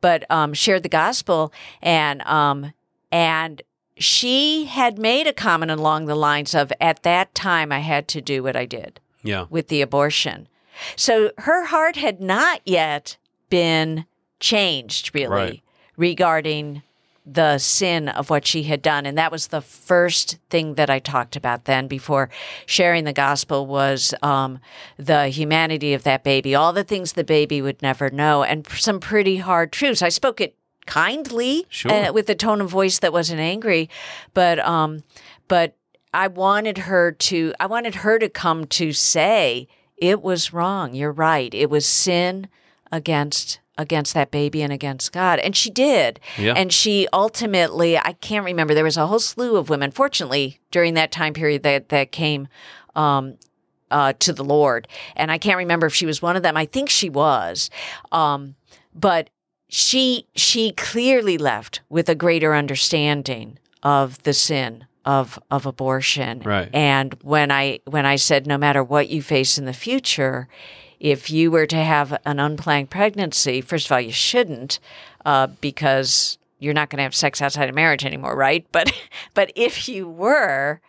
But 0.00 0.28
um, 0.30 0.52
shared 0.54 0.82
the 0.82 0.88
gospel 0.88 1.52
and 1.82 2.22
um, 2.22 2.72
and 3.10 3.62
she 3.98 4.66
had 4.66 4.98
made 4.98 5.26
a 5.26 5.32
comment 5.32 5.70
along 5.70 6.04
the 6.06 6.14
lines 6.14 6.54
of, 6.54 6.72
"At 6.80 7.02
that 7.04 7.34
time, 7.34 7.72
I 7.72 7.78
had 7.80 8.08
to 8.08 8.20
do 8.20 8.42
what 8.42 8.56
I 8.56 8.66
did." 8.66 9.00
Yeah. 9.22 9.46
with 9.50 9.66
the 9.68 9.80
abortion. 9.82 10.46
So 10.94 11.32
her 11.38 11.64
heart 11.64 11.96
had 11.96 12.20
not 12.20 12.60
yet 12.64 13.16
been 13.50 14.04
changed, 14.38 15.12
really, 15.14 15.26
Right. 15.28 15.62
regarding 15.96 16.82
the 17.26 17.58
sin 17.58 18.08
of 18.08 18.30
what 18.30 18.46
she 18.46 18.62
had 18.62 18.80
done. 18.80 19.04
And 19.04 19.18
that 19.18 19.32
was 19.32 19.48
the 19.48 19.60
first 19.60 20.38
thing 20.48 20.74
that 20.74 20.88
I 20.88 21.00
talked 21.00 21.34
about 21.34 21.64
then 21.64 21.88
before 21.88 22.30
sharing 22.66 23.02
the 23.04 23.12
gospel 23.12 23.66
was 23.66 24.14
um, 24.22 24.60
the 24.96 25.26
humanity 25.28 25.92
of 25.92 26.04
that 26.04 26.22
baby, 26.22 26.54
all 26.54 26.72
the 26.72 26.84
things 26.84 27.12
the 27.14 27.24
baby 27.24 27.60
would 27.60 27.82
never 27.82 28.10
know, 28.10 28.44
and 28.44 28.64
some 28.68 29.00
pretty 29.00 29.38
hard 29.38 29.72
truths. 29.72 30.02
I 30.02 30.08
spoke 30.08 30.40
it 30.40 30.54
kindly 30.86 31.66
Sure. 31.68 31.90
uh, 31.92 32.12
with 32.12 32.30
a 32.30 32.36
tone 32.36 32.60
of 32.60 32.70
voice 32.70 33.00
that 33.00 33.12
wasn't 33.12 33.40
angry, 33.40 33.90
but 34.34 34.60
um, 34.60 35.02
but 35.48 35.76
I 36.14 36.28
wanted 36.28 36.78
her 36.78 37.10
to 37.10 37.52
I 37.58 37.66
wanted 37.66 37.96
her 37.96 38.20
to 38.20 38.28
come 38.28 38.66
to 38.66 38.92
say 38.92 39.66
it 39.96 40.22
was 40.22 40.52
wrong. 40.52 40.94
You're 40.94 41.10
right. 41.10 41.52
It 41.52 41.70
was 41.70 41.86
sin 41.86 42.46
against 42.92 43.58
against 43.78 44.14
that 44.14 44.30
baby 44.30 44.62
and 44.62 44.72
against 44.72 45.12
God. 45.12 45.38
And 45.38 45.54
she 45.54 45.70
did. 45.70 46.20
Yeah. 46.38 46.54
And 46.56 46.72
she 46.72 47.08
ultimately 47.12 47.98
I 47.98 48.12
can't 48.14 48.44
remember 48.44 48.74
there 48.74 48.84
was 48.84 48.96
a 48.96 49.06
whole 49.06 49.18
slew 49.18 49.56
of 49.56 49.68
women 49.68 49.90
fortunately 49.90 50.60
during 50.70 50.94
that 50.94 51.12
time 51.12 51.32
period 51.32 51.62
that 51.62 51.88
that 51.90 52.12
came 52.12 52.48
um 52.94 53.36
uh, 53.90 54.12
to 54.18 54.32
the 54.32 54.44
Lord. 54.44 54.88
And 55.14 55.30
I 55.30 55.38
can't 55.38 55.58
remember 55.58 55.86
if 55.86 55.94
she 55.94 56.06
was 56.06 56.20
one 56.20 56.36
of 56.36 56.42
them. 56.42 56.56
I 56.56 56.66
think 56.66 56.88
she 56.88 57.08
was. 57.08 57.70
Um, 58.10 58.56
but 58.94 59.30
she 59.68 60.26
she 60.34 60.72
clearly 60.72 61.38
left 61.38 61.80
with 61.88 62.08
a 62.08 62.14
greater 62.14 62.54
understanding 62.54 63.58
of 63.82 64.22
the 64.22 64.32
sin 64.32 64.86
of 65.04 65.38
of 65.50 65.66
abortion. 65.66 66.40
Right. 66.40 66.68
And 66.72 67.14
when 67.22 67.50
I 67.50 67.80
when 67.84 68.06
I 68.06 68.16
said 68.16 68.46
no 68.46 68.58
matter 68.58 68.82
what 68.82 69.08
you 69.08 69.22
face 69.22 69.58
in 69.58 69.64
the 69.64 69.72
future, 69.72 70.48
if 71.00 71.30
you 71.30 71.50
were 71.50 71.66
to 71.66 71.76
have 71.76 72.18
an 72.24 72.38
unplanned 72.40 72.90
pregnancy, 72.90 73.60
first 73.60 73.86
of 73.86 73.92
all, 73.92 74.00
you 74.00 74.12
shouldn't, 74.12 74.78
uh, 75.24 75.48
because 75.60 76.38
you're 76.58 76.74
not 76.74 76.88
going 76.90 76.98
to 76.98 77.02
have 77.02 77.14
sex 77.14 77.42
outside 77.42 77.68
of 77.68 77.74
marriage 77.74 78.04
anymore, 78.04 78.34
right? 78.36 78.66
But 78.72 78.92
but 79.34 79.52
if 79.54 79.88
you 79.88 80.08
were, 80.08 80.80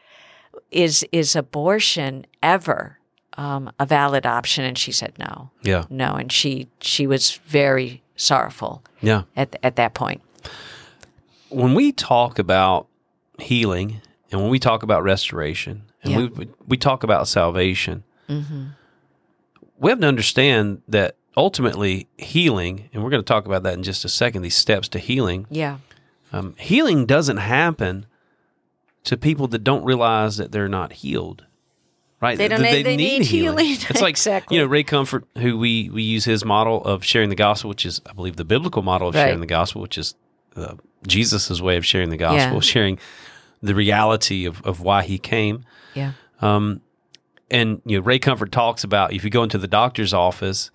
is 0.72 1.06
is 1.12 1.36
abortion 1.36 2.26
ever 2.42 3.00
um, 3.38 3.72
a 3.80 3.86
valid 3.86 4.26
option? 4.26 4.64
And 4.64 4.78
she 4.78 4.92
said 4.92 5.14
no, 5.20 5.50
Yeah. 5.64 5.84
no, 5.90 6.14
and 6.16 6.32
she 6.32 6.68
she 6.80 7.06
was 7.08 7.34
very 7.46 8.02
sorrowful 8.16 8.82
Yeah. 9.02 9.24
at 9.36 9.56
at 9.64 9.76
that 9.76 9.94
point. 9.94 10.22
when 11.50 11.74
we 11.76 11.92
talk 11.92 12.40
about 12.40 12.88
healing 13.40 14.02
and 14.32 14.42
when 14.42 14.50
we 14.50 14.60
talk 14.60 14.84
about 14.84 15.04
restoration 15.04 15.84
and 16.04 16.12
Yeah. 16.12 16.20
Mm-hmm. 16.20 16.40
we 16.40 16.48
we 16.68 16.78
talk 16.78 17.04
about 17.04 17.28
salvation, 17.28 18.04
we 19.80 19.90
have 19.92 20.00
to 20.02 20.08
understand 20.08 20.82
that 20.88 21.16
ultimately 21.36 22.08
healing, 22.18 22.90
and 22.94 23.04
we're 23.04 23.10
going 23.10 23.22
to 23.24 23.28
talk 23.28 23.46
about 23.46 23.64
that 23.64 23.74
in 23.76 23.84
just 23.84 24.04
a 24.06 24.10
second. 24.10 24.42
These 24.42 24.56
steps 24.56 24.88
to 24.90 25.00
healing, 25.00 25.46
Yeah, 25.50 25.78
um, 26.34 26.56
healing 26.58 27.06
doesn't 27.06 27.38
happen 27.38 28.06
to 29.04 29.16
people 29.18 29.48
that 29.50 29.64
don't 29.64 29.84
realize 29.86 30.38
that 30.38 30.52
they're 30.52 30.68
not 30.70 30.94
healed. 30.94 31.44
Right? 32.20 32.36
They 32.38 32.48
don't 32.48 32.62
That 32.64 32.72
know 32.78 32.84
they 32.84 32.96
need 32.98 33.22
healing. 33.26 33.68
It's 33.70 34.02
like 34.02 34.10
Exactly. 34.18 34.58
you 34.58 34.64
know 34.64 34.68
Ray 34.68 34.84
Comfort, 34.84 35.26
who 35.38 35.56
we 35.58 35.90
we 35.92 36.02
use 36.02 36.26
his 36.26 36.44
model 36.44 36.84
of 36.84 37.04
sharing 37.06 37.30
the 37.30 37.36
gospel, 37.36 37.70
which 37.70 37.86
is 37.86 38.02
I 38.10 38.14
believe 38.14 38.38
the 38.38 38.44
biblical 38.46 38.82
model 38.82 39.10
of 39.10 39.14
Right. 39.16 39.26
sharing 39.26 39.40
the 39.40 39.46
gospel, 39.46 39.82
which 39.84 40.00
is 40.00 40.16
uh, 40.56 40.74
Jesus' 41.06 41.62
way 41.62 41.78
of 41.78 41.86
sharing 41.86 42.10
the 42.10 42.18
gospel, 42.18 42.56
Yeah. 42.56 42.60
sharing 42.62 43.00
the 43.62 43.76
reality 43.76 44.46
of, 44.46 44.62
of 44.64 44.82
why 44.82 45.04
he 45.04 45.20
came. 45.20 45.64
yeah, 45.94 46.14
Um, 46.42 46.82
and 47.50 47.82
you 47.86 47.98
know, 47.98 48.04
Ray 48.04 48.20
Comfort 48.20 48.52
talks 48.52 48.84
about 48.84 49.14
if 49.14 49.24
you 49.24 49.30
go 49.30 49.44
into 49.44 49.58
the 49.58 49.68
doctor's 49.68 50.14
office 50.14 50.72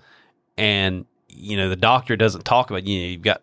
and 0.56 1.06
you 1.28 1.56
know 1.56 1.68
the 1.68 1.76
doctor 1.76 2.16
doesn't 2.16 2.44
talk 2.44 2.70
about 2.70 2.86
you 2.86 3.00
know 3.00 3.06
you've 3.08 3.22
got 3.22 3.42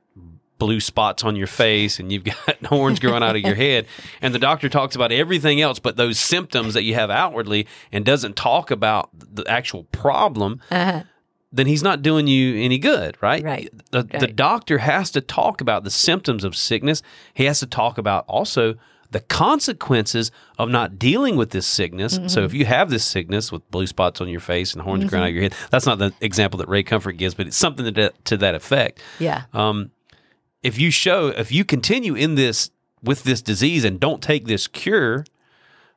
blue 0.59 0.79
spots 0.81 1.23
on 1.23 1.35
your 1.35 1.47
face 1.47 1.99
and 1.99 2.11
you've 2.11 2.25
got 2.25 2.57
horns 2.65 2.99
growing 2.99 3.23
out 3.23 3.35
of 3.35 3.41
your 3.41 3.55
head. 3.55 3.87
And 4.21 4.35
the 4.35 4.39
doctor 4.39 4.69
talks 4.69 4.95
about 4.95 5.11
everything 5.11 5.61
else 5.61 5.79
but 5.79 5.95
those 5.95 6.19
symptoms 6.19 6.73
that 6.73 6.83
you 6.83 6.93
have 6.93 7.09
outwardly 7.09 7.65
and 7.91 8.05
doesn't 8.05 8.35
talk 8.35 8.69
about 8.69 9.09
the 9.13 9.45
actual 9.47 9.85
problem 9.85 10.61
uh-huh. 10.69 11.03
then 11.51 11.65
he's 11.65 11.81
not 11.81 12.01
doing 12.01 12.27
you 12.27 12.61
any 12.61 12.77
good 12.77 13.17
right? 13.21 13.43
Right. 13.43 13.69
the, 13.91 14.03
the 14.03 14.27
doctor 14.27 14.79
has 14.79 15.09
to 15.11 15.21
talk 15.21 15.61
about 15.61 15.83
the 15.85 15.91
symptoms 15.91 16.43
of 16.43 16.55
sickness. 16.55 17.01
He 17.33 17.45
has 17.45 17.59
to 17.61 17.65
talk 17.65 17.97
about 17.97 18.25
also 18.27 18.75
the 19.11 19.19
consequences 19.21 20.31
of 20.57 20.69
not 20.69 20.99
dealing 20.99 21.35
with 21.35 21.49
this 21.51 21.65
sickness. 21.65 22.17
Mm-hmm. 22.17 22.27
So 22.27 22.43
if 22.43 22.53
you 22.53 22.65
have 22.65 22.89
this 22.89 23.03
sickness 23.03 23.51
with 23.51 23.69
blue 23.71 23.87
spots 23.87 24.21
on 24.21 24.27
your 24.29 24.39
face 24.39 24.73
and 24.73 24.81
horns 24.83 25.05
growing 25.05 25.23
out 25.23 25.29
of 25.29 25.33
your 25.33 25.43
head, 25.43 25.55
that's 25.71 25.85
not 25.85 25.97
the 25.99 26.13
example 26.21 26.57
that 26.59 26.69
Ray 26.69 26.83
Comfort 26.83 27.13
gives, 27.13 27.33
but 27.33 27.47
it's 27.47 27.57
something 27.57 27.85
to 27.85 27.91
that, 27.91 28.25
to 28.25 28.37
that 28.37 28.55
effect. 28.55 29.01
yeah, 29.19 29.43
Um, 29.53 29.91
if 30.61 30.77
you 30.77 30.91
show, 30.91 31.27
if 31.29 31.51
you 31.51 31.63
continue 31.65 32.15
in 32.15 32.35
this 32.35 32.69
with 33.01 33.23
this 33.23 33.41
disease 33.41 33.85
and 33.85 33.99
don't 33.99 34.21
take 34.21 34.45
this 34.45 34.67
cure, 34.67 35.25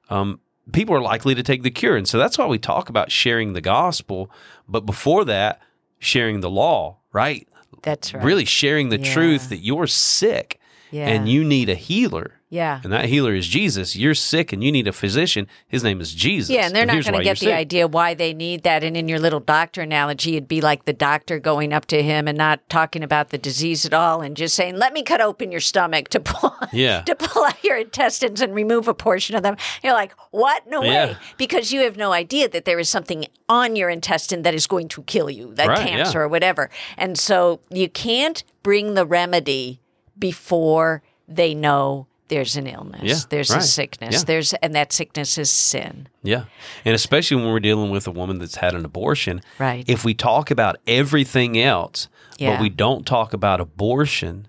um, 0.08 0.40
people 0.72 0.94
are 0.94 1.00
likely 1.00 1.34
to 1.34 1.42
take 1.42 1.62
the 1.64 1.70
cure, 1.70 1.96
and 1.96 2.06
so 2.06 2.16
that's 2.18 2.38
why 2.38 2.46
we 2.46 2.58
talk 2.58 2.88
about 2.88 3.10
sharing 3.10 3.52
the 3.54 3.60
gospel. 3.60 4.30
But 4.68 4.86
before 4.86 5.24
that, 5.24 5.60
sharing 5.98 6.40
the 6.40 6.50
law, 6.50 6.98
right? 7.12 7.48
that's 7.82 8.14
right. 8.14 8.22
Really 8.22 8.44
sharing 8.44 8.90
the 8.90 9.00
Yeah. 9.00 9.12
truth 9.12 9.48
that 9.48 9.56
you're 9.58 9.88
sick 9.88 10.60
yeah, 10.92 11.08
and 11.08 11.28
you 11.28 11.42
need 11.42 11.68
a 11.68 11.74
healer. 11.74 12.38
Yeah. 12.52 12.80
And 12.84 12.92
that 12.92 13.06
healer 13.06 13.32
is 13.34 13.48
Jesus. 13.48 13.96
You're 13.96 14.14
sick 14.14 14.52
and 14.52 14.62
you 14.62 14.70
need 14.70 14.86
a 14.86 14.92
physician. 14.92 15.48
His 15.66 15.82
name 15.82 16.02
is 16.02 16.14
Jesus. 16.14 16.50
Yeah, 16.50 16.66
and 16.66 16.76
they're 16.76 16.84
not 16.84 17.02
going 17.02 17.16
to 17.16 17.24
get 17.24 17.38
the 17.38 17.46
sick. 17.46 17.54
idea 17.54 17.88
why 17.88 18.12
they 18.12 18.34
need 18.34 18.62
that. 18.64 18.84
And 18.84 18.94
in 18.94 19.08
your 19.08 19.18
little 19.18 19.40
doctor 19.40 19.80
analogy, 19.80 20.36
it'd 20.36 20.48
be 20.48 20.60
like 20.60 20.84
the 20.84 20.92
doctor 20.92 21.38
going 21.38 21.72
up 21.72 21.86
to 21.86 22.02
him 22.02 22.28
and 22.28 22.36
not 22.36 22.68
talking 22.68 23.02
about 23.02 23.30
the 23.30 23.38
disease 23.38 23.86
at 23.86 23.94
all, 23.94 24.20
and 24.20 24.36
just 24.36 24.54
saying, 24.54 24.76
"Let 24.76 24.92
me 24.92 25.02
cut 25.02 25.22
open 25.22 25.50
your 25.50 25.62
stomach 25.62 26.08
to 26.10 26.20
pull, 26.20 26.54
Yeah. 26.74 27.00
to 27.02 27.14
pull 27.14 27.44
out 27.44 27.64
your 27.64 27.78
intestines 27.78 28.42
and 28.42 28.54
remove 28.54 28.86
a 28.86 28.92
portion 28.94 29.34
of 29.34 29.42
them." 29.42 29.56
You're 29.82 29.94
like, 29.94 30.12
"What? 30.30 30.68
No 30.68 30.82
Yeah. 30.82 31.06
way!" 31.06 31.16
Because 31.38 31.72
you 31.72 31.80
have 31.80 31.96
no 31.96 32.12
idea 32.12 32.50
that 32.50 32.66
there 32.66 32.78
is 32.78 32.90
something 32.90 33.24
on 33.48 33.76
your 33.76 33.88
intestine 33.88 34.42
that 34.42 34.52
is 34.54 34.66
going 34.66 34.88
to 34.88 35.02
kill 35.04 35.30
you, 35.30 35.54
that 35.54 35.68
Right, 35.68 35.78
cancer 35.88 36.18
yeah. 36.18 36.24
or 36.24 36.28
whatever. 36.28 36.68
And 36.98 37.18
so 37.18 37.60
you 37.70 37.88
can't 37.88 38.44
bring 38.62 38.92
the 38.92 39.06
remedy 39.06 39.80
before 40.18 41.02
they 41.26 41.54
know. 41.54 42.06
There's 42.32 42.56
an 42.56 42.66
illness. 42.66 43.02
Yeah, 43.02 43.16
there's 43.28 43.50
right. 43.50 43.60
a 43.60 43.62
sickness. 43.62 44.14
Yeah. 44.14 44.24
There's 44.24 44.54
and 44.54 44.74
that 44.74 44.90
sickness 44.92 45.36
is 45.36 45.50
sin. 45.50 46.08
Yeah. 46.22 46.44
And 46.84 46.94
especially 46.94 47.36
when 47.36 47.52
we're 47.52 47.60
dealing 47.60 47.90
with 47.90 48.06
a 48.06 48.10
woman 48.10 48.38
that's 48.38 48.56
had 48.56 48.74
an 48.74 48.86
abortion. 48.86 49.42
Right. 49.58 49.84
If 49.86 50.02
we 50.04 50.14
talk 50.14 50.50
about 50.50 50.76
everything 50.86 51.58
else, 51.58 52.08
Yeah. 52.38 52.54
but 52.56 52.62
we 52.62 52.70
don't 52.70 53.04
talk 53.06 53.34
about 53.34 53.60
abortion, 53.60 54.48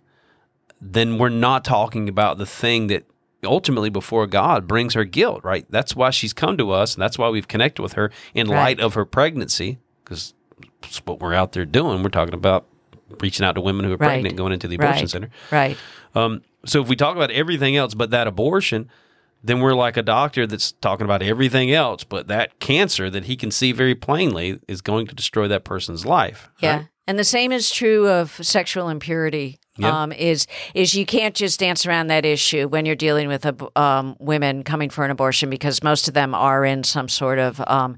then 0.80 1.18
we're 1.18 1.28
not 1.28 1.66
talking 1.66 2.08
about 2.08 2.38
the 2.38 2.46
thing 2.46 2.88
that 2.88 3.04
ultimately 3.44 3.90
before 3.90 4.28
God 4.28 4.66
brings 4.66 4.94
her 4.94 5.04
guilt, 5.04 5.44
right? 5.44 5.66
That's 5.70 5.94
why 5.94 6.12
she's 6.12 6.32
come 6.32 6.56
to 6.58 6.72
us, 6.72 6.96
and 6.96 7.02
that's 7.02 7.18
why 7.18 7.28
we've 7.28 7.50
connected 7.50 7.82
with 7.82 7.94
her 7.94 8.10
in 8.34 8.48
Right. 8.48 8.58
light 8.58 8.80
of 8.80 8.94
her 8.94 9.04
pregnancy, 9.04 9.80
because 10.06 10.34
it's 10.84 11.00
what 11.06 11.20
we're 11.20 11.34
out 11.34 11.52
there 11.52 11.66
doing. 11.66 12.02
We're 12.02 12.10
talking 12.10 12.34
about 12.34 12.66
reaching 13.20 13.46
out 13.46 13.56
to 13.56 13.62
women 13.62 13.84
who 13.86 13.92
are 13.92 13.98
Right. 13.98 14.08
pregnant, 14.08 14.38
going 14.38 14.54
into 14.54 14.70
the 14.70 14.76
abortion 14.76 15.02
right. 15.04 15.10
center. 15.10 15.30
Right. 15.52 15.78
Um, 16.16 16.42
so 16.66 16.82
if 16.82 16.88
we 16.88 16.96
talk 16.96 17.16
about 17.16 17.32
everything 17.32 17.76
else 17.76 17.94
but 17.94 18.12
that 18.12 18.28
abortion, 18.28 18.90
then 19.44 19.60
we're 19.60 19.74
like 19.74 19.98
a 19.98 20.02
doctor 20.02 20.48
that's 20.48 20.72
talking 20.74 21.04
about 21.04 21.22
everything 21.22 21.72
else, 21.72 22.04
but 22.04 22.28
that 22.28 22.60
cancer 22.60 23.10
that 23.10 23.26
he 23.26 23.36
can 23.36 23.52
see 23.52 23.72
very 23.74 23.94
plainly 23.94 24.60
is 24.68 24.82
going 24.82 25.06
to 25.08 25.16
destroy 25.16 25.48
that 25.50 25.66
person's 25.66 26.06
life. 26.06 26.50
Yeah. 26.60 26.76
right? 26.78 26.88
And 27.06 27.20
the 27.20 27.26
same 27.26 27.52
is 27.52 27.70
true 27.70 28.08
of 28.08 28.32
sexual 28.42 28.88
impurity. 28.90 29.60
Yeah. 29.76 30.04
Um, 30.04 30.12
is 30.12 30.46
is 30.76 30.94
you 30.94 31.04
can't 31.04 31.34
just 31.34 31.60
dance 31.60 31.88
around 31.88 32.08
that 32.08 32.26
issue 32.26 32.68
when 32.68 32.86
you're 32.86 32.96
dealing 32.96 33.28
with 33.28 33.44
ab- 33.44 33.76
um, 33.76 34.16
women 34.20 34.64
coming 34.64 34.92
for 34.92 35.04
an 35.04 35.10
abortion 35.10 35.50
because 35.50 35.82
most 35.82 36.08
of 36.08 36.14
them 36.14 36.36
are 36.36 36.64
in 36.64 36.84
some 36.84 37.10
sort 37.10 37.40
of 37.40 37.60
um, 37.66 37.98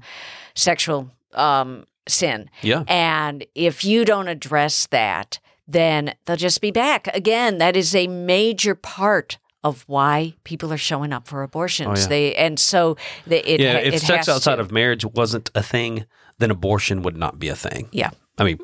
sexual 0.54 1.10
um, 1.34 1.84
sin. 2.08 2.48
Yeah. 2.62 2.84
And 2.88 3.44
if 3.54 3.84
you 3.84 4.06
don't 4.06 4.28
address 4.28 4.86
that, 4.86 5.38
then 5.68 6.14
they'll 6.24 6.36
just 6.36 6.60
be 6.60 6.70
back 6.70 7.08
again. 7.14 7.58
That 7.58 7.76
is 7.76 7.94
a 7.94 8.06
major 8.06 8.74
part 8.74 9.38
of 9.64 9.82
why 9.88 10.34
people 10.44 10.72
are 10.72 10.78
showing 10.78 11.12
up 11.12 11.26
for 11.26 11.42
abortions. 11.42 11.88
Oh, 11.98 12.02
yeah. 12.02 12.08
They 12.08 12.34
and 12.36 12.58
so 12.58 12.96
the, 13.26 13.38
it 13.52 13.60
yeah, 13.60 13.78
if 13.78 13.94
it 13.94 14.02
sex 14.02 14.28
outside 14.28 14.56
to. 14.56 14.60
of 14.62 14.70
marriage 14.70 15.04
wasn't 15.04 15.50
a 15.54 15.62
thing, 15.62 16.04
then 16.38 16.50
abortion 16.50 17.02
would 17.02 17.16
not 17.16 17.38
be 17.38 17.48
a 17.48 17.56
thing. 17.56 17.88
yeah 17.92 18.10
I 18.38 18.44
mean, 18.44 18.58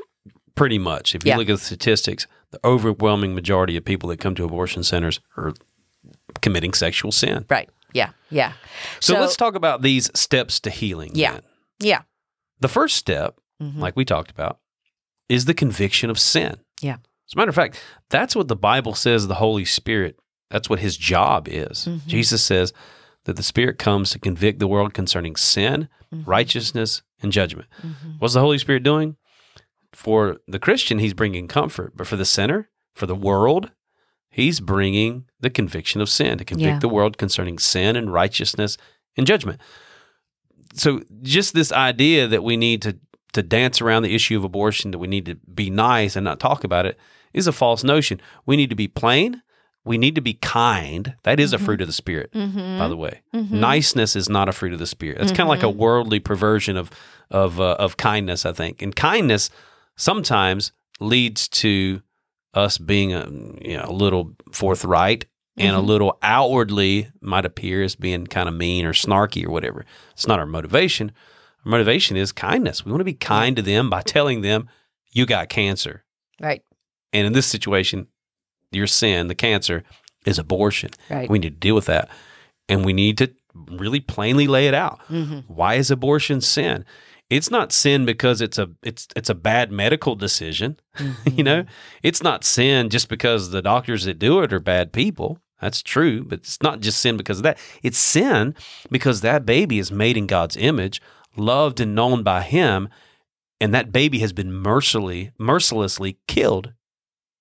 pretty 0.54 0.78
much. 0.78 1.14
If 1.14 1.24
you 1.24 1.30
Yeah. 1.30 1.38
look 1.38 1.48
at 1.48 1.58
the 1.58 1.64
statistics, 1.64 2.26
the 2.50 2.60
overwhelming 2.62 3.34
majority 3.34 3.76
of 3.76 3.84
people 3.84 4.10
that 4.10 4.20
come 4.20 4.34
to 4.36 4.44
abortion 4.44 4.84
centers 4.84 5.18
are 5.36 5.54
committing 6.40 6.72
sexual 6.74 7.10
sin. 7.10 7.46
right 7.48 7.68
Yeah. 7.94 8.10
Yeah. 8.30 8.52
So, 9.00 9.18
let's 9.18 9.36
talk 9.36 9.54
about 9.54 9.82
these 9.82 10.10
steps 10.14 10.60
to 10.60 10.70
healing. 10.70 11.12
Yeah. 11.14 11.32
then. 11.32 11.42
Yeah. 11.80 12.02
The 12.60 12.68
first 12.68 12.96
step, 12.96 13.38
Mhm. 13.62 13.78
like 13.78 13.96
we 13.96 14.04
talked 14.04 14.30
about, 14.30 14.58
is 15.28 15.46
the 15.46 15.54
conviction 15.54 16.10
of 16.10 16.18
sin. 16.18 16.56
Yeah. 16.82 16.96
As 17.28 17.34
a 17.34 17.38
matter 17.38 17.48
of 17.48 17.54
fact, 17.54 17.82
that's 18.10 18.36
what 18.36 18.48
the 18.48 18.56
Bible 18.56 18.94
says 18.94 19.26
the 19.26 19.36
Holy 19.36 19.64
Spirit, 19.64 20.18
that's 20.50 20.68
what 20.68 20.80
his 20.80 20.96
job 20.98 21.48
is. 21.48 21.86
Mhm. 21.88 22.06
Jesus 22.06 22.44
says 22.44 22.72
that 23.24 23.36
the 23.36 23.42
Spirit 23.42 23.78
comes 23.78 24.10
to 24.10 24.18
convict 24.18 24.58
the 24.58 24.66
world 24.66 24.92
concerning 24.92 25.36
sin, 25.36 25.88
Mhm. 26.12 26.26
righteousness, 26.26 27.02
and 27.22 27.32
judgment. 27.32 27.68
Mhm. 27.82 28.18
What's 28.18 28.34
the 28.34 28.40
Holy 28.40 28.58
Spirit 28.58 28.82
doing? 28.82 29.16
For 29.92 30.38
the 30.48 30.58
Christian, 30.58 30.98
he's 30.98 31.14
bringing 31.14 31.48
comfort, 31.48 31.92
but 31.96 32.06
for 32.06 32.16
the 32.16 32.24
sinner, 32.24 32.68
for 32.94 33.06
the 33.06 33.14
world, 33.14 33.70
he's 34.28 34.58
bringing 34.60 35.26
the 35.40 35.50
conviction 35.50 36.00
of 36.00 36.08
sin 36.08 36.38
to 36.38 36.44
convict 36.44 36.66
Yeah. 36.68 36.78
the 36.80 36.88
world 36.88 37.16
concerning 37.16 37.58
sin 37.58 37.94
and 37.96 38.12
righteousness 38.12 38.76
and 39.16 39.26
judgment. 39.26 39.60
So, 40.74 41.02
just 41.22 41.52
this 41.54 41.70
idea 41.70 42.26
that 42.28 42.42
we 42.42 42.56
need 42.56 42.82
to 42.82 42.98
to 43.32 43.42
dance 43.42 43.80
around 43.80 44.02
the 44.02 44.14
issue 44.14 44.36
of 44.36 44.44
abortion, 44.44 44.90
that 44.90 44.98
we 44.98 45.08
need 45.08 45.26
to 45.26 45.36
be 45.54 45.70
nice 45.70 46.16
and 46.16 46.24
not 46.24 46.38
talk 46.40 46.64
about 46.64 46.86
it, 46.86 46.98
is 47.32 47.46
a 47.46 47.52
false 47.52 47.82
notion. 47.82 48.20
We 48.46 48.56
need 48.56 48.70
to 48.70 48.76
be 48.76 48.88
plain. 48.88 49.42
We 49.84 49.98
need 49.98 50.14
to 50.14 50.20
be 50.20 50.34
kind. 50.34 51.16
That 51.24 51.40
is 51.40 51.52
a 51.52 51.58
fruit 51.58 51.80
of 51.80 51.86
the 51.88 51.92
Spirit, 51.92 52.30
Mhm. 52.32 52.78
by 52.78 52.86
the 52.88 52.96
way. 52.96 53.22
Mhm. 53.34 53.50
Niceness 53.50 54.14
is 54.14 54.28
not 54.28 54.48
a 54.48 54.52
fruit 54.52 54.72
of 54.72 54.78
the 54.78 54.86
Spirit. 54.86 55.20
It's 55.20 55.32
kind 55.32 55.40
of 55.42 55.48
like 55.48 55.62
a 55.64 55.68
worldly 55.70 56.20
perversion 56.20 56.76
of 56.76 56.90
of 57.30 57.58
uh, 57.58 57.76
of 57.78 57.96
kindness, 57.96 58.44
I 58.46 58.52
think. 58.52 58.82
And 58.82 58.94
kindness 58.94 59.48
sometimes 59.96 60.72
leads 61.00 61.48
to 61.48 62.02
us 62.54 62.78
being 62.78 63.12
a 63.14 63.26
you 63.62 63.76
know 63.76 63.84
a 63.88 63.92
little 63.92 64.34
forthright 64.52 65.24
and 65.56 65.74
a 65.76 65.80
little 65.80 66.18
outwardly 66.22 67.08
might 67.20 67.44
appear 67.44 67.82
as 67.82 67.94
being 67.94 68.26
kind 68.26 68.48
of 68.48 68.54
mean 68.54 68.84
or 68.86 68.92
snarky 68.92 69.44
or 69.46 69.50
whatever. 69.50 69.84
It's 70.12 70.26
not 70.26 70.38
our 70.38 70.46
motivation. 70.46 71.12
Our 71.64 71.70
motivation 71.70 72.16
is 72.16 72.32
kindness. 72.32 72.84
We 72.84 72.92
want 72.92 73.00
to 73.00 73.04
be 73.04 73.14
kind 73.14 73.56
to 73.56 73.62
them 73.62 73.90
by 73.90 74.02
telling 74.02 74.40
them 74.42 74.68
you 75.10 75.26
got 75.26 75.48
cancer. 75.48 76.04
Right. 76.40 76.62
And 77.12 77.26
in 77.26 77.32
this 77.32 77.46
situation, 77.46 78.08
your 78.70 78.86
sin, 78.86 79.28
the 79.28 79.34
cancer, 79.34 79.84
is 80.24 80.38
abortion. 80.38 80.90
Right. 81.10 81.28
We 81.28 81.38
need 81.38 81.48
to 81.54 81.58
deal 81.60 81.74
with 81.74 81.86
that. 81.86 82.08
And 82.68 82.84
we 82.84 82.92
need 82.92 83.18
to 83.18 83.32
really 83.54 84.00
plainly 84.00 84.46
lay 84.46 84.66
it 84.66 84.74
out. 84.74 85.00
Mhm. 85.08 85.44
Why 85.46 85.74
is 85.74 85.90
abortion 85.90 86.40
sin? 86.40 86.84
It's 87.28 87.50
not 87.50 87.72
sin 87.72 88.04
because 88.04 88.40
it's 88.40 88.58
a 88.58 88.70
it's 88.82 89.08
it's 89.16 89.30
a 89.30 89.34
bad 89.34 89.70
medical 89.72 90.14
decision. 90.14 90.78
you 91.30 91.42
know, 91.44 91.64
it's 92.02 92.22
not 92.22 92.44
sin 92.44 92.88
just 92.88 93.08
because 93.08 93.50
the 93.50 93.62
doctors 93.62 94.04
that 94.04 94.18
do 94.18 94.40
it 94.42 94.52
are 94.52 94.60
bad 94.60 94.92
people. 94.92 95.38
That's 95.60 95.82
true, 95.82 96.24
but 96.24 96.40
it's 96.40 96.60
not 96.62 96.80
just 96.80 96.98
sin 97.00 97.16
because 97.16 97.38
of 97.38 97.44
that. 97.44 97.58
It's 97.82 97.98
sin 97.98 98.54
because 98.90 99.20
that 99.20 99.46
baby 99.46 99.78
is 99.78 99.92
made 99.92 100.16
in 100.16 100.26
God's 100.26 100.56
image, 100.56 101.00
loved 101.36 101.80
and 101.80 101.94
known 101.94 102.22
by 102.22 102.42
him, 102.42 102.88
and 103.60 103.72
that 103.74 103.92
baby 103.92 104.18
has 104.18 104.32
been 104.32 104.52
mercilessly 104.52 105.32
mercilessly 105.38 106.18
killed 106.26 106.72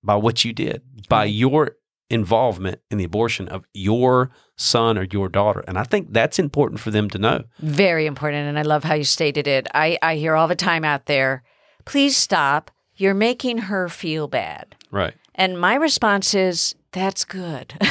by 0.04 0.16
what 0.16 0.44
you 0.46 0.54
did, 0.54 0.82
by 1.10 1.26
your 1.26 1.78
involvement 2.10 2.82
in 2.92 2.98
the 2.98 3.06
abortion 3.06 3.48
of 3.48 3.64
your 3.74 4.32
son 4.58 4.98
or 4.98 5.08
your 5.12 5.30
daughter. 5.30 5.64
And 5.68 5.78
I 5.78 5.84
think 5.84 6.12
that's 6.12 6.40
important 6.40 6.82
for 6.82 6.92
them 6.92 7.10
to 7.12 7.18
know. 7.18 7.44
Very 7.60 8.06
important. 8.06 8.48
And 8.48 8.60
I 8.60 8.64
love 8.64 8.84
how 8.84 8.96
you 8.96 9.06
stated 9.06 9.48
it. 9.48 9.68
I, 9.74 9.98
I 10.02 10.16
hear 10.18 10.36
all 10.36 10.50
the 10.50 10.56
time 10.56 10.84
out 10.84 11.06
there, 11.06 11.44
please 11.86 12.18
stop. 12.18 12.70
You're 12.98 13.14
making 13.14 13.60
her 13.60 13.88
feel 13.88 14.28
bad. 14.28 14.76
Right. 14.92 15.14
And 15.36 15.60
my 15.60 15.76
response 15.76 16.36
is, 16.36 16.76
that's 16.92 17.26
good. 17.26 17.74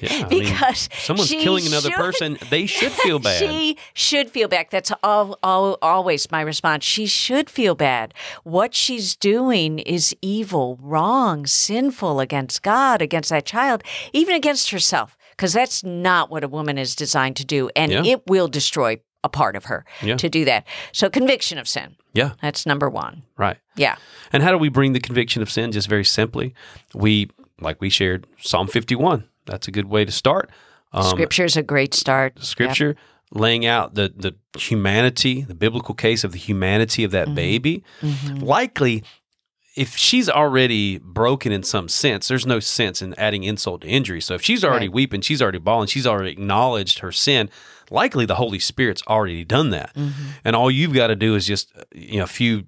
Yeah. 0.00 0.26
I 0.26 0.28
mean, 0.28 0.44
because 0.44 0.88
someone's 0.96 1.30
killing 1.30 1.66
another 1.66 1.88
should- 1.90 1.96
person, 1.96 2.38
they 2.50 2.66
should 2.66 2.92
feel 2.92 3.18
bad. 3.30 3.38
She 3.40 3.76
should 3.94 4.30
feel 4.30 4.46
bad. 4.46 4.66
That's 4.70 4.92
all, 5.02 5.36
all, 5.42 5.76
always 5.82 6.30
my 6.30 6.40
response. 6.40 6.84
She 6.84 7.06
should 7.06 7.50
feel 7.50 7.74
bad. 7.74 8.14
What 8.44 8.76
she's 8.76 9.16
doing 9.16 9.80
is 9.80 10.14
evil, 10.22 10.78
wrong, 10.80 11.46
sinful 11.46 12.20
against 12.20 12.62
God, 12.62 13.02
against 13.02 13.30
that 13.30 13.44
child, 13.44 13.82
even 14.12 14.36
against 14.36 14.70
herself, 14.70 15.16
because 15.30 15.52
that's 15.52 15.82
not 15.82 16.30
what 16.30 16.44
a 16.44 16.48
woman 16.48 16.78
is 16.78 16.94
designed 16.94 17.34
to 17.36 17.44
do. 17.44 17.68
And 17.74 17.90
Yeah. 17.90 18.04
it 18.04 18.22
will 18.28 18.46
destroy 18.46 19.00
a 19.24 19.28
part 19.28 19.56
of 19.56 19.64
her 19.64 19.84
Yeah. 20.00 20.16
to 20.16 20.28
do 20.28 20.44
that. 20.44 20.64
So, 20.92 21.10
conviction 21.10 21.58
of 21.58 21.66
sin. 21.66 21.96
yeah. 22.14 22.32
That's 22.40 22.66
number 22.66 22.88
one. 22.88 23.24
Right. 23.36 23.56
Yeah. 23.74 23.96
And 24.32 24.44
how 24.44 24.52
do 24.52 24.58
we 24.58 24.68
bring 24.68 24.92
the 24.92 25.00
conviction 25.00 25.42
of 25.42 25.50
sin? 25.50 25.72
Just 25.72 25.88
very 25.88 26.04
simply, 26.04 26.54
we, 26.94 27.30
like 27.60 27.80
we 27.80 27.90
shared, 27.90 28.26
Psalm 28.38 28.66
51. 28.68 29.24
That's 29.46 29.68
a 29.68 29.70
good 29.70 29.86
way 29.86 30.04
to 30.04 30.12
start. 30.12 30.50
Um, 30.92 31.04
Scripture 31.04 31.44
is 31.44 31.56
a 31.56 31.62
great 31.62 31.94
start. 31.94 32.42
scripture 32.42 32.96
laying 33.30 33.66
out 33.66 33.94
the 33.94 34.12
the 34.16 34.34
humanity, 34.58 35.42
the 35.42 35.54
biblical 35.54 35.94
case 35.94 36.24
of 36.24 36.32
the 36.32 36.38
humanity 36.38 37.04
of 37.04 37.10
that 37.10 37.26
Mm-hmm. 37.26 37.34
baby. 37.34 37.84
Likely, 38.36 39.04
if 39.76 39.96
she's 39.96 40.28
already 40.28 40.98
broken 40.98 41.52
in 41.52 41.62
some 41.62 41.88
sense, 41.88 42.26
there's 42.28 42.46
no 42.46 42.58
sense 42.58 43.00
in 43.02 43.14
adding 43.14 43.44
insult 43.44 43.82
to 43.82 43.88
injury. 43.88 44.20
So 44.20 44.34
if 44.34 44.42
she's 44.42 44.64
already 44.64 44.88
Right. 44.88 44.94
weeping, 44.94 45.20
she's 45.20 45.40
already 45.42 45.58
bawling, 45.58 45.88
she's 45.88 46.06
already 46.06 46.30
acknowledged 46.30 46.98
her 47.00 47.12
sin. 47.12 47.48
Likely, 47.90 48.26
the 48.26 48.34
Holy 48.36 48.58
Spirit's 48.58 49.02
already 49.06 49.44
done 49.44 49.70
that, 49.70 49.94
Mm-hmm. 49.94 50.22
and 50.44 50.56
all 50.56 50.70
you've 50.70 50.94
got 50.94 51.08
to 51.08 51.16
do 51.16 51.34
is 51.34 51.46
just 51.46 51.72
you 51.94 52.18
know 52.18 52.24
a 52.24 52.28
few 52.28 52.64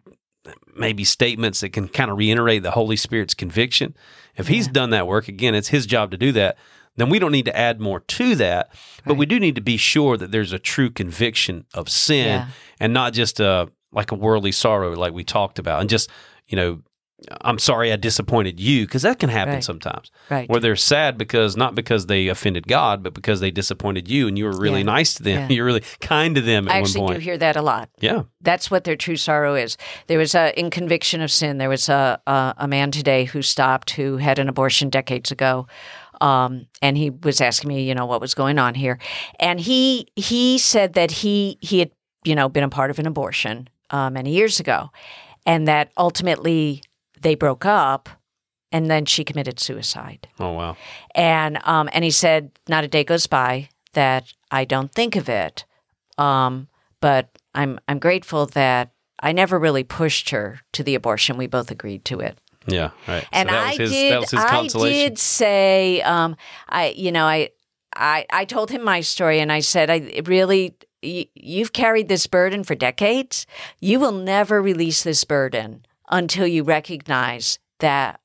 maybe 0.75 1.05
statements 1.05 1.61
that 1.61 1.71
can 1.71 1.89
kind 1.89 2.11
of 2.11 2.17
reiterate 2.19 2.63
the 2.63 2.71
Holy 2.73 2.97
Spirit's 2.97 3.35
conviction. 3.35 3.95
If 4.37 4.49
He's 4.49 4.69
done 4.69 4.91
that 4.91 5.07
work, 5.07 5.29
again, 5.29 5.55
it's 5.55 5.69
His 5.69 5.87
job 5.87 6.11
to 6.13 6.17
do 6.17 6.33
that. 6.33 6.57
Then 6.97 7.09
we 7.09 7.19
don't 7.19 7.33
need 7.33 7.45
to 7.47 7.57
add 7.57 7.81
more 7.81 8.01
to 8.01 8.35
that, 8.37 8.75
but 9.07 9.15
we 9.15 9.25
do 9.27 9.39
need 9.39 9.55
to 9.55 9.61
be 9.61 9.77
sure 9.77 10.17
that 10.17 10.33
there's 10.33 10.53
a 10.53 10.59
true 10.59 10.91
conviction 10.91 11.65
of 11.73 11.89
sin 11.89 12.27
Yeah. 12.27 12.47
and 12.81 12.93
not 12.93 13.13
just 13.13 13.41
a 13.41 13.69
like 13.93 14.13
a 14.13 14.15
worldly 14.15 14.53
sorrow, 14.53 14.93
like 14.95 15.13
we 15.13 15.25
talked 15.25 15.59
about, 15.59 15.81
and 15.81 15.89
just 15.91 16.11
you 16.49 16.57
know, 16.57 16.81
I'm 17.43 17.59
sorry 17.59 17.93
I 17.93 17.97
disappointed 17.97 18.59
you 18.59 18.87
because 18.87 19.03
that 19.03 19.19
can 19.19 19.29
happen 19.29 19.55
Right. 19.55 19.65
sometimes. 19.65 20.11
Right. 20.31 20.49
Where 20.49 20.61
they're 20.61 20.77
sad 20.77 21.19
because 21.19 21.57
not 21.57 21.75
because 21.75 22.07
they 22.07 22.29
offended 22.29 22.67
God, 22.67 23.03
but 23.03 23.15
because 23.15 23.41
they 23.41 23.51
disappointed 23.51 24.09
you, 24.09 24.27
and 24.29 24.39
you 24.39 24.45
were 24.47 24.57
really 24.59 24.81
Yeah. 24.81 24.85
nice 24.97 25.15
to 25.15 25.23
them. 25.23 25.49
Yeah. 25.49 25.49
You're 25.57 25.67
really 25.67 25.83
kind 26.01 26.35
to 26.35 26.41
them 26.41 26.69
at 26.69 26.75
I 26.75 26.79
actually 26.79 27.15
do 27.15 27.21
hear 27.21 27.39
that 27.39 27.57
a 27.57 27.63
lot. 27.63 27.91
yeah, 28.01 28.23
That's 28.41 28.71
what 28.71 28.85
their 28.85 28.97
true 28.97 29.17
sorrow 29.17 29.55
is. 29.55 29.77
There 30.07 30.19
was 30.19 30.35
a 30.35 30.59
in 30.59 30.71
conviction 30.71 31.21
of 31.21 31.31
sin. 31.31 31.59
There 31.59 31.69
was 31.69 31.89
a 31.89 32.21
a, 32.27 32.55
a 32.59 32.69
man 32.69 32.91
today 32.91 33.25
who 33.25 33.43
stopped 33.43 33.91
who 33.91 34.17
had 34.17 34.39
an 34.39 34.49
abortion 34.49 34.89
decades 34.91 35.31
ago, 35.31 35.67
um, 36.21 36.67
and 36.83 36.97
he 36.97 37.11
was 37.11 37.41
asking 37.41 37.69
me, 37.69 37.83
you 37.83 37.95
know, 37.95 38.07
what 38.07 38.21
was 38.21 38.35
going 38.35 38.59
on 38.59 38.75
here, 38.75 38.99
and 39.39 39.61
he 39.61 40.07
he 40.17 40.59
said 40.59 40.95
that 40.95 41.11
he 41.11 41.59
he 41.61 41.79
had 41.81 41.91
you 42.25 42.35
know 42.35 42.49
been 42.49 42.65
a 42.65 42.69
part 42.69 42.91
of 42.91 42.99
an 42.99 43.07
abortion 43.07 43.69
uh, 43.91 44.11
many 44.11 44.33
years 44.33 44.61
ago, 44.61 44.91
and 45.47 45.67
that 45.69 45.91
ultimately 45.97 46.83
they 47.21 47.35
broke 47.35 47.65
up, 47.67 48.09
and 48.73 48.91
then 48.91 49.05
she 49.07 49.25
committed 49.25 49.61
suicide. 49.61 50.29
oh 50.39 50.53
wow, 50.53 50.77
And 51.15 51.59
um, 51.65 51.89
and 51.93 52.05
he 52.05 52.11
said, 52.11 52.51
not 52.69 52.85
a 52.85 52.89
day 52.89 53.05
goes 53.05 53.27
by 53.27 53.69
that 53.93 54.33
I 54.51 54.65
don't 54.65 54.93
think 54.93 55.17
of 55.17 55.29
it. 55.29 55.65
Um, 56.19 56.69
but 57.01 57.39
I'm 57.55 57.79
I'm 57.89 57.99
grateful 57.99 58.47
that 58.47 58.93
I 59.21 59.33
never 59.33 59.59
really 59.59 59.85
pushed 59.85 60.31
her 60.31 60.61
to 60.73 60.83
the 60.83 60.95
abortion. 60.95 61.37
We 61.37 61.47
both 61.47 61.71
agreed 61.71 62.05
to 62.07 62.21
it. 62.21 62.39
yeah, 62.67 62.91
right. 63.09 63.23
So 63.23 63.29
And 63.33 63.49
that 63.49 63.65
I 63.65 63.75
his, 63.77 63.91
did 63.91 64.13
that 64.13 64.21
was 64.21 64.31
his 64.31 64.41
I 64.45 64.67
did 64.69 65.19
say 65.19 66.03
um, 66.03 66.37
I 66.69 66.89
you 66.97 67.11
know 67.13 67.25
I 67.27 67.51
I 67.95 68.27
I 68.31 68.45
told 68.45 68.71
him 68.71 68.85
my 68.85 69.01
story 69.01 69.41
and 69.41 69.51
I 69.51 69.61
said 69.61 69.91
I 69.91 70.23
really 70.27 70.77
y- 71.03 71.27
you've 71.35 71.73
carried 71.73 72.09
this 72.09 72.27
burden 72.27 72.63
for 72.65 72.75
decades. 72.75 73.47
You 73.81 73.99
will 73.99 74.13
never 74.13 74.61
release 74.63 75.03
this 75.03 75.25
burden 75.25 75.85
until 76.11 76.47
you 76.47 76.63
recognize 76.63 77.59
that 77.79 78.21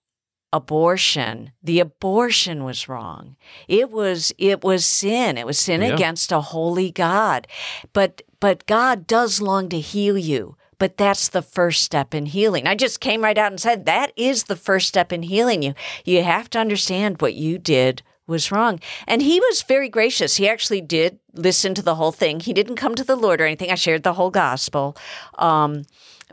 abortion 0.54 1.52
the 1.62 1.80
abortion 1.82 2.64
was 2.64 2.88
wrong. 2.88 3.36
It 3.68 3.92
was 3.92 4.32
it 4.38 4.64
was 4.64 4.86
sin. 4.86 5.38
It 5.38 5.46
was 5.46 5.60
sin 5.60 5.82
Yeah. 5.82 5.94
against 5.94 6.32
a 6.32 6.40
holy 6.42 6.92
god. 6.92 7.48
But 7.92 8.22
but 8.40 8.66
god 8.66 9.06
does 9.06 9.42
long 9.42 9.68
to 9.70 9.80
heal 9.80 10.18
you 10.18 10.56
but 10.78 10.98
that's 10.98 11.30
the 11.30 11.42
first 11.42 11.84
step 11.84 12.14
in 12.14 12.26
healing. 12.26 12.68
I 12.68 12.76
just 12.76 13.00
came 13.00 13.24
right 13.24 13.38
out 13.38 13.52
and 13.52 13.60
said 13.62 13.86
that 13.86 14.12
is 14.18 14.44
the 14.44 14.58
first 14.58 14.88
step 14.90 15.14
in 15.14 15.24
healing 15.24 15.64
you. 15.64 15.74
You 16.04 16.24
have 16.24 16.50
to 16.52 16.60
understand 16.60 17.22
what 17.22 17.34
you 17.34 17.58
did 17.58 18.02
was 18.28 18.52
wrong. 18.52 18.80
And 19.08 19.22
he 19.22 19.40
was 19.40 19.62
very 19.62 19.88
gracious. 19.88 20.36
He 20.36 20.50
actually 20.50 20.82
did 20.82 21.20
listen 21.34 21.76
to 21.76 21.82
the 21.82 21.96
whole 21.96 22.12
thing. 22.12 22.40
He 22.42 22.54
didn't 22.54 22.76
come 22.76 22.96
to 22.96 23.04
the 23.04 23.16
lord 23.16 23.40
or 23.40 23.46
anything. 23.46 23.72
I 23.72 23.76
shared 23.76 24.04
the 24.04 24.14
whole 24.14 24.32
gospel. 24.32 24.98
Um, 25.38 25.84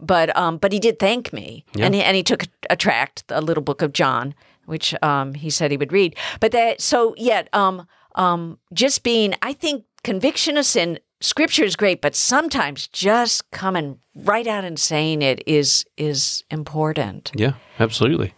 but 0.03 0.37
um, 0.37 0.59
but 0.59 0.73
he 0.73 0.79
did 0.79 0.99
thank 0.99 1.33
me, 1.33 1.65
and 1.79 1.95
he, 1.95 2.03
and 2.03 2.17
he 2.17 2.23
took 2.23 2.43
a, 2.43 2.47
a 2.71 2.77
tract, 2.77 3.25
a 3.31 3.41
little 3.41 3.63
book 3.63 3.81
of 3.81 3.93
John, 3.95 4.35
which 4.67 4.95
um, 5.03 5.35
he 5.35 5.49
said 5.49 5.71
he 5.71 5.77
would 5.79 5.93
read. 5.93 6.17
But 6.41 6.53
that 6.53 6.81
so 6.83 7.15
yet 7.17 7.49
um, 7.55 7.87
um, 8.17 8.59
just 8.75 9.03
being, 9.03 9.35
I 9.41 9.53
think 9.55 9.85
conviction 10.05 10.57
of 10.59 10.67
sin, 10.67 10.99
Scripture 11.21 11.65
is 11.65 11.77
great, 11.77 12.01
but 12.03 12.15
sometimes 12.17 12.89
just 12.89 13.49
coming 13.53 13.99
right 14.15 14.47
out 14.47 14.65
and 14.65 14.79
saying 14.79 15.23
it 15.23 15.43
is 15.47 15.85
is 15.97 16.43
important. 16.51 17.31
Yeah, 17.35 17.53
absolutely. 17.79 18.35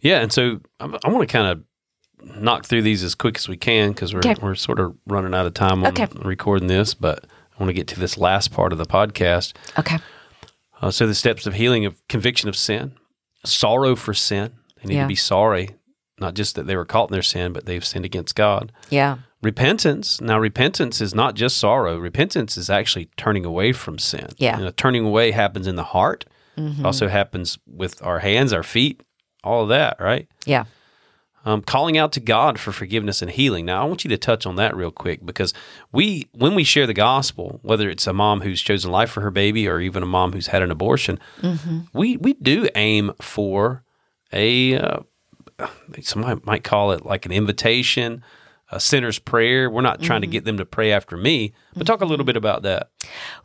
Yeah, 0.00 0.20
and 0.20 0.32
so 0.32 0.60
I, 0.78 0.84
I 1.04 1.08
want 1.10 1.26
to 1.28 1.32
kind 1.32 1.46
of 1.48 1.64
knock 2.42 2.66
through 2.66 2.82
these 2.82 3.02
as 3.02 3.14
quick 3.14 3.36
as 3.38 3.48
we 3.48 3.56
can 3.56 3.92
because 3.92 4.12
we're 4.12 4.20
Okay. 4.20 4.34
we're 4.42 4.54
sort 4.54 4.78
of 4.78 4.94
running 5.06 5.32
out 5.34 5.46
of 5.46 5.54
time 5.54 5.82
on 5.84 5.92
Okay. 5.92 6.06
recording 6.22 6.68
this. 6.68 6.92
But 6.94 7.24
I 7.24 7.62
want 7.62 7.70
to 7.70 7.74
get 7.74 7.86
to 7.88 8.00
this 8.00 8.18
last 8.18 8.52
part 8.52 8.72
of 8.72 8.78
the 8.78 8.84
podcast. 8.86 9.54
Okay. 9.78 9.98
Uh, 10.80 10.90
so 10.90 11.06
the 11.06 11.14
steps 11.14 11.46
of 11.46 11.54
healing 11.54 11.84
of 11.84 12.06
conviction 12.08 12.48
of 12.48 12.56
sin, 12.56 12.92
sorrow 13.44 13.94
for 13.96 14.14
sin. 14.14 14.52
They 14.82 14.88
need 14.88 14.94
Yeah. 14.96 15.02
to 15.02 15.08
be 15.08 15.14
sorry, 15.16 15.70
not 16.18 16.34
just 16.34 16.54
that 16.56 16.66
they 16.66 16.76
were 16.76 16.84
caught 16.86 17.10
in 17.10 17.12
their 17.12 17.22
sin, 17.22 17.52
but 17.52 17.66
they've 17.66 17.84
sinned 17.84 18.04
against 18.04 18.34
God. 18.34 18.72
Yeah. 18.88 19.18
Repentance. 19.42 20.20
Now, 20.20 20.38
repentance 20.38 21.00
is 21.00 21.14
not 21.14 21.34
just 21.34 21.56
sorrow. 21.58 21.98
Repentance 21.98 22.56
is 22.56 22.68
actually 22.70 23.08
turning 23.16 23.44
away 23.44 23.72
from 23.72 23.98
sin. 23.98 24.28
Yeah. 24.38 24.58
You 24.58 24.64
know, 24.66 24.70
turning 24.70 25.04
away 25.06 25.30
happens 25.32 25.66
in 25.66 25.76
the 25.76 25.84
heart. 25.84 26.24
It 26.56 26.84
also 26.84 27.08
happens 27.08 27.58
with 27.66 28.02
our 28.02 28.18
hands, 28.18 28.52
our 28.52 28.62
feet, 28.62 29.02
all 29.42 29.62
of 29.62 29.70
that, 29.70 29.96
right? 29.98 30.28
Yeah. 30.44 30.64
Um, 31.44 31.62
calling 31.62 31.96
out 31.96 32.12
to 32.12 32.20
God 32.20 32.58
for 32.58 32.72
forgiveness 32.72 33.22
and 33.22 33.30
healing. 33.30 33.64
Now, 33.64 33.82
I 33.82 33.86
want 33.86 34.04
you 34.04 34.10
to 34.10 34.18
touch 34.18 34.44
on 34.46 34.56
that 34.56 34.76
real 34.76 34.90
quick 34.90 35.24
because 35.24 35.54
we, 35.90 36.28
when 36.32 36.54
we 36.54 36.64
share 36.64 36.86
the 36.86 36.94
gospel, 36.94 37.60
whether 37.62 37.88
it's 37.88 38.06
a 38.06 38.12
mom 38.12 38.42
who's 38.42 38.60
chosen 38.60 38.90
life 38.90 39.10
for 39.10 39.22
her 39.22 39.30
baby 39.30 39.66
or 39.66 39.80
even 39.80 40.02
a 40.02 40.06
mom 40.06 40.32
who's 40.32 40.48
had 40.48 40.62
an 40.62 40.70
abortion, 40.70 41.18
we 41.92 42.16
we 42.18 42.34
do 42.34 42.68
aim 42.74 43.12
for 43.20 43.82
a 44.32 44.76
uh, 44.76 45.00
somebody 46.02 46.40
might 46.44 46.64
call 46.64 46.92
it 46.92 47.04
like 47.04 47.26
an 47.26 47.32
invitation, 47.32 48.22
a 48.70 48.80
sinner's 48.80 49.18
prayer. 49.18 49.68
We're 49.68 49.80
not 49.82 50.00
trying 50.00 50.20
to 50.20 50.26
mm-hmm. 50.26 50.32
get 50.32 50.44
them 50.44 50.56
to 50.58 50.64
pray 50.64 50.92
after 50.92 51.16
me, 51.16 51.52
but 51.74 51.86
talk 51.86 52.00
a 52.00 52.04
little 52.04 52.24
bit 52.24 52.32
mm-hmm. 52.32 52.38
about 52.38 52.62
that. 52.62 52.90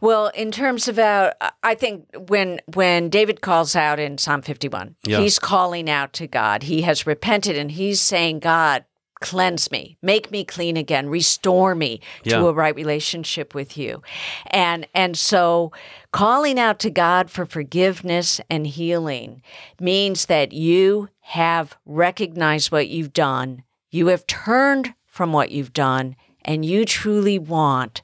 Well, 0.01 0.27
in 0.27 0.51
terms 0.51 0.87
of 0.87 0.99
out, 0.99 1.33
I 1.63 1.75
think 1.75 2.07
when 2.27 2.61
when 2.73 3.09
David 3.09 3.41
calls 3.41 3.75
out 3.75 3.99
in 3.99 4.17
Psalm 4.17 4.41
51, 4.41 4.95
Yeah. 5.05 5.19
he's 5.19 5.39
calling 5.39 5.89
out 5.89 6.13
to 6.13 6.27
God. 6.27 6.63
He 6.63 6.81
has 6.83 7.07
repented 7.07 7.57
and 7.57 7.71
he's 7.71 8.01
saying, 8.01 8.39
God, 8.39 8.85
cleanse 9.21 9.71
me, 9.71 9.97
make 10.01 10.29
me 10.29 10.43
clean 10.43 10.77
again, 10.77 11.09
restore 11.09 11.73
me 11.73 12.01
Yeah. 12.23 12.37
to 12.37 12.47
a 12.47 12.53
right 12.53 12.75
relationship 12.75 13.55
with 13.55 13.77
you. 13.77 14.03
And 14.47 14.87
and 14.93 15.17
so 15.17 15.71
calling 16.11 16.59
out 16.59 16.79
to 16.79 16.91
God 16.91 17.31
for 17.31 17.45
forgiveness 17.45 18.41
and 18.49 18.67
healing 18.67 19.41
means 19.79 20.27
that 20.27 20.53
you 20.53 21.09
have 21.21 21.75
recognized 21.85 22.71
what 22.71 22.89
you've 22.89 23.13
done. 23.13 23.63
You 23.89 24.07
have 24.07 24.27
turned 24.27 24.93
from 25.15 25.31
what 25.31 25.49
you've 25.49 25.71
done 25.71 26.13
and 26.43 26.65
you 26.65 26.83
truly 26.83 27.39
want 27.39 28.01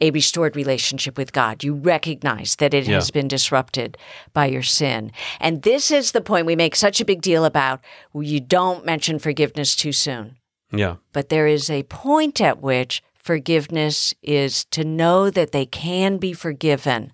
a 0.00 0.10
restored 0.10 0.56
relationship 0.56 1.18
with 1.18 1.34
God. 1.34 1.62
You 1.62 1.74
recognize 1.74 2.56
that 2.56 2.72
it 2.72 2.88
Yeah. 2.88 2.94
has 2.94 3.10
been 3.10 3.28
disrupted 3.28 3.98
by 4.32 4.46
your 4.46 4.62
sin. 4.62 5.12
And 5.38 5.62
this 5.62 5.90
is 5.90 6.12
the 6.12 6.22
point 6.22 6.46
we 6.46 6.56
make 6.56 6.74
such 6.74 6.98
a 6.98 7.04
big 7.04 7.20
deal 7.20 7.44
about. 7.44 7.80
You 8.14 8.40
don't 8.40 8.86
mention 8.86 9.18
forgiveness 9.18 9.76
too 9.76 9.92
soon. 9.92 10.38
Yeah, 10.72 10.96
But 11.12 11.28
there 11.28 11.46
is 11.46 11.68
a 11.68 11.82
point 11.82 12.40
at 12.40 12.62
which 12.62 13.02
forgiveness 13.14 14.14
is 14.22 14.64
to 14.66 14.82
know 14.82 15.28
that 15.28 15.52
they 15.52 15.66
can 15.66 16.16
be 16.16 16.32
forgiven. 16.32 17.12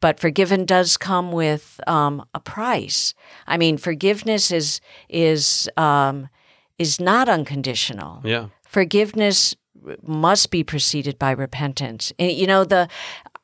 But 0.00 0.18
forgiven 0.18 0.64
does 0.64 0.96
come 0.96 1.30
with 1.32 1.78
um, 1.86 2.24
a 2.32 2.40
price. 2.40 3.12
I 3.46 3.58
mean, 3.58 3.76
forgiveness 3.76 4.50
is 4.50 4.80
is 5.10 5.68
um, 5.76 6.28
is 6.78 6.98
not 7.00 7.28
unconditional 7.28 8.20
yeah, 8.24 8.46
forgiveness 8.72 9.54
must 10.02 10.50
be 10.50 10.64
preceded 10.64 11.18
by 11.18 11.30
repentance. 11.32 12.12
And, 12.18 12.32
you 12.32 12.46
know, 12.46 12.64
the 12.64 12.88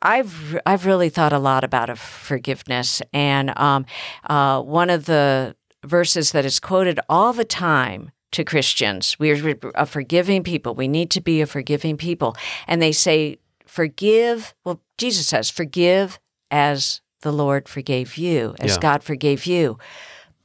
I've 0.01 0.59
I've 0.65 0.87
really 0.87 1.09
thought 1.09 1.33
a 1.33 1.39
lot 1.39 1.65
about 1.65 1.97
forgiveness, 1.99 3.03
and 3.13 3.57
um, 3.59 3.85
uh, 4.31 4.63
one 4.63 4.91
of 4.91 5.07
the 5.07 5.57
verses 5.85 6.31
that 6.33 6.45
is 6.45 6.61
quoted 6.61 7.01
all 7.09 7.33
the 7.33 7.45
time 7.45 8.13
to 8.31 8.45
Christians, 8.45 9.17
we're 9.19 9.59
a 9.75 9.87
forgiving 9.87 10.45
people. 10.45 10.75
We 10.75 10.87
need 10.87 11.11
to 11.13 11.21
be 11.21 11.41
a 11.41 11.47
forgiving 11.47 11.97
people, 11.97 12.37
and 12.69 12.81
they 12.81 12.93
say, 12.93 13.39
"Forgive." 13.67 14.55
Well, 14.65 14.81
Jesus 14.99 15.27
says, 15.27 15.51
"Forgive 15.51 16.21
as 16.51 17.01
the 17.23 17.33
Lord 17.33 17.69
forgave 17.69 18.17
you, 18.17 18.55
as 18.61 18.75
Yeah. 18.75 18.81
God 18.81 19.03
forgave 19.03 19.47
you." 19.47 19.79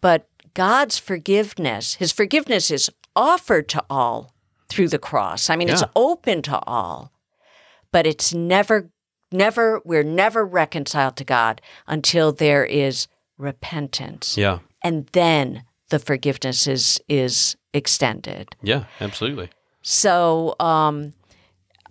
But 0.01 0.27
God's 0.55 0.97
forgiveness, 0.97 1.95
His 1.95 2.11
forgiveness 2.11 2.71
is 2.71 2.89
offered 3.15 3.69
to 3.69 3.83
all 3.87 4.32
through 4.73 4.89
the 4.89 4.99
cross. 4.99 5.49
I 5.49 5.55
mean, 5.55 5.69
it's 5.69 5.83
open 5.95 6.41
to 6.43 6.59
all, 6.65 7.11
but 7.91 8.05
it's 8.07 8.33
never, 8.33 8.89
never, 9.31 9.81
we're 9.85 10.03
never 10.03 10.45
reconciled 10.45 11.15
to 11.17 11.23
God 11.23 11.61
until 11.87 12.31
there 12.31 12.65
is 12.65 13.07
repentance. 13.37 14.37
yeah, 14.37 14.59
And 14.83 15.07
then 15.13 15.63
the 15.89 15.99
forgiveness 15.99 16.67
is, 16.67 16.99
is 17.07 17.55
extended. 17.73 18.55
yeah, 18.61 18.85
absolutely. 18.99 19.49
So, 19.81 20.55
um, 20.59 21.13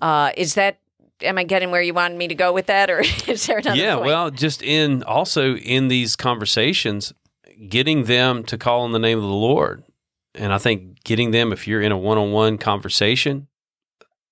uh, 0.00 0.32
is 0.36 0.54
that, 0.54 0.78
am 1.20 1.38
I 1.38 1.44
getting 1.44 1.70
where 1.70 1.82
you 1.82 1.94
wanted 1.94 2.16
me 2.18 2.26
to 2.28 2.34
go 2.34 2.52
with 2.52 2.66
that? 2.66 2.90
Or 2.90 3.00
is 3.28 3.46
there 3.46 3.58
another 3.58 3.76
yeah 3.78 3.94
point? 3.94 4.06
well 4.06 4.30
just 4.30 4.60
in 4.62 5.02
also 5.04 5.54
in 5.56 5.86
these 5.88 6.16
conversations 6.16 7.12
getting 7.68 8.04
them 8.04 8.42
to 8.44 8.58
call 8.58 8.80
on 8.80 8.90
the 8.92 8.98
name 8.98 9.18
of 9.18 9.22
the 9.22 9.30
lord 9.30 9.84
and 10.34 10.52
i 10.52 10.58
think 10.58 11.02
getting 11.04 11.30
them 11.30 11.52
if 11.52 11.66
you're 11.66 11.82
in 11.82 11.92
a 11.92 11.96
one-on-one 11.98 12.58
conversation 12.58 13.48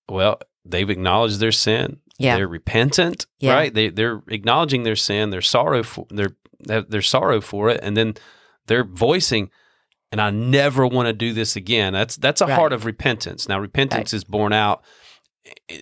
well 0.09 0.39
they've 0.65 0.91
acknowledged 0.91 1.41
their 1.41 1.53
sin. 1.53 1.99
Yeah. 2.19 2.37
they're 2.37 2.47
repentant 2.49 3.25
Yeah. 3.39 3.55
right? 3.55 3.73
They, 3.73 3.89
they're 3.89 4.23
acknowledging 4.29 4.83
their 4.83 4.95
sin. 4.97 5.31
Their 5.31 5.41
sorrow 5.41 5.83
for 5.83 6.07
their 6.11 6.31
their 6.61 7.01
sorrow 7.01 7.41
for 7.41 7.71
it. 7.71 7.81
And 7.83 7.97
then 7.97 8.15
they're 8.67 8.85
voicing 8.85 9.51
and 10.13 10.21
i 10.21 10.29
never 10.31 10.87
want 10.87 11.07
to 11.07 11.13
do 11.15 11.33
this 11.33 11.57
again. 11.57 11.95
That's 11.95 12.17
that's 12.17 12.43
a 12.43 12.47
Right. 12.47 12.55
heart 12.59 12.73
of 12.75 12.85
repentance. 12.85 13.49
Now 13.49 13.59
repentance 13.59 14.13
is 14.13 14.25
born 14.25 14.53
out 14.53 14.85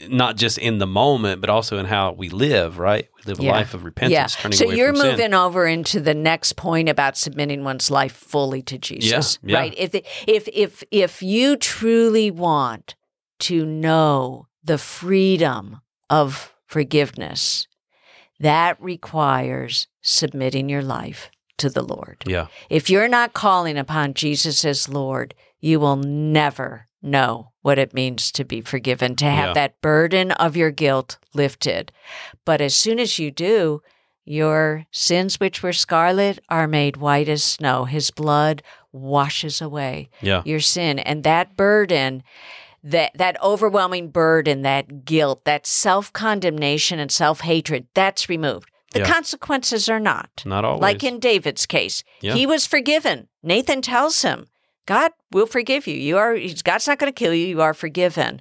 not 0.08 0.36
just 0.36 0.58
in 0.58 0.78
the 0.78 0.86
moment, 0.86 1.40
but 1.40 1.50
also 1.50 1.78
in 1.78 1.86
how 1.86 2.12
we 2.12 2.28
live, 2.28 2.78
right? 2.78 3.08
We 3.16 3.22
live 3.30 3.40
a 3.40 3.42
Yeah. 3.44 3.52
life 3.52 3.74
of 3.74 3.84
repentance, 3.84 4.34
turning 4.36 4.56
so 4.56 4.66
away 4.66 4.76
you're 4.76 4.88
from 4.92 4.96
sin. 5.00 5.10
moving 5.12 5.34
over 5.34 5.66
into 5.66 6.00
the 6.00 6.14
next 6.14 6.54
point 6.56 6.88
about 6.88 7.16
submitting 7.16 7.64
one's 7.64 7.90
life 7.90 8.12
fully 8.12 8.62
to 8.62 8.78
Jesus, 8.78 9.38
Yeah, 9.42 9.52
yeah. 9.52 9.58
right? 9.58 9.74
If 9.76 9.94
if 10.26 10.48
if 10.52 10.82
if 10.90 11.22
you 11.22 11.56
truly 11.56 12.30
want 12.30 12.94
to 13.40 13.64
know 13.64 14.48
the 14.62 14.78
freedom 14.78 15.80
of 16.10 16.52
forgiveness, 16.66 17.66
that 18.40 18.80
requires 18.80 19.86
submitting 20.02 20.68
your 20.68 20.82
life 20.82 21.30
to 21.58 21.68
the 21.68 21.82
Lord. 21.82 22.22
Yeah, 22.26 22.46
If 22.70 22.88
you're 22.88 23.08
not 23.08 23.32
calling 23.32 23.76
upon 23.76 24.14
Jesus 24.14 24.64
as 24.64 24.88
Lord, 24.88 25.34
you 25.60 25.80
will 25.80 25.96
never 25.96 26.86
know 27.02 27.50
what 27.68 27.78
it 27.78 27.92
means 27.92 28.32
to 28.32 28.44
be 28.46 28.62
forgiven, 28.62 29.14
to 29.14 29.26
have 29.26 29.48
Yeah. 29.48 29.52
that 29.60 29.80
burden 29.82 30.32
of 30.32 30.56
your 30.56 30.70
guilt 30.70 31.18
lifted. 31.34 31.92
But 32.46 32.62
as 32.62 32.74
soon 32.74 32.98
as 32.98 33.18
you 33.18 33.30
do, 33.30 33.82
your 34.24 34.86
sins, 34.90 35.38
which 35.38 35.62
were 35.62 35.74
scarlet, 35.74 36.38
are 36.48 36.66
made 36.66 36.96
white 36.96 37.28
as 37.28 37.42
snow. 37.44 37.84
His 37.84 38.10
blood 38.10 38.62
washes 38.90 39.60
away 39.60 40.08
yeah, 40.22 40.40
your 40.46 40.60
sin. 40.60 40.98
And 40.98 41.24
that 41.24 41.56
burden, 41.58 42.22
that, 42.82 43.12
that 43.18 43.36
overwhelming 43.42 44.08
burden, 44.10 44.62
that 44.62 45.04
guilt, 45.04 45.44
that 45.44 45.66
self 45.66 46.10
condemnation 46.14 46.98
and 46.98 47.10
self 47.12 47.40
hatred, 47.42 47.86
that's 47.92 48.30
removed. 48.30 48.70
The 48.94 49.00
Yeah. 49.00 49.12
consequences 49.12 49.90
are 49.90 50.00
not. 50.00 50.30
not 50.46 50.64
always. 50.64 50.80
Like 50.80 51.04
in 51.04 51.18
David's 51.20 51.66
case, 51.66 52.02
Yeah. 52.22 52.32
he 52.34 52.46
was 52.46 52.66
forgiven. 52.66 53.28
Nathan 53.42 53.82
tells 53.82 54.22
him, 54.22 54.46
God 54.88 55.12
will 55.32 55.46
forgive 55.46 55.86
you. 55.86 55.94
You 55.96 56.16
are 56.16 56.36
God's 56.64 56.88
not 56.88 56.98
going 56.98 57.12
to 57.12 57.16
kill 57.24 57.34
you. 57.34 57.46
You 57.46 57.60
are 57.60 57.74
forgiven. 57.74 58.40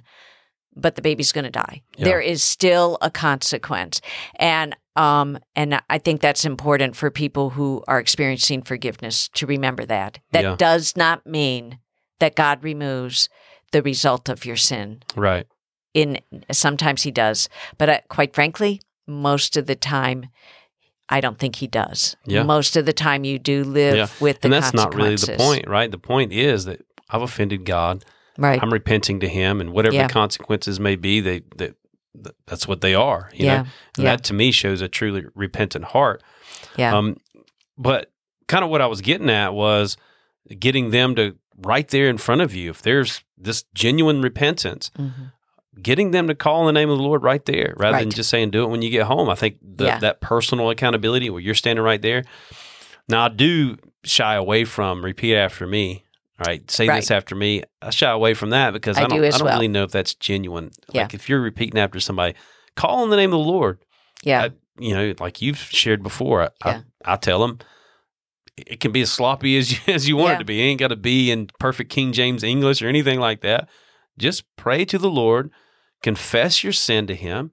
But 0.74 0.94
the 0.94 1.02
baby's 1.02 1.32
going 1.32 1.44
to 1.44 1.50
die. 1.50 1.82
Yeah. 1.96 2.04
There 2.04 2.20
is 2.20 2.42
still 2.42 2.96
a 3.02 3.10
consequence. 3.10 4.00
And 4.36 4.74
um 4.96 5.38
and 5.54 5.80
I 5.90 5.98
think 5.98 6.20
that's 6.20 6.44
important 6.44 6.96
for 6.96 7.10
people 7.10 7.50
who 7.50 7.82
are 7.86 8.00
experiencing 8.00 8.62
forgiveness 8.62 9.28
to 9.34 9.46
remember 9.46 9.84
that. 9.86 10.20
That 10.32 10.44
Yeah. 10.44 10.56
does 10.56 10.96
not 10.96 11.26
mean 11.26 11.78
that 12.20 12.34
God 12.34 12.64
removes 12.64 13.28
the 13.72 13.82
result 13.82 14.28
of 14.28 14.44
your 14.46 14.56
sin. 14.56 15.02
right. 15.16 15.46
In 15.94 16.18
sometimes 16.52 17.02
he 17.02 17.10
does, 17.10 17.48
but 17.78 17.88
uh, 17.88 18.00
quite 18.08 18.34
frankly, 18.34 18.80
most 19.06 19.56
of 19.56 19.66
the 19.66 19.74
time 19.76 20.28
I 21.08 21.20
don't 21.20 21.38
think 21.38 21.56
he 21.56 21.66
does. 21.66 22.16
Yeah. 22.26 22.42
Most 22.42 22.76
of 22.76 22.84
the 22.86 22.92
time 22.92 23.24
you 23.24 23.38
do 23.38 23.64
live 23.64 23.96
Yeah. 23.96 24.06
with 24.20 24.40
the 24.40 24.46
and 24.46 24.52
that's 24.52 24.74
not 24.74 24.94
really 24.94 25.16
the 25.16 25.36
point, 25.38 25.66
right? 25.68 25.90
The 25.90 25.98
point 25.98 26.32
is 26.32 26.64
that 26.66 26.80
I've 27.10 27.22
offended 27.22 27.64
God. 27.64 28.04
Right. 28.36 28.62
I'm 28.62 28.72
repenting 28.72 29.18
to 29.20 29.28
Him, 29.28 29.60
and 29.60 29.72
whatever 29.72 29.96
Yeah. 29.96 30.06
the 30.06 30.12
consequences 30.12 30.78
may 30.78 30.94
be, 30.96 31.20
they, 31.20 31.42
they 31.56 31.72
that's 32.46 32.66
what 32.68 32.80
they 32.80 32.94
are. 32.94 33.30
You 33.32 33.46
Yeah. 33.46 33.54
know, 33.56 33.58
and 33.96 34.04
Yeah. 34.04 34.04
that 34.16 34.24
to 34.24 34.34
me 34.34 34.50
shows 34.52 34.80
a 34.80 34.88
truly 34.88 35.24
repentant 35.34 35.86
heart. 35.86 36.22
yeah. 36.76 36.96
Um, 36.96 37.16
but 37.76 38.10
kind 38.48 38.64
of 38.64 38.70
what 38.70 38.80
I 38.80 38.86
was 38.86 39.00
getting 39.00 39.30
at 39.30 39.54
was 39.54 39.96
getting 40.58 40.90
them 40.90 41.14
to 41.16 41.36
right 41.56 41.86
there 41.88 42.08
in 42.08 42.18
front 42.18 42.40
of 42.40 42.54
you. 42.54 42.70
If 42.70 42.82
there's 42.82 43.22
this 43.36 43.64
genuine 43.74 44.20
repentance, 44.22 44.90
Mhm. 44.98 45.32
Getting 45.82 46.10
them 46.10 46.28
to 46.28 46.34
call 46.34 46.60
on 46.60 46.66
the 46.66 46.72
name 46.72 46.90
of 46.90 46.98
the 46.98 47.04
Lord 47.04 47.22
right 47.22 47.44
there, 47.44 47.74
rather 47.76 47.98
than 47.98 48.10
just 48.10 48.30
saying 48.30 48.50
do 48.50 48.62
it 48.64 48.68
when 48.70 48.82
you 48.82 48.90
get 48.90 49.06
home. 49.06 49.28
I 49.28 49.34
think 49.34 49.56
the, 49.62 49.84
Yeah. 49.86 49.98
that 50.00 50.20
personal 50.20 50.70
accountability 50.70 51.30
where 51.30 51.40
you're 51.40 51.54
standing 51.54 51.84
right 51.84 52.00
there. 52.02 52.24
Now 53.08 53.24
I 53.26 53.28
do 53.28 53.76
shy 54.04 54.34
away 54.34 54.64
from 54.64 55.04
repeat 55.04 55.36
after 55.36 55.66
me. 55.66 56.04
All 56.40 56.44
right, 56.46 56.70
say 56.70 56.86
Right. 56.86 56.96
this 56.96 57.10
after 57.10 57.34
me. 57.34 57.62
I 57.82 57.90
shy 57.90 58.10
away 58.10 58.34
from 58.34 58.50
that 58.50 58.72
because 58.72 58.96
I 58.96 59.00
I, 59.00 59.06
don't. 59.08 59.18
do 59.20 59.24
I 59.26 59.30
don't 59.30 59.44
well. 59.44 59.54
really 59.54 59.68
know 59.68 59.82
if 59.84 59.90
that's 59.90 60.14
genuine. 60.14 60.70
Yeah. 60.92 61.02
Like 61.02 61.14
if 61.14 61.28
you're 61.28 61.40
repeating 61.40 61.78
after 61.80 61.98
somebody, 62.00 62.34
call 62.76 63.02
on 63.02 63.10
the 63.10 63.16
name 63.16 63.32
of 63.32 63.40
the 63.40 63.50
Lord. 63.50 63.78
Yeah. 64.22 64.42
I- 64.44 64.50
you 64.80 64.94
know, 64.94 65.12
like 65.18 65.42
you've 65.42 65.58
shared 65.58 66.04
before. 66.04 66.42
I, 66.44 66.48
Yeah. 66.64 66.80
I, 67.04 67.14
I 67.14 67.16
tell 67.16 67.40
them 67.40 67.58
it 68.56 68.78
can 68.78 68.92
be 68.92 69.00
as 69.00 69.10
sloppy 69.10 69.56
as 69.58 69.72
you, 69.72 69.78
as 69.94 70.08
you 70.08 70.16
want 70.16 70.30
Yeah. 70.30 70.34
it 70.36 70.38
to 70.38 70.44
be. 70.44 70.60
It 70.60 70.64
ain't 70.66 70.80
got 70.80 70.88
to 70.88 70.96
be 70.96 71.30
in 71.32 71.48
perfect 71.58 71.90
King 71.90 72.12
James 72.12 72.44
English 72.44 72.80
or 72.82 72.88
anything 72.88 73.18
like 73.18 73.40
that. 73.40 73.68
Just 74.18 74.44
pray 74.56 74.84
to 74.84 74.98
the 74.98 75.10
Lord, 75.10 75.50
confess 76.02 76.62
your 76.62 76.72
sin 76.72 77.06
to 77.06 77.14
Him, 77.14 77.52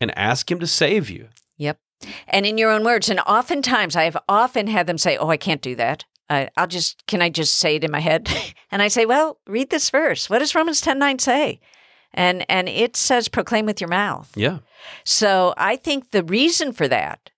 and 0.00 0.16
ask 0.16 0.50
Him 0.50 0.58
to 0.60 0.66
save 0.66 1.10
you. 1.10 1.28
Yep. 1.58 1.78
And 2.26 2.46
in 2.46 2.58
your 2.58 2.70
own 2.70 2.84
words. 2.84 3.08
And 3.08 3.20
oftentimes 3.20 3.94
I 3.96 4.04
have 4.04 4.16
often 4.28 4.66
had 4.66 4.86
them 4.86 4.98
say, 4.98 5.16
Oh, 5.16 5.28
I 5.28 5.36
can't 5.36 5.60
do 5.62 5.74
that. 5.76 6.04
Uh, 6.28 6.46
I'll 6.56 6.66
just, 6.66 7.06
can 7.06 7.20
I 7.20 7.28
just 7.28 7.56
say 7.56 7.76
it 7.76 7.84
in 7.84 7.90
my 7.90 8.00
head? 8.00 8.28
and 8.70 8.80
I 8.80 8.88
say, 8.88 9.04
Well, 9.04 9.38
read 9.46 9.70
this 9.70 9.90
verse. 9.90 10.30
What 10.30 10.38
does 10.38 10.54
Romans 10.54 10.80
10 10.80 10.98
9 10.98 11.18
say? 11.18 11.60
And, 12.12 12.44
and 12.48 12.68
it 12.68 12.96
says, 12.96 13.28
proclaim 13.28 13.66
with 13.66 13.80
your 13.80 13.88
mouth. 13.88 14.32
Yeah, 14.34 14.58
So 15.04 15.54
I 15.56 15.76
think 15.76 16.10
the 16.10 16.24
reason 16.24 16.72
for 16.72 16.88
that, 16.88 17.30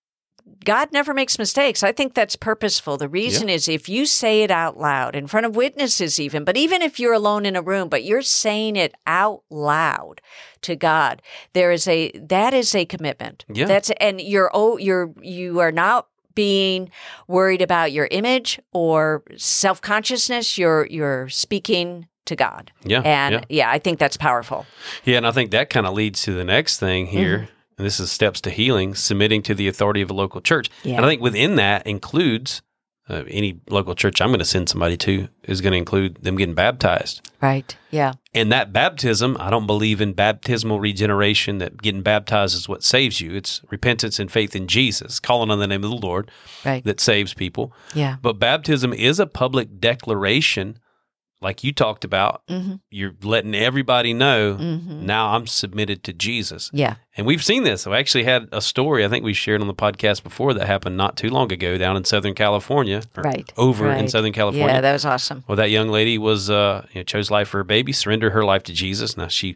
God 0.63 0.91
never 0.91 1.13
makes 1.13 1.37
mistakes. 1.37 1.83
I 1.83 1.91
think 1.91 2.13
that's 2.13 2.35
purposeful. 2.35 2.97
The 2.97 3.07
reason 3.07 3.49
is 3.49 3.67
if 3.67 3.87
you 3.89 4.05
say 4.05 4.43
it 4.43 4.51
out 4.51 4.77
loud 4.79 5.15
in 5.15 5.27
front 5.27 5.45
of 5.45 5.55
witnesses, 5.55 6.19
even, 6.19 6.43
but 6.43 6.57
even 6.57 6.81
if 6.81 6.99
you're 6.99 7.13
alone 7.13 7.45
in 7.45 7.55
a 7.55 7.61
room, 7.61 7.89
but 7.89 8.03
you're 8.03 8.21
saying 8.21 8.75
it 8.75 8.93
out 9.05 9.43
loud 9.49 10.21
to 10.61 10.75
God, 10.75 11.21
there 11.53 11.71
is 11.71 11.87
a 11.87 12.11
that 12.11 12.53
is 12.53 12.73
a 12.73 12.85
commitment. 12.85 13.45
Yeah. 13.47 13.65
That's 13.65 13.91
and 13.99 14.21
you're 14.21 14.49
oh 14.53 14.77
you're 14.77 15.13
you 15.21 15.59
are 15.59 15.71
not 15.71 16.07
being 16.35 16.89
worried 17.27 17.61
about 17.61 17.91
your 17.91 18.07
image 18.11 18.59
or 18.71 19.23
self 19.37 19.81
consciousness. 19.81 20.57
You're 20.57 20.87
you're 20.87 21.29
speaking 21.29 22.07
to 22.25 22.35
God. 22.35 22.71
yeah, 22.83 23.01
And 23.01 23.33
yeah. 23.33 23.41
yeah, 23.49 23.69
I 23.69 23.79
think 23.79 23.99
that's 23.99 24.17
powerful. 24.17 24.65
Yeah, 25.03 25.17
and 25.17 25.27
I 25.27 25.31
think 25.31 25.51
that 25.51 25.69
kind 25.69 25.85
of 25.85 25.93
leads 25.93 26.21
to 26.23 26.33
the 26.33 26.43
next 26.45 26.79
thing 26.79 27.07
here. 27.07 27.39
Mm-hmm. 27.39 27.51
And 27.77 27.85
this 27.85 27.99
is 27.99 28.11
steps 28.11 28.39
to 28.41 28.49
healing, 28.49 28.95
submitting 28.95 29.41
to 29.43 29.55
the 29.55 29.67
authority 29.67 30.01
of 30.01 30.09
a 30.09 30.13
local 30.13 30.41
church. 30.41 30.69
Yeah. 30.83 30.97
And 30.97 31.05
I 31.05 31.09
think 31.09 31.21
within 31.21 31.55
that 31.55 31.85
includes 31.87 32.61
uh, 33.09 33.23
any 33.27 33.59
local 33.69 33.95
church 33.95 34.21
I'm 34.21 34.29
going 34.29 34.39
to 34.39 34.45
send 34.45 34.69
somebody 34.69 34.95
to 34.97 35.27
is 35.43 35.59
going 35.59 35.71
to 35.73 35.77
include 35.77 36.23
them 36.23 36.37
getting 36.37 36.55
baptized. 36.55 37.29
Right. 37.41 37.75
Yeah. 37.91 38.13
And 38.33 38.49
that 38.51 38.71
baptism, 38.71 39.35
I 39.41 39.49
don't 39.49 39.67
believe 39.67 39.99
in 39.99 40.13
baptismal 40.13 40.79
regeneration 40.79 41.57
that 41.57 41.81
getting 41.81 42.01
baptized 42.01 42.55
is 42.55 42.69
what 42.69 42.81
saves 42.81 43.19
you. 43.19 43.33
It's 43.35 43.59
repentance 43.69 44.19
and 44.19 44.31
faith 44.31 44.55
in 44.55 44.67
Jesus, 44.67 45.19
calling 45.19 45.51
on 45.51 45.59
the 45.59 45.67
name 45.67 45.83
of 45.83 45.89
the 45.89 45.97
Lord 45.97 46.31
Right. 46.63 46.83
that 46.85 47.01
saves 47.01 47.33
people. 47.33 47.73
Yeah. 47.93 48.15
But 48.21 48.39
baptism 48.39 48.93
is 48.93 49.19
a 49.19 49.27
public 49.27 49.81
declaration, 49.81 50.79
like 51.43 51.63
you 51.63 51.71
talked 51.73 52.03
about. 52.05 52.41
Mm-hmm. 52.47 52.75
You're 52.89 53.13
letting 53.21 53.53
everybody 53.53 54.13
know 54.13 54.55
Mm-hmm. 54.59 55.05
now 55.05 55.33
I'm 55.35 55.45
submitted 55.47 56.03
to 56.05 56.13
Jesus. 56.13 56.69
Yeah. 56.73 56.95
And 57.17 57.27
we've 57.27 57.43
seen 57.43 57.63
this. 57.63 57.85
I 57.85 57.97
actually 57.99 58.23
had 58.23 58.47
a 58.51 58.61
story 58.61 59.05
I 59.05 59.09
think 59.09 59.23
we 59.23 59.33
shared 59.33 59.61
on 59.61 59.67
the 59.67 59.73
podcast 59.75 60.23
before 60.23 60.53
that 60.55 60.65
happened 60.65 60.97
not 60.97 61.15
too 61.17 61.29
long 61.29 61.51
ago 61.51 61.77
down 61.77 61.95
in 61.97 62.05
Southern 62.05 62.33
California. 62.33 63.01
Right. 63.15 63.51
Over 63.57 63.91
in 63.91 64.07
Southern 64.07 64.33
California. 64.33 64.67
Yeah, 64.75 64.81
that 64.81 64.93
was 64.93 65.05
awesome. 65.05 65.43
well, 65.47 65.55
that 65.57 65.69
young 65.69 65.89
lady 65.89 66.17
was 66.17 66.49
uh, 66.49 66.87
you 66.93 66.99
know, 67.01 67.03
chose 67.03 67.29
life 67.29 67.49
for 67.49 67.57
her 67.57 67.63
baby, 67.63 67.91
surrendered 67.93 68.31
her 68.31 68.43
life 68.43 68.63
to 68.63 68.73
Jesus. 68.73 69.15
Now 69.17 69.27
she 69.27 69.55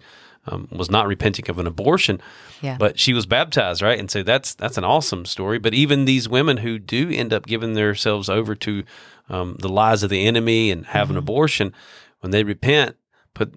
um, 0.49 0.67
was 0.71 0.89
not 0.89 1.07
repenting 1.07 1.49
of 1.49 1.59
an 1.59 1.67
abortion, 1.67 2.21
Yeah. 2.61 2.77
but 2.79 2.97
she 2.99 3.11
was 3.13 3.25
baptized, 3.25 3.81
right? 3.81 3.99
And 3.99 4.09
so 4.09 4.23
that's 4.23 4.53
that's 4.55 4.77
an 4.77 4.83
awesome 4.85 5.25
story. 5.25 5.57
But 5.59 5.73
even 5.73 6.05
these 6.05 6.29
women 6.29 6.57
who 6.57 6.79
do 6.79 7.09
end 7.09 7.33
up 7.33 7.45
giving 7.47 7.73
themselves 7.73 8.29
over 8.29 8.55
to 8.55 8.83
um, 9.29 9.57
the 9.59 9.69
lies 9.69 10.03
of 10.03 10.09
the 10.09 10.25
enemy 10.25 10.71
and 10.71 10.85
have 10.87 11.07
Mm-hmm. 11.07 11.11
an 11.13 11.17
abortion, 11.17 11.73
when 12.21 12.31
they 12.31 12.43
repent, 12.43 12.95
put 13.33 13.53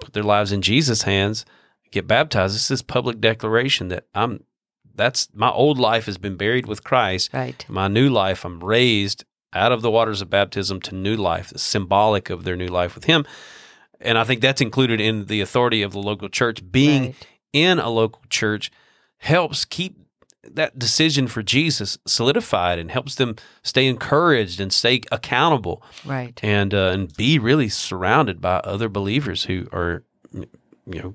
put 0.00 0.12
their 0.12 0.22
lives 0.22 0.52
in 0.52 0.62
Jesus' 0.62 1.02
hands, 1.02 1.44
get 1.90 2.06
baptized. 2.06 2.54
This 2.54 2.70
is 2.70 2.82
public 2.82 3.20
declaration 3.20 3.88
that 3.88 4.06
I'm. 4.14 4.44
That's 4.94 5.28
my 5.32 5.50
old 5.50 5.78
life 5.78 6.06
has 6.06 6.18
been 6.18 6.36
buried 6.36 6.66
with 6.66 6.82
Christ. 6.82 7.30
Right. 7.32 7.64
My 7.68 7.86
new 7.88 8.08
life, 8.08 8.44
I'm 8.44 8.58
raised 8.60 9.24
out 9.52 9.70
of 9.72 9.80
the 9.82 9.90
waters 9.90 10.20
of 10.20 10.28
baptism 10.30 10.80
to 10.82 10.94
new 10.94 11.16
life, 11.16 11.52
symbolic 11.56 12.30
of 12.30 12.44
their 12.44 12.56
new 12.56 12.66
life 12.66 12.94
with 12.96 13.04
Him. 13.04 13.24
And 14.00 14.18
I 14.18 14.24
think 14.24 14.40
that's 14.40 14.60
included 14.60 15.00
in 15.00 15.26
the 15.26 15.40
authority 15.40 15.82
of 15.82 15.92
the 15.92 15.98
local 16.00 16.28
church. 16.28 16.68
Being 16.70 17.02
Right. 17.02 17.26
in 17.52 17.78
a 17.78 17.90
local 17.90 18.22
church 18.30 18.70
helps 19.18 19.64
keep 19.64 19.96
that 20.54 20.78
decision 20.78 21.28
for 21.28 21.42
Jesus 21.42 21.98
solidified 22.06 22.78
and 22.78 22.90
helps 22.90 23.14
them 23.16 23.36
stay 23.62 23.86
encouraged 23.86 24.60
and 24.60 24.72
stay 24.72 25.00
accountable 25.12 25.82
Right. 26.04 26.38
and 26.42 26.72
uh, 26.74 26.90
and 26.94 27.14
be 27.16 27.38
really 27.38 27.68
surrounded 27.68 28.40
by 28.40 28.56
other 28.58 28.88
believers 28.88 29.44
who 29.44 29.66
are 29.72 30.02
you 30.32 30.46
know 30.86 31.14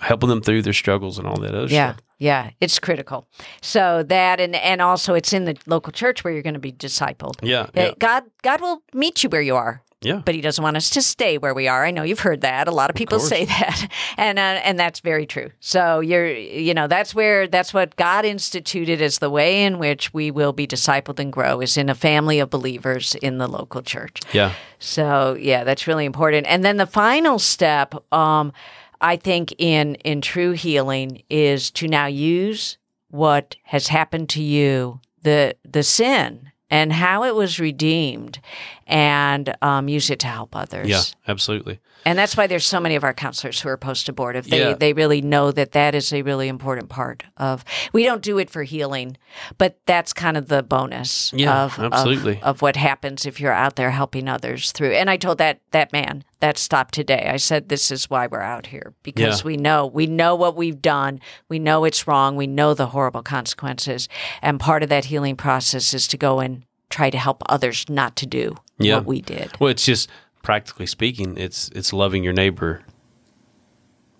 helping 0.00 0.28
them 0.28 0.40
through 0.42 0.62
their 0.62 0.72
struggles 0.72 1.18
and 1.18 1.26
all 1.26 1.36
that 1.40 1.54
other 1.54 1.68
Yeah. 1.68 1.92
stuff. 1.92 2.00
Yeah. 2.18 2.50
It's 2.60 2.78
critical. 2.78 3.26
So 3.62 4.02
that 4.08 4.40
and 4.40 4.54
and 4.56 4.80
also 4.82 5.14
it's 5.14 5.32
in 5.32 5.44
the 5.44 5.56
local 5.66 5.92
church 5.92 6.24
where 6.24 6.32
you're 6.32 6.42
going 6.42 6.54
to 6.54 6.60
be 6.60 6.72
discipled. 6.72 7.34
Yeah, 7.42 7.62
Uh, 7.62 7.68
yeah, 7.76 7.90
God 7.98 8.24
God 8.42 8.60
will 8.60 8.82
meet 8.92 9.22
you 9.22 9.28
where 9.30 9.42
you 9.42 9.56
are. 9.56 9.82
Yeah. 10.04 10.20
But 10.24 10.34
he 10.34 10.40
doesn't 10.40 10.62
want 10.62 10.76
us 10.76 10.90
to 10.90 11.02
stay 11.02 11.38
where 11.38 11.54
we 11.54 11.66
are. 11.66 11.84
I 11.84 11.90
know 11.90 12.02
you've 12.02 12.20
heard 12.20 12.42
that. 12.42 12.68
A 12.68 12.70
lot 12.70 12.90
of 12.90 12.96
people 12.96 13.18
course. 13.18 13.28
say 13.28 13.44
that, 13.46 13.88
and 14.16 14.38
uh, 14.38 14.60
and 14.62 14.78
that's 14.78 15.00
very 15.00 15.26
true. 15.26 15.50
So 15.60 16.00
you're, 16.00 16.30
you 16.30 16.74
know, 16.74 16.86
that's 16.86 17.14
where 17.14 17.48
that's 17.48 17.72
what 17.72 17.96
God 17.96 18.24
instituted 18.24 19.00
as 19.00 19.18
the 19.18 19.30
way 19.30 19.64
in 19.64 19.78
which 19.78 20.12
we 20.12 20.30
will 20.30 20.52
be 20.52 20.66
discipled 20.66 21.18
and 21.18 21.32
grow 21.32 21.60
is 21.60 21.76
in 21.76 21.88
a 21.88 21.94
family 21.94 22.38
of 22.38 22.50
believers 22.50 23.14
in 23.16 23.38
the 23.38 23.48
local 23.48 23.82
church. 23.82 24.20
yeah. 24.32 24.52
So 24.78 25.36
yeah, 25.40 25.64
that's 25.64 25.86
really 25.86 26.04
important. 26.04 26.46
And 26.46 26.64
then 26.64 26.76
the 26.76 26.86
final 26.86 27.38
step, 27.38 27.94
um, 28.12 28.52
I 29.00 29.16
think, 29.16 29.54
in 29.58 29.94
in 29.96 30.20
true 30.20 30.52
healing 30.52 31.22
is 31.30 31.70
to 31.72 31.88
now 31.88 32.06
use 32.06 32.76
what 33.08 33.56
has 33.64 33.88
happened 33.88 34.28
to 34.30 34.42
you, 34.42 35.00
the 35.22 35.56
the 35.64 35.82
sin 35.82 36.50
and 36.70 36.92
how 36.92 37.22
it 37.22 37.34
was 37.36 37.60
redeemed, 37.60 38.40
and 38.86 39.54
um, 39.62 39.88
use 39.88 40.10
it 40.10 40.18
to 40.20 40.26
help 40.26 40.54
others. 40.54 40.88
Yeah, 40.88 41.02
absolutely. 41.26 41.80
And 42.06 42.18
that's 42.18 42.36
why 42.36 42.46
there's 42.46 42.66
so 42.66 42.80
many 42.80 42.96
of 42.96 43.04
our 43.04 43.14
counselors 43.14 43.60
who 43.62 43.68
are 43.70 43.78
post 43.78 44.08
abortive. 44.10 44.50
They 44.50 44.58
Yeah. 44.60 44.74
they 44.74 44.92
really 44.92 45.22
know 45.22 45.50
that 45.52 45.72
that 45.72 45.94
is 45.94 46.12
a 46.12 46.20
really 46.20 46.48
important 46.48 46.90
part 46.90 47.22
of. 47.38 47.64
We 47.94 48.04
don't 48.04 48.20
do 48.20 48.36
it 48.38 48.50
for 48.50 48.62
healing, 48.62 49.16
but 49.56 49.78
that's 49.86 50.12
kind 50.12 50.36
of 50.36 50.48
the 50.48 50.62
bonus 50.62 51.32
Yeah, 51.34 51.64
of, 51.64 51.78
of- 51.78 51.92
absolutely. 51.94 52.42
of 52.42 52.60
what 52.60 52.76
happens 52.76 53.24
if 53.24 53.40
you're 53.40 53.52
out 53.52 53.76
there 53.76 53.90
helping 53.90 54.28
others 54.28 54.70
through. 54.72 54.92
And 54.92 55.08
I 55.08 55.16
told 55.16 55.38
that 55.38 55.60
that 55.70 55.92
man 55.94 56.24
that 56.40 56.58
stopped 56.58 56.92
today. 56.92 57.30
I 57.32 57.38
said 57.38 57.70
this 57.70 57.90
is 57.90 58.10
why 58.10 58.26
we're 58.26 58.42
out 58.42 58.66
here 58.66 58.92
because 59.02 59.40
Yeah. 59.40 59.46
we 59.46 59.56
know 59.56 59.86
we 59.86 60.06
know 60.06 60.34
what 60.34 60.56
we've 60.56 60.82
done. 60.82 61.20
We 61.48 61.58
know 61.58 61.84
it's 61.84 62.06
wrong. 62.06 62.36
We 62.36 62.46
know 62.46 62.74
the 62.74 62.88
horrible 62.88 63.22
consequences. 63.22 64.08
And 64.42 64.60
part 64.60 64.82
of 64.82 64.90
that 64.90 65.06
healing 65.06 65.36
process 65.36 65.94
is 65.94 66.06
to 66.08 66.18
go 66.18 66.40
and 66.40 66.64
try 66.94 67.10
to 67.10 67.18
help 67.18 67.42
others 67.46 67.84
not 67.88 68.14
to 68.16 68.26
do 68.26 68.56
Yeah. 68.78 68.96
what 68.96 69.06
we 69.06 69.20
did. 69.20 69.50
Well, 69.58 69.70
it's 69.70 69.84
just 69.84 70.08
practically 70.42 70.86
speaking, 70.86 71.36
it's 71.36 71.68
it's 71.74 71.92
loving 71.92 72.22
your 72.22 72.32
neighbor. 72.32 72.82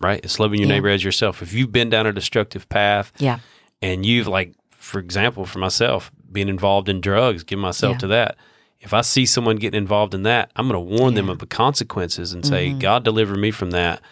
Right? 0.01 0.21
It's 0.25 0.39
loving 0.41 0.59
your 0.61 0.69
Yeah. 0.69 0.75
neighbor 0.75 0.89
as 0.89 1.05
yourself. 1.05 1.41
If 1.41 1.53
you've 1.53 1.73
been 1.73 1.89
down 1.89 2.07
a 2.07 2.13
destructive 2.13 2.69
path 2.69 3.13
Yeah. 3.19 3.39
and 3.81 4.05
you've 4.05 4.27
like 4.27 4.53
for 4.71 4.99
example, 4.99 5.47
for 5.47 5.59
myself, 5.61 6.11
being 6.31 6.49
involved 6.49 6.91
in 6.91 7.01
drugs, 7.01 7.43
give 7.43 7.59
myself 7.59 7.93
Yeah. 7.95 7.99
to 7.99 8.07
that. 8.09 8.37
If 8.81 8.93
I 8.93 9.01
see 9.01 9.25
someone 9.25 9.57
getting 9.57 9.79
involved 9.79 10.13
in 10.13 10.25
that, 10.25 10.51
I'm 10.57 10.69
going 10.69 10.75
to 10.75 10.99
warn 10.99 11.15
them 11.15 11.31
of 11.31 11.39
the 11.39 11.47
consequences 11.47 12.35
and 12.35 12.45
say, 12.45 12.69
Mhm. 12.69 12.81
"God 12.81 13.03
deliver 13.03 13.35
me 13.35 13.51
from 13.51 13.71
that." 13.71 14.03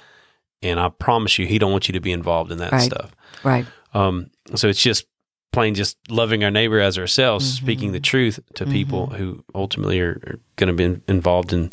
And 0.63 0.81
I 0.81 0.89
promise 0.89 1.39
you, 1.39 1.47
He 1.47 1.59
don't 1.59 1.73
want 1.73 1.89
you 1.89 1.93
to 1.93 2.01
be 2.01 2.11
involved 2.11 2.51
in 2.51 2.57
that 2.59 2.73
Right. 2.73 2.81
stuff. 2.91 3.11
Right. 3.45 3.67
Um, 3.93 4.31
so 4.55 4.67
it's 4.69 4.81
just 4.83 5.05
plain 5.53 5.75
just 5.75 5.97
loving 6.11 6.43
our 6.43 6.51
neighbor 6.51 6.81
as 6.81 6.99
ourselves, 6.99 7.45
Mm-hmm. 7.47 7.65
speaking 7.65 7.93
the 7.93 8.01
truth 8.01 8.41
to 8.55 8.67
people 8.67 9.09
who 9.09 9.45
ultimately 9.55 10.01
are, 10.01 10.21
are 10.27 10.41
going 10.57 10.69
to 10.69 10.73
be 10.75 10.85
in- 10.85 11.03
involved 11.07 11.53
in 11.53 11.71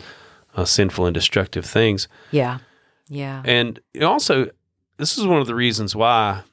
uh, 0.55 0.65
sinful 0.65 1.05
and 1.05 1.13
destructive 1.13 1.65
things. 1.65 2.07
Yeah. 2.31 2.59
Yeah. 3.07 3.41
And 3.45 3.79
also, 4.01 4.49
this 4.97 5.17
is 5.17 5.25
one 5.25 5.39
of 5.41 5.47
the 5.47 5.55
reasons 5.55 5.95
why 5.95 6.43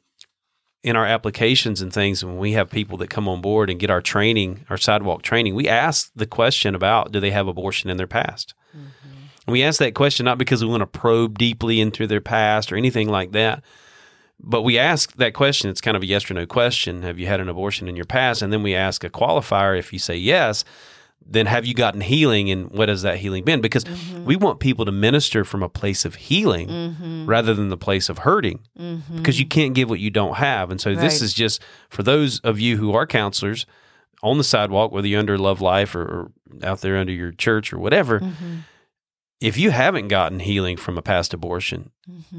in 0.83 0.95
our 0.95 1.05
applications 1.05 1.83
and 1.83 1.93
things, 1.93 2.25
when 2.25 2.39
we 2.39 2.53
have 2.53 2.71
people 2.71 2.97
that 2.99 3.11
come 3.11 3.29
on 3.29 3.41
board 3.41 3.69
and 3.69 3.81
get 3.81 3.91
our 3.91 4.01
training, 4.01 4.65
our 4.71 4.77
sidewalk 4.77 5.23
training, 5.23 5.55
we 5.55 5.69
ask 5.69 6.11
the 6.15 6.27
question 6.27 6.75
about 6.77 7.11
do 7.11 7.19
they 7.19 7.33
have 7.33 7.49
abortion 7.49 7.91
in 7.91 7.97
their 7.97 8.07
past? 8.07 8.55
And 8.73 9.53
we 9.53 9.63
ask 9.65 9.79
that 9.81 9.95
question 9.95 10.25
not 10.25 10.39
because 10.39 10.63
we 10.65 10.71
want 10.71 10.83
to 10.83 10.87
probe 10.87 11.39
deeply 11.39 11.81
into 11.81 12.07
their 12.07 12.21
past 12.21 12.73
or 12.73 12.77
anything 12.77 13.09
like 13.09 13.33
that, 13.33 13.63
but 14.39 14.63
we 14.63 14.79
ask 14.79 15.15
that 15.17 15.35
question. 15.35 15.71
It's 15.71 15.81
kind 15.81 15.97
of 15.97 16.03
a 16.03 16.07
yes 16.07 16.31
or 16.31 16.35
no 16.35 16.47
question. 16.47 17.03
Have 17.03 17.19
you 17.19 17.27
had 17.27 17.41
an 17.41 17.49
abortion 17.49 17.89
in 17.89 17.97
your 17.97 18.05
past? 18.05 18.43
And 18.43 18.53
then 18.53 18.63
we 18.63 18.75
ask 18.75 19.03
a 19.03 19.11
qualifier. 19.11 19.79
If 19.79 19.93
you 19.93 19.99
say 19.99 20.17
yes, 20.17 20.65
then 21.29 21.47
have 21.47 21.65
you 21.65 21.75
gotten 21.75 22.01
healing 22.01 22.51
and 22.51 22.71
what 22.71 22.89
has 22.89 23.03
that 23.03 23.19
healing 23.19 23.45
been? 23.45 23.61
Because 23.61 23.85
mm-hmm. 23.85 24.25
we 24.25 24.37
want 24.37 24.61
people 24.61 24.85
to 24.85 24.93
minister 24.93 25.45
from 25.45 25.63
a 25.63 25.69
place 25.69 26.05
of 26.05 26.15
healing 26.17 26.69
mm-hmm. 26.69 27.27
rather 27.27 27.55
than 27.55 27.69
the 27.69 27.77
place 27.77 28.09
of 28.09 28.19
hurting 28.19 28.61
mm-hmm. 28.79 29.17
because 29.17 29.41
you 29.41 29.47
can't 29.47 29.75
give 29.75 29.91
what 29.91 30.01
you 30.01 30.11
don't 30.11 30.37
have. 30.37 30.71
And 30.71 30.81
so 30.81 30.95
this 30.95 31.21
is 31.23 31.35
just 31.35 31.63
for 31.89 32.03
those 32.03 32.39
of 32.41 32.61
you 32.61 32.77
who 32.77 32.93
are 32.93 33.07
counselors 33.07 33.67
on 34.23 34.39
the 34.39 34.45
sidewalk, 34.45 34.93
whether 34.93 35.09
you're 35.09 35.19
under 35.19 35.37
Love 35.37 35.61
Life 35.61 35.95
or, 35.95 36.03
or 36.03 36.33
out 36.63 36.81
there 36.81 36.97
under 36.97 37.13
your 37.13 37.33
church 37.33 37.73
or 37.73 37.79
whatever. 37.79 38.21
If 39.41 39.59
you 39.59 39.71
haven't 39.71 40.09
gotten 40.09 40.41
healing 40.41 40.77
from 40.77 40.97
a 40.97 41.03
past 41.03 41.35
abortion, 41.35 41.91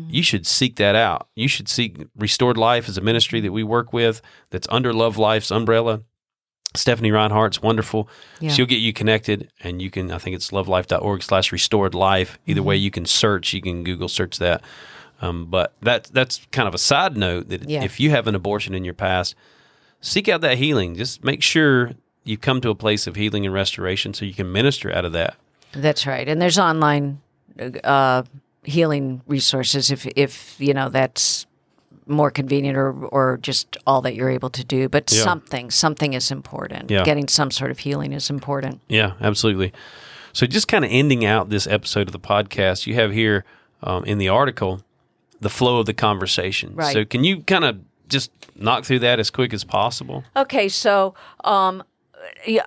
you 0.10 0.24
should 0.24 0.48
seek 0.48 0.78
that 0.78 0.96
out. 0.96 1.28
You 1.36 1.48
should 1.48 1.70
seek 1.70 2.08
Restored 2.16 2.58
Life 2.58 2.90
as 2.90 2.98
a 2.98 3.02
ministry 3.02 3.40
that 3.42 3.52
we 3.52 3.64
work 3.64 3.94
with 3.94 4.22
that's 4.50 4.68
under 4.70 4.94
Love 4.94 5.18
Life's 5.18 5.52
umbrella. 5.52 6.02
Stephanie 6.76 7.12
Reinhardt's 7.12 7.62
wonderful. 7.62 8.10
Yeah. 8.40 8.50
She'll 8.52 8.66
get 8.66 8.78
you 8.80 8.94
connected 8.94 9.52
and 9.64 9.82
you 9.82 9.90
can, 9.90 10.12
I 10.12 10.18
think 10.18 10.36
it's 10.36 10.52
lovelife.org 10.52 11.24
slash 11.24 11.52
restored 11.52 11.94
life. 11.96 12.38
Either 12.46 12.62
way, 12.64 12.76
you 12.76 12.92
can 12.92 13.06
search, 13.06 13.54
you 13.54 13.62
can 13.62 13.84
Google 13.84 14.08
search 14.10 14.38
that. 14.40 14.62
Um, 15.22 15.46
but 15.48 15.76
that, 15.82 16.06
that's 16.14 16.46
kind 16.52 16.68
of 16.68 16.74
a 16.76 16.78
side 16.80 17.16
note 17.18 17.50
that 17.50 17.68
Yeah. 17.70 17.84
if 17.84 18.00
you 18.00 18.10
have 18.12 18.28
an 18.28 18.36
abortion 18.36 18.76
in 18.76 18.84
your 18.84 18.94
past, 18.94 19.34
seek 20.02 20.28
out 20.30 20.42
that 20.42 20.58
healing. 20.58 20.96
Just 20.96 21.24
make 21.24 21.42
sure 21.42 21.94
you 22.24 22.38
come 22.38 22.60
to 22.62 22.70
a 22.70 22.76
place 22.76 23.08
of 23.08 23.16
healing 23.16 23.46
and 23.46 23.54
restoration 23.54 24.14
so 24.14 24.26
you 24.26 24.34
can 24.34 24.52
minister 24.52 24.94
out 24.94 25.06
of 25.06 25.14
that. 25.14 25.36
That's 25.74 26.06
right. 26.08 26.28
And 26.28 26.42
there's 26.42 26.58
online 26.60 27.22
uh, 27.84 28.24
healing 28.64 29.22
resources 29.28 29.92
if 29.92 30.06
if 30.16 30.56
you 30.60 30.74
know 30.74 30.90
that's 30.90 31.46
more 32.06 32.32
convenient 32.32 32.78
or 32.78 32.94
or 33.08 33.38
just 33.38 33.78
all 33.86 34.02
that 34.02 34.16
you're 34.16 34.30
able 34.30 34.50
to 34.50 34.64
do. 34.64 34.90
But 34.90 35.12
Yeah. 35.12 35.24
something 35.24 35.72
something 35.72 36.14
is 36.14 36.32
important. 36.32 36.90
Yeah. 36.90 37.04
Getting 37.04 37.28
some 37.28 37.52
sort 37.52 37.72
of 37.72 37.80
healing 37.80 38.14
is 38.14 38.30
important. 38.30 38.82
Yeah, 38.88 39.14
absolutely. 39.22 39.74
So, 40.34 40.46
just 40.46 40.68
kind 40.68 40.86
of 40.86 40.92
ending 40.92 41.26
out 41.26 41.50
this 41.50 41.66
episode 41.68 42.08
of 42.08 42.12
the 42.14 42.20
podcast, 42.20 42.86
you 42.86 42.94
have 42.96 43.12
here 43.12 43.44
um, 43.82 44.04
in 44.06 44.18
the 44.20 44.30
article 44.30 44.82
the 45.40 45.50
flow 45.50 45.80
of 45.80 45.86
the 45.86 45.94
conversation. 45.94 46.74
Right. 46.76 46.94
So, 46.94 47.06
can 47.06 47.24
you 47.24 47.42
kind 47.42 47.64
of 47.64 47.80
just 48.08 48.32
knock 48.56 48.86
through 48.86 49.00
that 49.00 49.20
as 49.20 49.30
quick 49.30 49.54
as 49.54 49.64
possible? 49.64 50.24
Okay, 50.36 50.70
so 50.70 51.14
um, 51.44 51.84
yeah, 52.46 52.66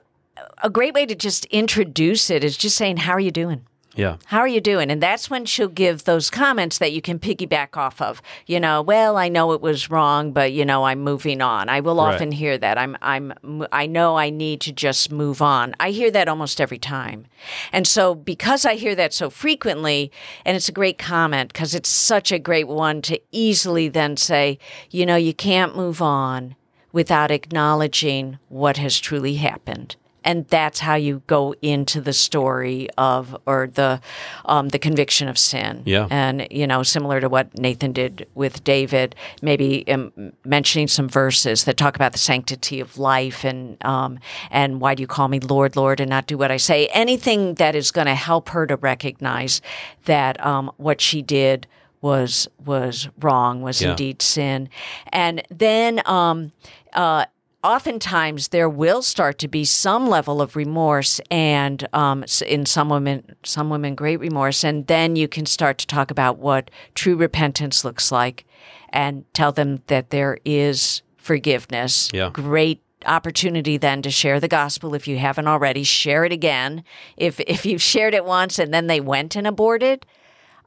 a 0.62 0.70
great 0.70 0.94
way 0.94 1.06
to 1.06 1.14
just 1.14 1.44
introduce 1.46 2.30
it 2.30 2.44
is 2.44 2.56
just 2.56 2.76
saying, 2.76 2.98
"How 2.98 3.12
are 3.12 3.20
you 3.20 3.30
doing?" 3.30 3.64
Yeah. 3.96 4.16
How 4.26 4.38
are 4.38 4.48
you 4.48 4.60
doing? 4.60 4.88
And 4.88 5.02
that's 5.02 5.28
when 5.28 5.44
she'll 5.44 5.66
give 5.66 6.04
those 6.04 6.30
comments 6.30 6.78
that 6.78 6.92
you 6.92 7.02
can 7.02 7.18
piggyback 7.18 7.76
off 7.76 8.00
of. 8.00 8.22
You 8.46 8.60
know, 8.60 8.80
well, 8.82 9.16
I 9.16 9.28
know 9.28 9.50
it 9.52 9.60
was 9.60 9.90
wrong, 9.90 10.30
but 10.32 10.52
you 10.52 10.64
know, 10.64 10.84
I'm 10.84 11.00
moving 11.00 11.42
on. 11.42 11.68
I 11.68 11.80
will 11.80 11.96
Right. 11.96 12.14
often 12.14 12.30
hear 12.30 12.56
that. 12.56 12.78
I'm 12.78 12.96
I'm 13.02 13.32
I 13.72 13.86
know 13.86 14.16
I 14.16 14.30
need 14.30 14.60
to 14.62 14.72
just 14.72 15.10
move 15.10 15.42
on. 15.42 15.74
I 15.80 15.90
hear 15.90 16.08
that 16.12 16.28
almost 16.28 16.60
every 16.60 16.78
time. 16.78 17.26
And 17.72 17.84
so 17.86 18.14
because 18.14 18.64
I 18.64 18.76
hear 18.76 18.94
that 18.94 19.12
so 19.12 19.28
frequently, 19.28 20.12
and 20.44 20.56
it's 20.56 20.68
a 20.68 20.72
great 20.72 20.96
comment 20.96 21.52
because 21.52 21.74
it's 21.74 21.88
such 21.90 22.30
a 22.30 22.38
great 22.38 22.68
one 22.68 23.02
to 23.02 23.20
easily 23.32 23.88
then 23.88 24.16
say, 24.16 24.60
you 24.90 25.04
know, 25.04 25.16
you 25.16 25.34
can't 25.34 25.76
move 25.76 26.00
on 26.00 26.54
without 26.92 27.32
acknowledging 27.32 28.38
what 28.48 28.76
has 28.76 29.00
truly 29.00 29.34
happened. 29.34 29.96
And 30.24 30.46
that's 30.48 30.80
how 30.80 30.96
you 30.96 31.22
go 31.26 31.54
into 31.62 32.00
the 32.00 32.12
story 32.12 32.88
of, 32.98 33.36
or 33.46 33.68
the, 33.72 34.00
um, 34.44 34.68
the 34.68 34.78
conviction 34.78 35.28
of 35.28 35.38
sin. 35.38 35.82
Yeah. 35.86 36.06
And 36.10 36.46
you 36.50 36.66
know, 36.66 36.82
similar 36.82 37.20
to 37.20 37.28
what 37.28 37.56
Nathan 37.58 37.92
did 37.92 38.26
with 38.34 38.62
David, 38.64 39.14
maybe 39.42 39.86
um, 39.90 40.12
mentioning 40.44 40.88
some 40.88 41.08
verses 41.08 41.64
that 41.64 41.76
talk 41.76 41.96
about 41.96 42.12
the 42.12 42.18
sanctity 42.18 42.80
of 42.80 42.98
life 42.98 43.44
and 43.44 43.76
um, 43.84 44.18
and 44.50 44.80
why 44.80 44.94
do 44.94 45.02
you 45.02 45.06
call 45.06 45.28
me 45.28 45.40
Lord, 45.40 45.76
Lord, 45.76 46.00
and 46.00 46.10
not 46.10 46.26
do 46.26 46.36
what 46.36 46.50
I 46.50 46.56
say? 46.58 46.86
Anything 46.88 47.54
that 47.54 47.74
is 47.74 47.90
going 47.90 48.06
to 48.06 48.14
help 48.14 48.50
her 48.50 48.66
to 48.66 48.76
recognize 48.76 49.62
that 50.04 50.44
um, 50.44 50.70
what 50.76 51.00
she 51.00 51.22
did 51.22 51.66
was 52.02 52.48
was 52.64 53.08
wrong, 53.20 53.62
was 53.62 53.80
Yeah. 53.80 53.90
indeed 53.90 54.22
sin, 54.22 54.68
and 55.12 55.42
then. 55.50 56.02
Um, 56.06 56.52
uh, 56.92 57.24
oftentimes 57.62 58.48
there 58.48 58.68
will 58.68 59.02
start 59.02 59.38
to 59.38 59.48
be 59.48 59.64
some 59.64 60.08
level 60.08 60.40
of 60.40 60.56
remorse 60.56 61.20
and 61.30 61.86
um, 61.92 62.24
in 62.46 62.66
some 62.66 62.88
women 62.88 63.36
some 63.42 63.70
women 63.70 63.94
great 63.94 64.18
remorse. 64.18 64.64
And 64.64 64.86
then 64.86 65.16
you 65.16 65.28
can 65.28 65.46
start 65.46 65.78
to 65.78 65.86
talk 65.86 66.10
about 66.10 66.38
what 66.38 66.70
true 66.94 67.16
repentance 67.16 67.84
looks 67.84 68.10
like 68.10 68.44
and 68.90 69.24
tell 69.34 69.52
them 69.52 69.82
that 69.86 70.10
there 70.10 70.38
is 70.44 71.02
forgiveness. 71.16 72.10
Yeah. 72.12 72.30
great 72.32 72.82
opportunity 73.06 73.78
then 73.78 74.02
to 74.02 74.10
share 74.10 74.40
the 74.40 74.48
gospel 74.48 74.94
if 74.94 75.08
you 75.08 75.18
haven't 75.18 75.48
already. 75.48 75.84
Share 75.84 76.24
it 76.24 76.32
again. 76.32 76.84
If 77.16 77.40
if 77.40 77.64
you've 77.64 77.82
shared 77.82 78.14
it 78.14 78.24
once 78.24 78.58
and 78.58 78.72
then 78.72 78.86
they 78.86 79.00
went 79.00 79.36
and 79.36 79.46
aborted 79.46 80.06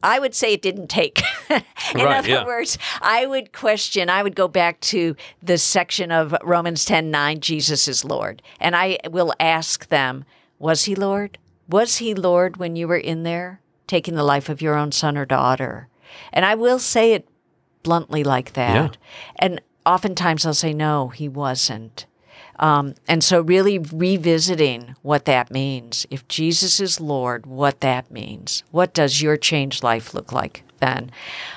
I 0.04 0.20
would 0.20 0.36
say 0.36 0.54
it 0.54 0.62
didn't 0.62 0.88
take. 0.90 1.22
In 1.50 1.64
Right, 1.96 2.18
other 2.18 2.30
yeah. 2.30 2.46
words, 2.46 2.78
I 3.02 3.26
would 3.26 3.54
question, 3.54 4.10
I 4.10 4.22
would 4.22 4.36
go 4.36 4.48
back 4.48 4.80
to 4.82 5.16
the 5.42 5.58
section 5.58 6.12
of 6.12 6.36
Romans 6.44 6.86
10 6.86 7.10
9, 7.10 7.40
Jesus 7.40 7.88
is 7.88 8.04
Lord. 8.06 8.42
And 8.60 8.76
I 8.76 8.98
will 9.10 9.34
ask 9.40 9.88
them, 9.88 10.26
was 10.60 10.84
he 10.86 10.96
Lord? 10.96 11.38
Was 11.70 11.98
he 11.98 12.14
Lord 12.14 12.58
when 12.58 12.76
you 12.76 12.88
were 12.88 12.98
in 12.98 13.24
there 13.24 13.62
taking 13.88 14.16
the 14.16 14.24
life 14.24 14.50
of 14.50 14.62
your 14.62 14.76
own 14.76 14.92
son 14.92 15.18
or 15.18 15.26
daughter? 15.26 15.88
And 16.32 16.46
I 16.46 16.56
will 16.56 16.80
say 16.80 17.14
it 17.14 17.28
bluntly 17.84 18.24
like 18.24 18.54
that. 18.54 18.76
Yeah. 18.76 18.90
And 19.38 19.62
oftentimes 19.86 20.46
I'll 20.46 20.54
say, 20.54 20.74
no, 20.74 21.10
he 21.10 21.28
wasn't. 21.30 22.06
Um, 22.60 22.96
and 23.08 23.24
so, 23.24 23.42
really 23.42 23.80
revisiting 23.80 24.96
what 25.02 25.26
that 25.26 25.52
means. 25.52 26.06
If 26.10 26.28
Jesus 26.28 26.80
is 26.80 27.00
Lord, 27.00 27.46
what 27.46 27.82
that 27.82 28.12
means. 28.12 28.64
What 28.72 28.94
does 28.94 29.22
your 29.22 29.38
changed 29.38 29.84
life 29.84 30.14
look 30.14 30.32
like 30.32 30.64
then? 30.80 31.12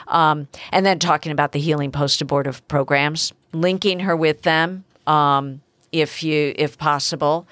Um, 0.09 0.49
and 0.73 0.87
then 0.87 0.99
talking 0.99 1.33
about 1.33 1.53
the 1.53 1.61
healing 1.61 1.93
post 1.93 2.21
abortive 2.21 2.67
programs, 2.69 3.33
linking 3.53 4.01
her 4.01 4.17
with 4.17 4.43
them. 4.43 4.85
Um, 5.07 5.61
if 5.93 6.23
you, 6.23 6.53
if 6.57 6.77
possible, 6.79 7.47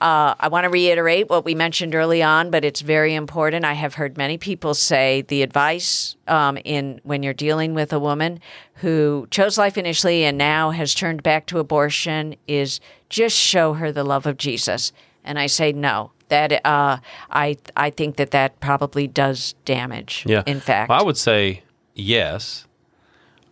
uh, 0.00 0.34
I 0.38 0.48
want 0.48 0.64
to 0.64 0.70
reiterate 0.70 1.28
what 1.28 1.44
we 1.44 1.54
mentioned 1.54 1.94
early 1.94 2.22
on, 2.22 2.50
but 2.50 2.64
it's 2.64 2.80
very 2.80 3.14
important. 3.14 3.64
I 3.64 3.72
have 3.72 3.94
heard 3.94 4.16
many 4.16 4.38
people 4.38 4.74
say 4.74 5.22
the 5.22 5.42
advice 5.42 6.16
um, 6.28 6.56
in 6.64 7.00
when 7.02 7.22
you're 7.22 7.34
dealing 7.34 7.74
with 7.74 7.92
a 7.92 7.98
woman 7.98 8.40
who 8.74 9.26
chose 9.30 9.58
life 9.58 9.76
initially 9.76 10.24
and 10.24 10.38
now 10.38 10.70
has 10.70 10.94
turned 10.94 11.22
back 11.22 11.46
to 11.46 11.58
abortion 11.58 12.36
is 12.46 12.80
just 13.08 13.36
show 13.36 13.74
her 13.74 13.90
the 13.90 14.04
love 14.04 14.26
of 14.26 14.36
Jesus. 14.36 14.92
And 15.24 15.38
I 15.38 15.46
say 15.46 15.72
no. 15.72 16.12
That 16.28 16.64
uh, 16.64 16.98
I 17.30 17.56
I 17.74 17.88
think 17.88 18.16
that 18.16 18.32
that 18.32 18.60
probably 18.60 19.06
does 19.06 19.54
damage. 19.64 20.24
Yeah. 20.26 20.42
In 20.46 20.60
fact, 20.60 20.90
Well, 20.90 21.00
I 21.00 21.02
would 21.02 21.16
say 21.16 21.62
yes, 21.94 22.66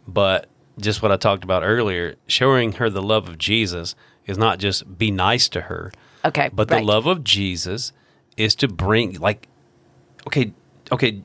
but 0.06 0.46
just 0.78 1.00
what 1.02 1.10
I 1.10 1.16
talked 1.16 1.42
about 1.42 1.62
earlier, 1.62 2.16
showing 2.26 2.72
her 2.72 2.90
the 2.90 3.00
love 3.02 3.30
of 3.30 3.38
Jesus 3.38 3.94
is 4.26 4.36
not 4.36 4.58
just 4.58 4.98
be 4.98 5.10
nice 5.10 5.48
to 5.48 5.62
her, 5.62 5.90
okay. 6.26 6.50
but 6.52 6.70
right. 6.70 6.80
the 6.80 6.84
love 6.84 7.06
of 7.06 7.24
Jesus 7.24 7.92
is 8.36 8.54
to 8.56 8.68
bring 8.68 9.14
like 9.14 9.48
okay, 10.26 10.52
okay, 10.92 11.22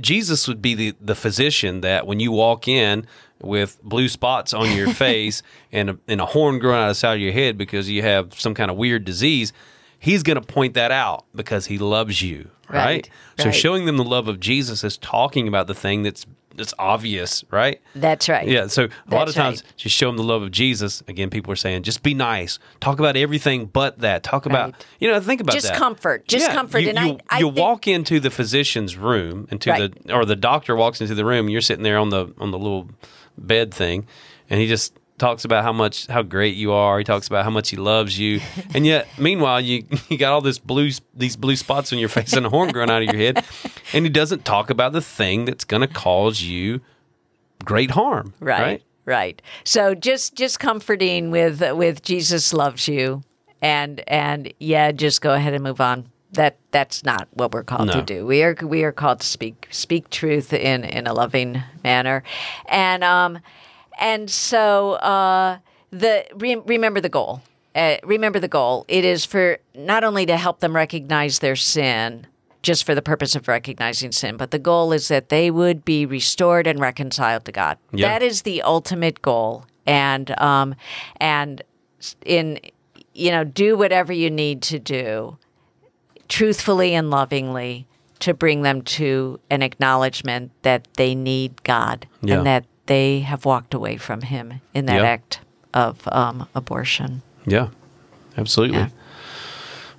Jesus 0.00 0.48
would 0.48 0.62
be 0.62 0.74
the 0.74 0.94
the 1.00 1.14
physician 1.14 1.80
that 1.82 2.06
when 2.06 2.20
you 2.20 2.32
walk 2.32 2.68
in 2.68 3.06
with 3.42 3.82
blue 3.82 4.08
spots 4.08 4.52
on 4.52 4.76
your 4.76 4.88
face 4.94 5.42
and 5.72 5.90
a, 5.90 5.98
and 6.06 6.20
a 6.20 6.26
horn 6.26 6.58
growing 6.58 6.76
out 6.76 6.84
of 6.84 6.90
the 6.90 6.94
side 6.94 7.14
of 7.14 7.20
your 7.20 7.32
head 7.32 7.56
because 7.56 7.88
you 7.88 8.02
have 8.02 8.38
some 8.38 8.54
kind 8.54 8.70
of 8.70 8.76
weird 8.76 9.04
disease, 9.04 9.52
he's 9.98 10.22
going 10.22 10.40
to 10.40 10.46
point 10.46 10.74
that 10.74 10.90
out 10.90 11.24
because 11.34 11.66
he 11.66 11.78
loves 11.78 12.22
you, 12.22 12.50
right? 12.68 12.84
Right, 12.84 13.10
So 13.38 13.44
right. 13.46 13.54
showing 13.54 13.86
them 13.86 13.96
the 13.96 14.04
love 14.04 14.28
of 14.28 14.40
Jesus 14.40 14.84
is 14.84 14.96
talking 14.98 15.48
about 15.48 15.66
the 15.66 15.74
thing 15.74 16.02
that's 16.02 16.26
that's 16.56 16.74
obvious, 16.78 17.44
right? 17.50 17.80
That's 17.94 18.28
right. 18.28 18.46
Yeah, 18.46 18.66
so 18.66 18.88
a 19.10 19.14
lot 19.14 19.28
of 19.28 19.34
times 19.34 19.62
right. 19.62 19.72
just 19.76 19.94
show 19.96 20.08
them 20.08 20.16
the 20.16 20.22
love 20.22 20.42
of 20.42 20.50
Jesus. 20.50 21.02
Again, 21.08 21.30
people 21.30 21.52
are 21.52 21.56
saying 21.56 21.82
just 21.84 22.02
be 22.02 22.12
nice. 22.14 22.58
Talk 22.80 22.98
about 22.98 23.16
everything 23.16 23.66
but 23.66 23.98
that. 24.00 24.22
Talk 24.22 24.46
about 24.46 24.72
Right. 24.72 24.86
you 24.98 25.10
know 25.10 25.20
think 25.20 25.40
about 25.40 25.54
Just 25.54 25.68
that. 25.68 25.76
comfort. 25.76 26.26
Just 26.28 26.50
comfort. 26.50 26.80
You, 26.80 26.90
And 26.90 26.98
you, 26.98 27.18
I- 27.30 27.36
I 27.36 27.38
you 27.40 27.46
think- 27.46 27.58
walk 27.58 27.88
into 27.88 28.20
the 28.20 28.30
physician's 28.30 28.96
room 28.96 29.48
into 29.50 29.70
Right. 29.70 29.92
the 30.06 30.14
or 30.14 30.24
the 30.24 30.36
doctor 30.36 30.74
walks 30.76 31.00
into 31.00 31.14
the 31.14 31.24
room. 31.24 31.46
And 31.46 31.52
you're 31.52 31.60
sitting 31.60 31.84
there 31.84 31.98
on 31.98 32.10
the 32.10 32.34
on 32.38 32.50
the 32.50 32.58
little 32.58 32.88
bed 33.38 33.72
thing, 33.72 34.06
and 34.50 34.60
he 34.60 34.66
just 34.66 34.92
talks 35.20 35.44
about 35.44 35.62
how 35.62 35.72
much 35.72 36.06
how 36.08 36.22
great 36.22 36.56
you 36.56 36.72
are. 36.72 36.98
He 36.98 37.04
talks 37.04 37.28
about 37.28 37.44
how 37.44 37.50
much 37.50 37.70
he 37.70 37.76
loves 37.76 38.18
you, 38.18 38.40
and 38.74 38.84
yet 38.84 39.06
meanwhile 39.18 39.60
you 39.60 39.84
you 40.08 40.18
got 40.18 40.32
all 40.32 40.40
this 40.40 40.58
blue 40.58 40.90
these 41.14 41.36
blue 41.36 41.54
spots 41.56 41.92
on 41.92 41.98
your 42.00 42.08
face 42.08 42.32
and 42.32 42.44
a 42.46 42.48
horn 42.48 42.72
growing 42.72 42.90
out 42.90 43.02
of 43.02 43.08
your 43.08 43.16
head, 43.16 43.44
and 43.92 44.04
he 44.04 44.10
doesn't 44.10 44.44
talk 44.44 44.70
about 44.70 44.92
the 44.92 45.00
thing 45.00 45.44
that's 45.44 45.64
going 45.64 45.82
to 45.82 45.86
cause 45.88 46.42
you 46.42 46.80
great 47.64 47.90
harm. 47.92 48.32
right 48.40 48.60
right? 48.60 48.82
right 49.04 49.42
so 49.64 49.94
just 49.94 50.34
just 50.34 50.58
comforting 50.58 51.30
with 51.30 51.60
with 51.76 52.00
jesus 52.02 52.52
loves 52.54 52.88
you 52.88 53.22
and 53.60 54.02
and 54.08 54.52
yeah 54.58 54.90
just 54.92 55.20
go 55.20 55.34
ahead 55.34 55.52
and 55.52 55.62
move 55.62 55.80
on 55.80 56.08
that 56.32 56.56
that's 56.70 57.04
not 57.04 57.28
what 57.34 57.52
we're 57.52 57.62
called 57.64 57.88
No. 57.88 57.92
to 57.94 58.02
do 58.02 58.24
we 58.26 58.42
are 58.42 58.54
we 58.62 58.82
are 58.84 58.92
called 58.92 59.20
to 59.20 59.26
speak 59.26 59.66
speak 59.70 60.08
truth 60.10 60.52
in 60.54 60.84
in 60.84 61.06
a 61.06 61.12
loving 61.12 61.62
manner 61.84 62.22
and 62.68 63.04
um 63.04 63.38
and 64.00 64.28
so 64.30 64.92
uh 64.94 65.58
the 65.90 66.24
re- 66.34 66.56
remember 66.66 67.00
the 67.00 67.08
goal 67.08 67.42
uh, 67.74 67.96
remember 68.02 68.40
the 68.40 68.48
goal 68.48 68.84
it 68.88 69.04
is 69.04 69.24
for 69.24 69.58
not 69.76 70.02
only 70.02 70.26
to 70.26 70.36
help 70.36 70.58
them 70.58 70.74
recognize 70.74 71.38
their 71.38 71.54
sin 71.56 72.26
just 72.62 72.84
for 72.84 72.94
the 72.94 73.00
purpose 73.02 73.34
of 73.34 73.48
recognizing 73.48 74.12
sin, 74.12 74.36
but 74.36 74.50
the 74.50 74.58
goal 74.58 74.92
is 74.92 75.08
that 75.08 75.30
they 75.30 75.50
would 75.50 75.82
be 75.82 76.04
restored 76.04 76.66
and 76.66 76.78
reconciled 76.78 77.46
to 77.46 77.52
God. 77.52 77.78
Yeah. 77.90 78.08
That 78.08 78.22
is 78.22 78.42
the 78.42 78.60
ultimate 78.60 79.22
goal, 79.22 79.64
and 79.86 80.38
um, 80.38 80.74
and 81.18 81.62
in 82.26 82.60
you 83.14 83.30
know 83.30 83.44
do 83.44 83.78
whatever 83.78 84.12
you 84.12 84.30
need 84.30 84.60
to 84.62 84.78
do, 84.78 85.38
truthfully 86.28 86.94
and 86.94 87.10
lovingly, 87.10 87.86
to 88.20 88.34
bring 88.34 88.62
them 88.62 88.82
to 88.82 89.40
an 89.48 89.62
acknowledgement 89.62 90.50
that 90.62 90.86
they 90.94 91.14
need 91.14 91.62
God 91.64 92.06
Yeah. 92.20 92.38
and 92.38 92.46
that 92.46 92.64
they 92.90 93.20
have 93.20 93.44
walked 93.44 93.72
away 93.72 93.96
from 93.96 94.22
Him 94.22 94.60
in 94.74 94.86
that 94.86 95.00
Yeah. 95.00 95.06
act 95.08 95.40
of 95.72 95.96
um, 96.10 96.48
abortion. 96.56 97.22
Yeah, 97.46 97.68
absolutely. 98.36 98.78
Yeah. 98.78 98.88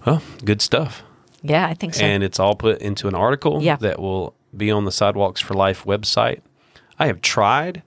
Well, 0.06 0.22
good 0.44 0.62
stuff. 0.62 1.04
Yeah, 1.42 1.66
I 1.66 1.74
think 1.74 1.94
so. 1.94 2.04
And 2.04 2.22
it's 2.22 2.38
all 2.40 2.56
put 2.56 2.80
into 2.82 3.08
an 3.08 3.16
article 3.16 3.64
Yeah. 3.64 3.78
that 3.78 3.98
will 4.00 4.36
be 4.56 4.70
on 4.70 4.84
the 4.86 4.92
Sidewalks 4.92 5.40
for 5.40 5.54
Life 5.54 5.86
website. 5.86 6.42
I 7.00 7.08
have 7.08 7.22
tried 7.22 7.82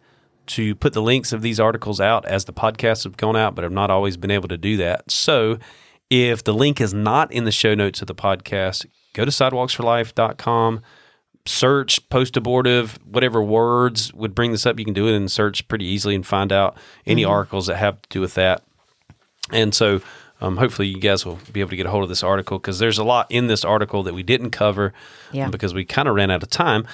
to 0.46 0.74
put 0.74 0.94
the 0.94 1.02
links 1.02 1.32
of 1.34 1.42
these 1.42 1.60
articles 1.60 2.00
out 2.00 2.24
as 2.24 2.46
the 2.46 2.52
podcasts 2.54 3.04
have 3.04 3.16
gone 3.18 3.36
out, 3.36 3.54
but 3.54 3.64
I've 3.64 3.72
not 3.72 3.90
always 3.90 4.16
been 4.16 4.30
able 4.30 4.48
to 4.48 4.56
do 4.58 4.76
that. 4.78 5.10
So 5.10 5.58
if 6.10 6.42
the 6.44 6.54
link 6.54 6.80
is 6.80 6.94
not 6.94 7.30
in 7.30 7.44
the 7.44 7.52
show 7.52 7.74
notes 7.74 8.00
of 8.00 8.06
the 8.08 8.14
podcast, 8.14 8.86
go 9.12 9.24
to 9.26 9.30
sidewalks4life.com, 9.30 10.80
search 11.46 12.06
post 12.08 12.36
abortive, 12.36 12.98
whatever 13.10 13.42
words 13.42 14.12
would 14.14 14.34
bring 14.34 14.52
this 14.52 14.64
up. 14.66 14.78
You 14.78 14.84
can 14.84 14.94
do 14.94 15.06
it 15.08 15.14
and 15.16 15.30
search 15.30 15.66
pretty 15.68 15.84
easily 15.84 16.14
and 16.14 16.26
find 16.26 16.52
out 16.52 16.76
any 17.06 17.24
articles 17.24 17.66
that 17.66 17.76
have 17.76 18.00
to 18.02 18.08
do 18.08 18.20
with 18.20 18.34
that. 18.34 18.62
And 19.50 19.74
so 19.74 20.00
um, 20.40 20.56
hopefully 20.56 20.88
you 20.88 20.98
guys 20.98 21.24
will 21.26 21.38
be 21.52 21.60
able 21.60 21.70
to 21.70 21.76
get 21.76 21.86
a 21.86 21.90
hold 21.90 22.02
of 22.02 22.08
this 22.08 22.22
article 22.22 22.58
because 22.58 22.78
there's 22.78 22.98
a 22.98 23.04
lot 23.04 23.26
in 23.30 23.46
this 23.46 23.64
article 23.64 24.02
that 24.04 24.14
we 24.14 24.22
didn't 24.22 24.50
cover 24.50 24.92
Yeah. 25.32 25.48
because 25.48 25.74
we 25.74 25.84
kind 25.84 26.08
of 26.08 26.14
ran 26.14 26.30
out 26.30 26.42
of 26.42 26.48
time 26.50 26.86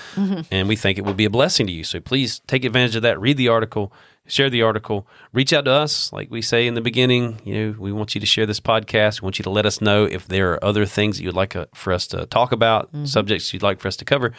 and 0.51 0.69
we 0.69 0.75
think 0.77 0.99
it 0.99 1.05
will 1.05 1.15
be 1.15 1.25
a 1.25 1.31
blessing 1.31 1.67
to 1.69 1.73
you. 1.73 1.85
So 1.85 2.01
please 2.01 2.41
take 2.47 2.65
advantage 2.65 2.97
of 2.97 3.03
that. 3.03 3.21
Read 3.21 3.37
the 3.37 3.49
article, 3.49 3.93
share 4.31 4.49
the 4.51 4.63
article, 4.63 5.07
reach 5.33 5.53
out 5.53 5.65
to 5.67 5.73
us. 5.73 6.13
Like 6.13 6.31
we 6.31 6.41
say 6.43 6.67
in 6.67 6.75
the 6.75 6.81
beginning, 6.81 7.41
you 7.45 7.55
know, 7.55 7.75
we 7.79 7.93
want 7.93 8.15
you 8.15 8.21
to 8.21 8.27
share 8.27 8.47
this 8.47 8.61
podcast. 8.61 9.21
We 9.21 9.27
want 9.27 9.39
you 9.39 9.43
to 9.43 9.51
let 9.51 9.67
us 9.67 9.81
know 9.81 10.05
if 10.05 10.27
there 10.27 10.53
are 10.53 10.65
other 10.65 10.87
things 10.87 11.19
that 11.19 11.25
you'd 11.25 11.35
like 11.35 11.57
uh, 11.57 11.67
for 11.75 11.93
us 11.93 12.07
to 12.09 12.27
talk 12.27 12.53
about, 12.53 12.89
subjects 13.05 13.53
you'd 13.53 13.63
like 13.63 13.81
for 13.81 13.89
us 13.89 13.97
to 13.97 14.05
cover. 14.05 14.33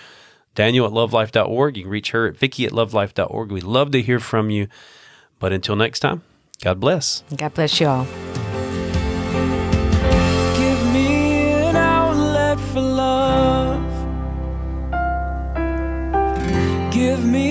Daniel 0.56 0.86
at 0.86 0.92
lovelife.org. 0.92 1.78
You 1.78 1.84
can 1.84 1.92
reach 1.92 2.12
her 2.12 2.28
at 2.28 2.38
Vicky 2.38 2.66
at 2.66 2.72
lovelife.org. 2.72 3.52
We'd 3.52 3.64
love 3.64 3.92
to 3.92 4.02
hear 4.02 4.20
from 4.20 4.50
you. 4.50 4.68
But 5.40 5.54
until 5.54 5.76
next 5.76 6.00
time, 6.02 6.24
God 6.62 6.80
bless. 6.80 7.24
God 7.36 7.54
bless 7.54 7.80
you 7.80 7.88
all. 7.88 8.06
Give 10.56 10.94
me 10.94 11.54
an 11.64 11.76
outlet 11.76 12.60
for 12.60 12.82
love. 12.82 13.82
Give 16.94 17.26
me 17.26 17.46
an 17.46 17.51